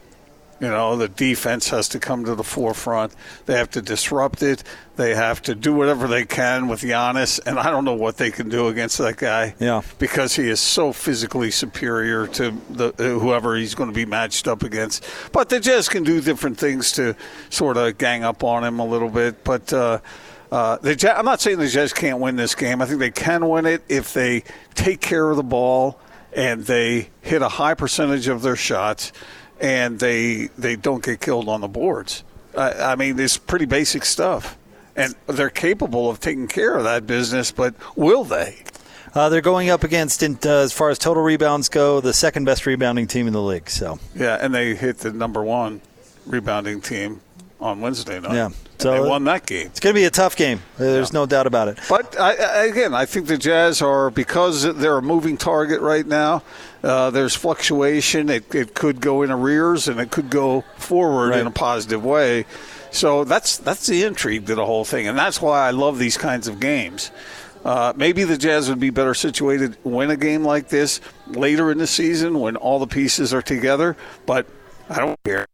You 0.64 0.70
know, 0.70 0.96
the 0.96 1.08
defense 1.08 1.68
has 1.68 1.90
to 1.90 2.00
come 2.00 2.24
to 2.24 2.34
the 2.34 2.42
forefront. 2.42 3.14
They 3.44 3.58
have 3.58 3.68
to 3.72 3.82
disrupt 3.82 4.42
it. 4.42 4.64
They 4.96 5.14
have 5.14 5.42
to 5.42 5.54
do 5.54 5.74
whatever 5.74 6.08
they 6.08 6.24
can 6.24 6.68
with 6.68 6.80
Giannis, 6.80 7.38
and 7.44 7.58
I 7.58 7.70
don't 7.70 7.84
know 7.84 7.92
what 7.92 8.16
they 8.16 8.30
can 8.30 8.48
do 8.48 8.68
against 8.68 8.96
that 8.96 9.18
guy. 9.18 9.54
Yeah. 9.60 9.82
because 9.98 10.36
he 10.36 10.48
is 10.48 10.60
so 10.60 10.94
physically 10.94 11.50
superior 11.50 12.26
to 12.28 12.54
the 12.70 12.92
whoever 12.96 13.56
he's 13.56 13.74
going 13.74 13.90
to 13.90 13.94
be 13.94 14.06
matched 14.06 14.48
up 14.48 14.62
against. 14.62 15.04
But 15.32 15.50
the 15.50 15.60
Jazz 15.60 15.90
can 15.90 16.02
do 16.02 16.22
different 16.22 16.56
things 16.56 16.92
to 16.92 17.14
sort 17.50 17.76
of 17.76 17.98
gang 17.98 18.24
up 18.24 18.42
on 18.42 18.64
him 18.64 18.78
a 18.78 18.86
little 18.86 19.10
bit. 19.10 19.44
But 19.44 19.70
uh, 19.70 19.98
uh, 20.50 20.78
the 20.78 20.96
Jazz, 20.96 21.12
I'm 21.18 21.26
not 21.26 21.42
saying 21.42 21.58
the 21.58 21.68
Jazz 21.68 21.92
can't 21.92 22.20
win 22.20 22.36
this 22.36 22.54
game. 22.54 22.80
I 22.80 22.86
think 22.86 23.00
they 23.00 23.10
can 23.10 23.46
win 23.46 23.66
it 23.66 23.82
if 23.90 24.14
they 24.14 24.44
take 24.74 25.02
care 25.02 25.28
of 25.28 25.36
the 25.36 25.42
ball 25.42 26.00
and 26.34 26.64
they 26.64 27.10
hit 27.20 27.42
a 27.42 27.48
high 27.48 27.74
percentage 27.74 28.28
of 28.28 28.40
their 28.40 28.56
shots 28.56 29.12
and 29.60 29.98
they 29.98 30.48
they 30.58 30.76
don't 30.76 31.04
get 31.04 31.20
killed 31.20 31.48
on 31.48 31.60
the 31.60 31.68
boards. 31.68 32.24
I, 32.56 32.72
I 32.72 32.96
mean, 32.96 33.18
it's 33.18 33.36
pretty 33.36 33.66
basic 33.66 34.04
stuff. 34.04 34.56
And 34.96 35.14
they're 35.26 35.50
capable 35.50 36.08
of 36.08 36.20
taking 36.20 36.46
care 36.46 36.76
of 36.76 36.84
that 36.84 37.04
business, 37.06 37.50
but 37.50 37.74
will 37.96 38.22
they? 38.22 38.62
Uh, 39.12 39.28
they're 39.28 39.40
going 39.40 39.70
up 39.70 39.82
against, 39.84 40.22
in, 40.22 40.38
uh, 40.44 40.50
as 40.58 40.72
far 40.72 40.90
as 40.90 40.98
total 40.98 41.22
rebounds 41.22 41.68
go, 41.68 42.00
the 42.00 42.12
second 42.12 42.44
best 42.44 42.66
rebounding 42.66 43.06
team 43.06 43.26
in 43.26 43.32
the 43.32 43.42
league. 43.42 43.68
So 43.68 43.98
Yeah, 44.14 44.38
and 44.40 44.54
they 44.54 44.74
hit 44.74 44.98
the 44.98 45.12
number 45.12 45.42
one 45.42 45.80
rebounding 46.26 46.80
team 46.80 47.20
on 47.60 47.80
Wednesday 47.80 48.20
night. 48.20 48.34
Yeah. 48.34 48.46
And 48.46 48.54
they 48.78 49.00
won 49.00 49.24
that 49.24 49.46
game. 49.46 49.68
it's 49.68 49.80
going 49.80 49.94
to 49.94 49.98
be 49.98 50.04
a 50.04 50.10
tough 50.10 50.36
game. 50.36 50.60
There's 50.76 51.12
no 51.12 51.26
doubt 51.26 51.46
about 51.46 51.68
it. 51.68 51.78
But 51.88 52.18
I, 52.20 52.34
I, 52.34 52.64
again, 52.66 52.92
I 52.92 53.06
think 53.06 53.28
the 53.28 53.38
Jazz 53.38 53.80
are 53.80 54.10
because 54.10 54.62
they're 54.74 54.98
a 54.98 55.02
moving 55.02 55.36
target 55.38 55.80
right 55.80 56.06
now. 56.06 56.42
Uh, 56.84 57.10
there's 57.10 57.34
fluctuation. 57.34 58.28
It, 58.28 58.54
it 58.54 58.74
could 58.74 59.00
go 59.00 59.22
in 59.22 59.30
arrears 59.30 59.88
and 59.88 59.98
it 59.98 60.10
could 60.10 60.28
go 60.28 60.60
forward 60.76 61.34
in 61.34 61.46
a 61.46 61.50
positive 61.50 62.04
way. 62.04 62.44
So 62.90 63.24
that's 63.24 63.56
that's 63.56 63.86
the 63.86 64.04
intrigue 64.04 64.46
to 64.46 64.54
the 64.54 64.66
whole 64.66 64.84
thing, 64.84 65.08
and 65.08 65.18
that's 65.18 65.42
why 65.42 65.66
I 65.66 65.70
love 65.72 65.98
these 65.98 66.16
kinds 66.16 66.46
of 66.46 66.60
games. 66.60 67.10
Uh, 67.64 67.94
maybe 67.96 68.24
the 68.24 68.36
Jazz 68.36 68.68
would 68.68 68.78
be 68.78 68.90
better 68.90 69.14
situated 69.14 69.78
win 69.82 70.10
a 70.10 70.16
game 70.16 70.44
like 70.44 70.68
this 70.68 71.00
later 71.26 71.72
in 71.72 71.78
the 71.78 71.86
season 71.86 72.38
when 72.38 72.56
all 72.56 72.78
the 72.78 72.86
pieces 72.86 73.32
are 73.32 73.40
together. 73.42 73.96
But 74.26 74.46
I 74.90 74.98
don't 74.98 75.18
care. 75.24 75.46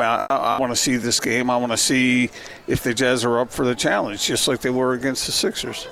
I, 0.00 0.26
I 0.30 0.58
want 0.58 0.72
to 0.72 0.76
see 0.76 0.96
this 0.96 1.20
game. 1.20 1.50
I 1.50 1.56
want 1.58 1.72
to 1.72 1.76
see 1.76 2.30
if 2.66 2.82
the 2.82 2.94
Jazz 2.94 3.24
are 3.24 3.40
up 3.40 3.50
for 3.50 3.66
the 3.66 3.74
challenge, 3.74 4.24
just 4.24 4.48
like 4.48 4.60
they 4.60 4.70
were 4.70 4.94
against 4.94 5.26
the 5.26 5.32
Sixers. 5.32 5.86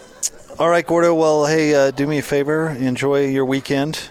All 0.59 0.69
right, 0.69 0.87
Gordo. 0.87 1.15
Well, 1.15 1.47
hey, 1.47 1.75
uh, 1.75 1.91
do 1.91 2.07
me 2.07 2.19
a 2.19 2.23
favor. 2.23 2.71
Enjoy 2.71 3.27
your 3.27 3.45
weekend, 3.45 4.11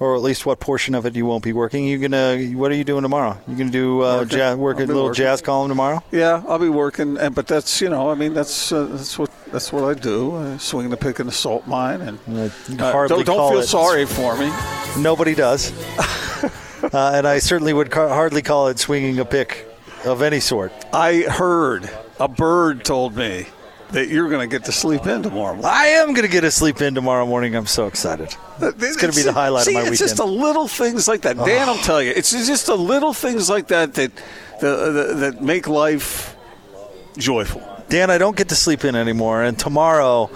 or 0.00 0.16
at 0.16 0.22
least 0.22 0.46
what 0.46 0.58
portion 0.58 0.94
of 0.94 1.06
it 1.06 1.14
you 1.14 1.26
won't 1.26 1.44
be 1.44 1.52
working. 1.52 1.84
You 1.84 1.98
gonna? 1.98 2.38
What 2.56 2.72
are 2.72 2.74
you 2.74 2.84
doing 2.84 3.02
tomorrow? 3.02 3.38
You 3.46 3.54
gonna 3.56 3.70
do 3.70 4.00
uh, 4.00 4.24
jazz, 4.24 4.56
work 4.56 4.78
a 4.78 4.84
little 4.84 5.04
working. 5.04 5.22
jazz 5.22 5.40
column 5.42 5.68
tomorrow? 5.68 6.02
Yeah, 6.10 6.42
I'll 6.48 6.58
be 6.58 6.68
working, 6.70 7.18
and 7.18 7.34
but 7.34 7.46
that's 7.46 7.80
you 7.80 7.90
know, 7.90 8.10
I 8.10 8.14
mean, 8.14 8.34
that's 8.34 8.72
uh, 8.72 8.84
that's 8.86 9.18
what 9.18 9.30
that's 9.52 9.72
what 9.72 9.84
I 9.84 9.94
do. 9.94 10.34
I 10.36 10.56
swing 10.56 10.90
the 10.90 10.96
pick 10.96 11.20
in 11.20 11.26
the 11.26 11.32
salt 11.32 11.66
mine, 11.66 12.00
and 12.00 12.18
uh, 12.28 12.48
don't, 12.74 13.24
don't 13.26 13.50
feel 13.50 13.58
it- 13.60 13.66
sorry 13.66 14.06
for 14.06 14.36
me. 14.36 14.50
Nobody 14.98 15.34
does. 15.34 15.72
uh, 16.82 17.12
and 17.14 17.28
I 17.28 17.38
certainly 17.38 17.72
would 17.72 17.90
ca- 17.90 18.08
hardly 18.08 18.42
call 18.42 18.68
it 18.68 18.78
swinging 18.78 19.18
a 19.18 19.24
pick 19.24 19.66
of 20.04 20.22
any 20.22 20.40
sort. 20.40 20.72
I 20.92 21.22
heard 21.22 21.90
a 22.18 22.26
bird 22.28 22.84
told 22.84 23.16
me 23.16 23.46
that 23.92 24.08
you're 24.08 24.28
going 24.28 24.48
to 24.48 24.52
get 24.52 24.64
to 24.66 24.72
sleep 24.72 25.06
in 25.06 25.22
tomorrow. 25.22 25.54
morning. 25.54 25.64
I 25.64 25.86
am 25.86 26.08
going 26.08 26.26
to 26.26 26.32
get 26.32 26.42
to 26.42 26.50
sleep 26.50 26.80
in 26.80 26.94
tomorrow 26.94 27.26
morning. 27.26 27.54
I'm 27.54 27.66
so 27.66 27.86
excited. 27.86 28.34
It's 28.60 28.96
going 28.96 29.12
to 29.12 29.16
be 29.16 29.22
the 29.22 29.32
highlight 29.32 29.64
See, 29.64 29.72
of 29.72 29.74
my 29.74 29.80
it's 29.80 29.90
weekend. 29.90 29.92
It's 29.92 30.00
just 30.00 30.16
the 30.16 30.26
little 30.26 30.68
things 30.68 31.08
like 31.08 31.22
that. 31.22 31.36
Dan, 31.36 31.68
I'll 31.68 31.76
tell 31.78 32.02
you, 32.02 32.12
it's 32.14 32.30
just 32.30 32.66
the 32.66 32.76
little 32.76 33.12
things 33.12 33.48
like 33.50 33.68
that 33.68 33.94
that 33.94 34.12
the, 34.60 35.14
that 35.16 35.42
make 35.42 35.66
life 35.66 36.36
joyful. 37.16 37.62
Dan, 37.88 38.10
I 38.10 38.18
don't 38.18 38.36
get 38.36 38.50
to 38.50 38.54
sleep 38.54 38.84
in 38.84 38.94
anymore, 38.94 39.42
and 39.42 39.58
tomorrow, 39.58 40.30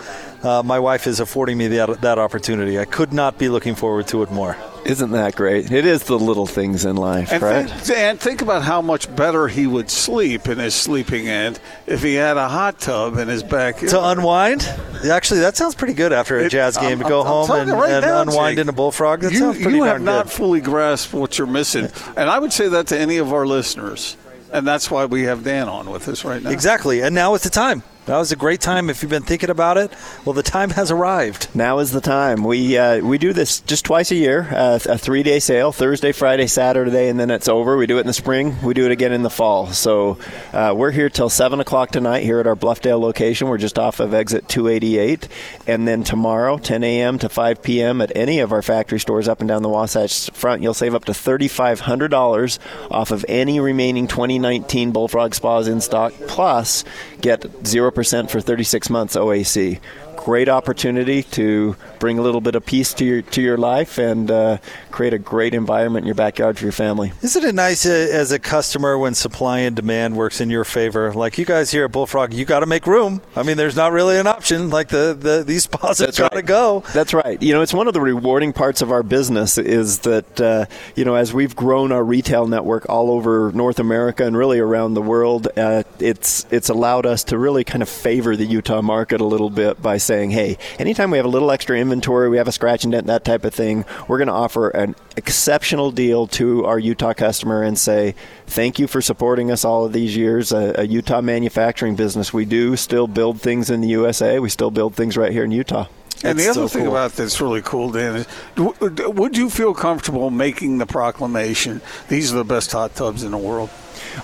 uh, 0.44 0.62
my 0.62 0.78
wife 0.78 1.06
is 1.06 1.20
affording 1.20 1.56
me 1.58 1.68
that 1.68 2.00
that 2.02 2.18
opportunity. 2.18 2.78
I 2.78 2.84
could 2.84 3.12
not 3.12 3.38
be 3.38 3.48
looking 3.48 3.74
forward 3.74 4.06
to 4.08 4.22
it 4.22 4.30
more. 4.30 4.56
Isn't 4.84 5.12
that 5.12 5.34
great? 5.34 5.72
It 5.72 5.86
is 5.86 6.02
the 6.02 6.18
little 6.18 6.46
things 6.46 6.84
in 6.84 6.96
life, 6.96 7.32
And 7.32 7.42
right? 7.42 7.70
think, 7.70 7.84
Dan, 7.86 8.16
think 8.18 8.42
about 8.42 8.62
how 8.64 8.82
much 8.82 9.14
better 9.16 9.48
he 9.48 9.66
would 9.66 9.88
sleep 9.88 10.46
in 10.46 10.58
his 10.58 10.74
sleeping 10.74 11.26
end 11.26 11.58
if 11.86 12.02
he 12.02 12.14
had 12.16 12.36
a 12.36 12.50
hot 12.50 12.80
tub 12.80 13.16
in 13.16 13.28
his 13.28 13.42
backyard. 13.42 13.88
To 13.92 14.04
unwind, 14.08 14.62
actually, 15.10 15.40
that 15.40 15.56
sounds 15.56 15.74
pretty 15.74 15.94
good 15.94 16.12
after 16.12 16.38
a 16.38 16.44
It- 16.44 16.50
jazz 16.50 16.76
game 16.76 16.98
I'm- 16.98 16.98
to 16.98 17.08
go 17.08 17.20
I'm- 17.22 17.26
I'm 17.28 17.32
home 17.48 17.50
and, 17.60 17.72
right 17.72 17.90
and 17.92 18.04
now, 18.04 18.20
unwind 18.20 18.56
Jake, 18.58 18.62
in 18.64 18.68
a 18.68 18.72
bullfrog. 18.72 19.20
That 19.22 19.32
you, 19.32 19.38
sounds 19.38 19.62
pretty 19.62 19.78
you 19.78 19.84
have 19.84 19.94
darn 19.94 20.04
not 20.04 20.24
good. 20.26 20.32
fully 20.32 20.60
grasped 20.60 21.14
what 21.14 21.38
you're 21.38 21.46
missing, 21.46 21.88
and 22.14 22.28
I 22.28 22.38
would 22.38 22.52
say 22.52 22.68
that 22.68 22.86
to 22.88 22.98
any 22.98 23.16
of 23.16 23.32
our 23.32 23.46
listeners, 23.46 24.18
and 24.52 24.66
that's 24.66 24.90
why 24.90 25.06
we 25.06 25.22
have 25.22 25.44
Dan 25.44 25.66
on 25.66 25.88
with 25.88 26.06
us 26.08 26.26
right 26.26 26.42
now. 26.42 26.50
Exactly, 26.50 27.00
and 27.00 27.14
now 27.14 27.32
is 27.34 27.40
the 27.40 27.48
time. 27.48 27.82
That 28.06 28.18
was 28.18 28.30
a 28.32 28.36
great 28.36 28.60
time 28.60 28.90
if 28.90 29.02
you've 29.02 29.08
been 29.10 29.22
thinking 29.22 29.48
about 29.48 29.78
it. 29.78 29.90
Well, 30.26 30.34
the 30.34 30.42
time 30.42 30.68
has 30.70 30.90
arrived. 30.90 31.48
Now 31.54 31.78
is 31.78 31.90
the 31.90 32.02
time. 32.02 32.44
We 32.44 32.76
uh, 32.76 33.00
we 33.00 33.16
do 33.16 33.32
this 33.32 33.60
just 33.60 33.86
twice 33.86 34.10
a 34.10 34.14
year, 34.14 34.46
uh, 34.50 34.78
a 34.86 34.98
three 34.98 35.22
day 35.22 35.38
sale, 35.40 35.72
Thursday, 35.72 36.12
Friday, 36.12 36.46
Saturday, 36.46 37.08
and 37.08 37.18
then 37.18 37.30
it's 37.30 37.48
over. 37.48 37.78
We 37.78 37.86
do 37.86 37.96
it 37.96 38.02
in 38.02 38.06
the 38.06 38.12
spring. 38.12 38.56
We 38.62 38.74
do 38.74 38.84
it 38.84 38.92
again 38.92 39.12
in 39.12 39.22
the 39.22 39.30
fall. 39.30 39.68
So 39.68 40.18
uh, 40.52 40.74
we're 40.76 40.90
here 40.90 41.08
till 41.08 41.30
seven 41.30 41.60
o'clock 41.60 41.92
tonight 41.92 42.24
here 42.24 42.40
at 42.40 42.46
our 42.46 42.54
Bluffdale 42.54 43.00
location. 43.00 43.48
We're 43.48 43.56
just 43.56 43.78
off 43.78 44.00
of 44.00 44.12
exit 44.12 44.50
288, 44.50 45.26
and 45.66 45.88
then 45.88 46.04
tomorrow, 46.04 46.58
10 46.58 46.84
a.m. 46.84 47.18
to 47.20 47.30
5 47.30 47.62
p.m. 47.62 48.02
at 48.02 48.12
any 48.14 48.40
of 48.40 48.52
our 48.52 48.60
factory 48.60 49.00
stores 49.00 49.28
up 49.28 49.40
and 49.40 49.48
down 49.48 49.62
the 49.62 49.70
Wasatch 49.70 50.30
Front, 50.32 50.60
you'll 50.60 50.74
save 50.74 50.94
up 50.94 51.06
to 51.06 51.12
$3,500 51.12 52.58
off 52.90 53.10
of 53.10 53.24
any 53.28 53.60
remaining 53.60 54.06
2019 54.06 54.92
Bullfrog 54.92 55.34
spas 55.34 55.68
in 55.68 55.80
stock. 55.80 56.12
Plus, 56.28 56.84
get 57.22 57.46
zero 57.66 57.93
percent 57.94 58.30
for 58.30 58.40
36 58.40 58.90
months 58.90 59.16
OAC. 59.16 59.80
Great 60.24 60.48
opportunity 60.48 61.22
to 61.22 61.76
bring 62.00 62.18
a 62.18 62.22
little 62.22 62.40
bit 62.40 62.54
of 62.54 62.64
peace 62.64 62.94
to 62.94 63.04
your 63.04 63.22
to 63.22 63.42
your 63.42 63.58
life 63.58 63.98
and 63.98 64.30
uh, 64.30 64.58
create 64.90 65.12
a 65.12 65.18
great 65.18 65.52
environment 65.52 66.04
in 66.04 66.06
your 66.06 66.14
backyard 66.14 66.56
for 66.58 66.64
your 66.64 66.72
family. 66.72 67.12
Isn't 67.22 67.44
it 67.44 67.54
nice 67.54 67.84
uh, 67.84 67.90
as 67.90 68.32
a 68.32 68.38
customer 68.38 68.96
when 68.96 69.14
supply 69.14 69.60
and 69.60 69.76
demand 69.76 70.16
works 70.16 70.40
in 70.40 70.48
your 70.48 70.64
favor? 70.64 71.12
Like 71.12 71.36
you 71.36 71.44
guys 71.44 71.70
here 71.70 71.84
at 71.84 71.92
Bullfrog, 71.92 72.32
you 72.32 72.44
got 72.44 72.60
to 72.60 72.66
make 72.66 72.86
room. 72.86 73.20
I 73.36 73.42
mean, 73.42 73.58
there's 73.58 73.76
not 73.76 73.92
really 73.92 74.18
an 74.18 74.26
option. 74.26 74.70
Like 74.70 74.88
the, 74.88 75.16
the 75.18 75.44
these 75.46 75.66
have 75.66 76.16
got 76.16 76.32
to 76.32 76.42
go. 76.42 76.84
That's 76.94 77.12
right. 77.12 77.42
You 77.42 77.52
know, 77.52 77.60
it's 77.60 77.74
one 77.74 77.86
of 77.86 77.92
the 77.92 78.00
rewarding 78.00 78.54
parts 78.54 78.80
of 78.80 78.90
our 78.90 79.02
business 79.02 79.58
is 79.58 79.98
that 80.00 80.40
uh, 80.40 80.64
you 80.96 81.04
know 81.04 81.16
as 81.16 81.34
we've 81.34 81.54
grown 81.54 81.92
our 81.92 82.02
retail 82.02 82.46
network 82.46 82.88
all 82.88 83.10
over 83.10 83.52
North 83.52 83.78
America 83.78 84.24
and 84.24 84.36
really 84.36 84.58
around 84.58 84.94
the 84.94 85.02
world, 85.02 85.48
uh, 85.58 85.82
it's 85.98 86.46
it's 86.50 86.70
allowed 86.70 87.04
us 87.04 87.24
to 87.24 87.36
really 87.36 87.64
kind 87.64 87.82
of 87.82 87.90
favor 87.90 88.36
the 88.36 88.46
Utah 88.46 88.80
market 88.80 89.20
a 89.20 89.26
little 89.26 89.50
bit 89.50 89.82
by 89.82 89.98
saying, 89.98 90.13
hey, 90.22 90.58
anytime 90.78 91.10
we 91.10 91.18
have 91.18 91.26
a 91.26 91.28
little 91.28 91.50
extra 91.50 91.78
inventory, 91.78 92.28
we 92.28 92.36
have 92.36 92.48
a 92.48 92.52
scratch 92.52 92.84
and 92.84 92.92
dent, 92.92 93.06
that 93.06 93.24
type 93.24 93.44
of 93.44 93.54
thing, 93.54 93.84
we're 94.08 94.18
going 94.18 94.28
to 94.28 94.34
offer 94.34 94.70
an 94.70 94.94
exceptional 95.16 95.90
deal 95.90 96.26
to 96.28 96.64
our 96.64 96.78
Utah 96.78 97.14
customer 97.14 97.62
and 97.62 97.78
say, 97.78 98.14
thank 98.46 98.78
you 98.78 98.86
for 98.86 99.00
supporting 99.00 99.50
us 99.50 99.64
all 99.64 99.84
of 99.84 99.92
these 99.92 100.16
years. 100.16 100.52
A, 100.52 100.74
a 100.78 100.84
Utah 100.84 101.20
manufacturing 101.20 101.96
business. 101.96 102.32
We 102.32 102.44
do 102.44 102.76
still 102.76 103.06
build 103.06 103.40
things 103.40 103.70
in 103.70 103.80
the 103.80 103.88
USA. 103.88 104.38
We 104.38 104.48
still 104.48 104.70
build 104.70 104.94
things 104.94 105.16
right 105.16 105.32
here 105.32 105.44
in 105.44 105.50
Utah. 105.50 105.86
And 106.22 106.38
the 106.38 106.44
other 106.44 106.54
so 106.54 106.68
thing 106.68 106.84
cool. 106.84 106.92
about 106.92 107.12
that's 107.12 107.40
really 107.40 107.60
cool, 107.60 107.90
Dan, 107.90 108.16
is 108.16 108.26
would 108.56 109.36
you 109.36 109.50
feel 109.50 109.74
comfortable 109.74 110.30
making 110.30 110.78
the 110.78 110.86
proclamation? 110.86 111.82
These 112.08 112.32
are 112.32 112.36
the 112.36 112.44
best 112.44 112.72
hot 112.72 112.94
tubs 112.94 113.22
in 113.22 113.32
the 113.32 113.38
world. 113.38 113.68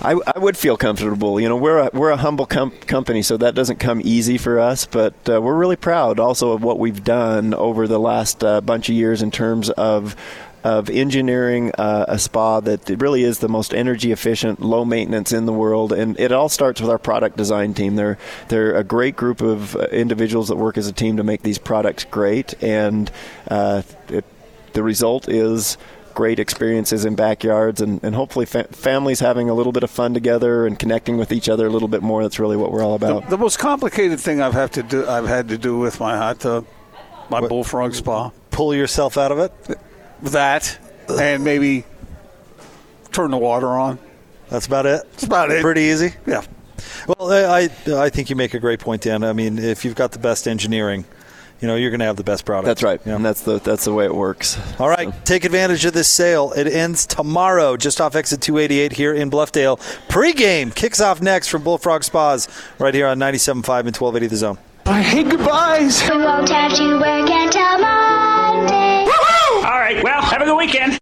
I, 0.01 0.15
I 0.35 0.39
would 0.39 0.57
feel 0.57 0.77
comfortable. 0.77 1.39
You 1.39 1.49
know, 1.49 1.57
we're 1.57 1.79
a, 1.79 1.89
we're 1.93 2.11
a 2.11 2.17
humble 2.17 2.45
com- 2.45 2.71
company, 2.71 3.21
so 3.21 3.37
that 3.37 3.55
doesn't 3.55 3.77
come 3.77 4.01
easy 4.03 4.37
for 4.37 4.59
us. 4.59 4.85
But 4.85 5.13
uh, 5.29 5.41
we're 5.41 5.55
really 5.55 5.75
proud 5.75 6.19
also 6.19 6.51
of 6.51 6.63
what 6.63 6.79
we've 6.79 7.03
done 7.03 7.53
over 7.53 7.87
the 7.87 7.99
last 7.99 8.43
uh, 8.43 8.61
bunch 8.61 8.89
of 8.89 8.95
years 8.95 9.21
in 9.21 9.31
terms 9.31 9.69
of 9.69 10.15
of 10.63 10.89
engineering 10.89 11.71
uh, 11.77 12.05
a 12.07 12.19
spa 12.19 12.59
that 12.59 12.87
really 13.01 13.23
is 13.23 13.39
the 13.39 13.49
most 13.49 13.73
energy 13.73 14.11
efficient, 14.11 14.59
low 14.59 14.85
maintenance 14.85 15.31
in 15.31 15.45
the 15.45 15.53
world. 15.53 15.91
And 15.91 16.19
it 16.19 16.31
all 16.31 16.49
starts 16.49 16.79
with 16.79 16.89
our 16.89 16.99
product 16.99 17.35
design 17.35 17.73
team. 17.73 17.95
They're 17.95 18.17
they're 18.47 18.75
a 18.75 18.83
great 18.83 19.15
group 19.15 19.41
of 19.41 19.75
uh, 19.75 19.87
individuals 19.91 20.49
that 20.49 20.57
work 20.57 20.77
as 20.77 20.87
a 20.87 20.93
team 20.93 21.17
to 21.17 21.23
make 21.23 21.41
these 21.41 21.57
products 21.57 22.03
great, 22.05 22.61
and 22.63 23.11
uh, 23.47 23.81
it, 24.09 24.25
the 24.73 24.83
result 24.83 25.27
is 25.27 25.77
great 26.13 26.39
experiences 26.39 27.05
in 27.05 27.15
backyards 27.15 27.81
and, 27.81 28.03
and 28.03 28.15
hopefully 28.15 28.45
fa- 28.45 28.67
families 28.71 29.19
having 29.19 29.49
a 29.49 29.53
little 29.53 29.71
bit 29.71 29.83
of 29.83 29.89
fun 29.91 30.13
together 30.13 30.65
and 30.67 30.77
connecting 30.77 31.17
with 31.17 31.31
each 31.31 31.49
other 31.49 31.67
a 31.67 31.69
little 31.69 31.87
bit 31.87 32.01
more. 32.01 32.21
That's 32.23 32.39
really 32.39 32.57
what 32.57 32.71
we're 32.71 32.83
all 32.83 32.95
about. 32.95 33.23
The, 33.23 33.31
the 33.31 33.37
most 33.37 33.59
complicated 33.59 34.19
thing 34.19 34.41
I've 34.41 34.53
have 34.53 34.71
to 34.71 34.83
do 34.83 35.07
I've 35.07 35.27
had 35.27 35.49
to 35.49 35.57
do 35.57 35.77
with 35.77 35.99
my 35.99 36.17
hot 36.17 36.39
tub, 36.39 36.65
my 37.29 37.45
bullfrog 37.47 37.93
spa. 37.93 38.31
Pull 38.51 38.75
yourself 38.75 39.17
out 39.17 39.31
of 39.31 39.39
it. 39.39 39.77
That 40.23 40.77
and 41.09 41.43
maybe 41.43 41.83
turn 43.11 43.31
the 43.31 43.37
water 43.37 43.67
on. 43.67 43.99
That's 44.49 44.67
about 44.67 44.85
it. 44.85 45.03
That's 45.11 45.23
about 45.23 45.51
it. 45.51 45.61
Pretty 45.61 45.81
easy. 45.81 46.13
Yeah. 46.25 46.43
Well, 47.07 47.31
I 47.31 47.69
I 47.87 48.09
think 48.09 48.29
you 48.29 48.35
make 48.35 48.53
a 48.53 48.59
great 48.59 48.79
point, 48.79 49.03
Dan. 49.03 49.23
I 49.23 49.33
mean, 49.33 49.57
if 49.59 49.85
you've 49.85 49.95
got 49.95 50.11
the 50.11 50.19
best 50.19 50.47
engineering, 50.47 51.05
you 51.61 51.67
know 51.67 51.75
you're 51.75 51.91
going 51.91 51.99
to 51.99 52.05
have 52.05 52.17
the 52.17 52.23
best 52.23 52.45
product. 52.45 52.65
That's 52.65 52.83
right, 52.83 53.03
and 53.05 53.23
that's 53.23 53.41
the 53.41 53.59
that's 53.59 53.85
the 53.85 53.93
way 53.93 54.05
it 54.05 54.13
works. 54.13 54.57
All 54.79 54.89
right, 54.89 55.13
take 55.25 55.45
advantage 55.45 55.85
of 55.85 55.93
this 55.93 56.07
sale. 56.07 56.51
It 56.53 56.67
ends 56.67 57.05
tomorrow, 57.05 57.77
just 57.77 58.01
off 58.01 58.15
exit 58.15 58.41
288 58.41 58.93
here 58.93 59.13
in 59.13 59.29
Bluffdale. 59.29 59.79
Pre-game 60.09 60.71
kicks 60.71 60.99
off 60.99 61.21
next 61.21 61.47
from 61.47 61.63
Bullfrog 61.63 62.03
Spas, 62.03 62.47
right 62.79 62.93
here 62.93 63.07
on 63.07 63.19
97.5 63.19 63.55
and 63.57 63.95
1280 63.95 64.27
The 64.27 64.35
Zone. 64.35 64.57
I 64.85 65.01
hate 65.01 65.29
goodbyes. 65.29 66.01
We 66.09 66.17
won't 66.17 66.49
have 66.49 66.73
to 66.75 66.99
work 66.99 67.29
until 67.29 67.79
Monday. 67.79 69.11
All 69.63 69.79
right, 69.79 70.03
well, 70.03 70.21
have 70.21 70.41
a 70.41 70.45
good 70.45 70.57
weekend. 70.57 71.01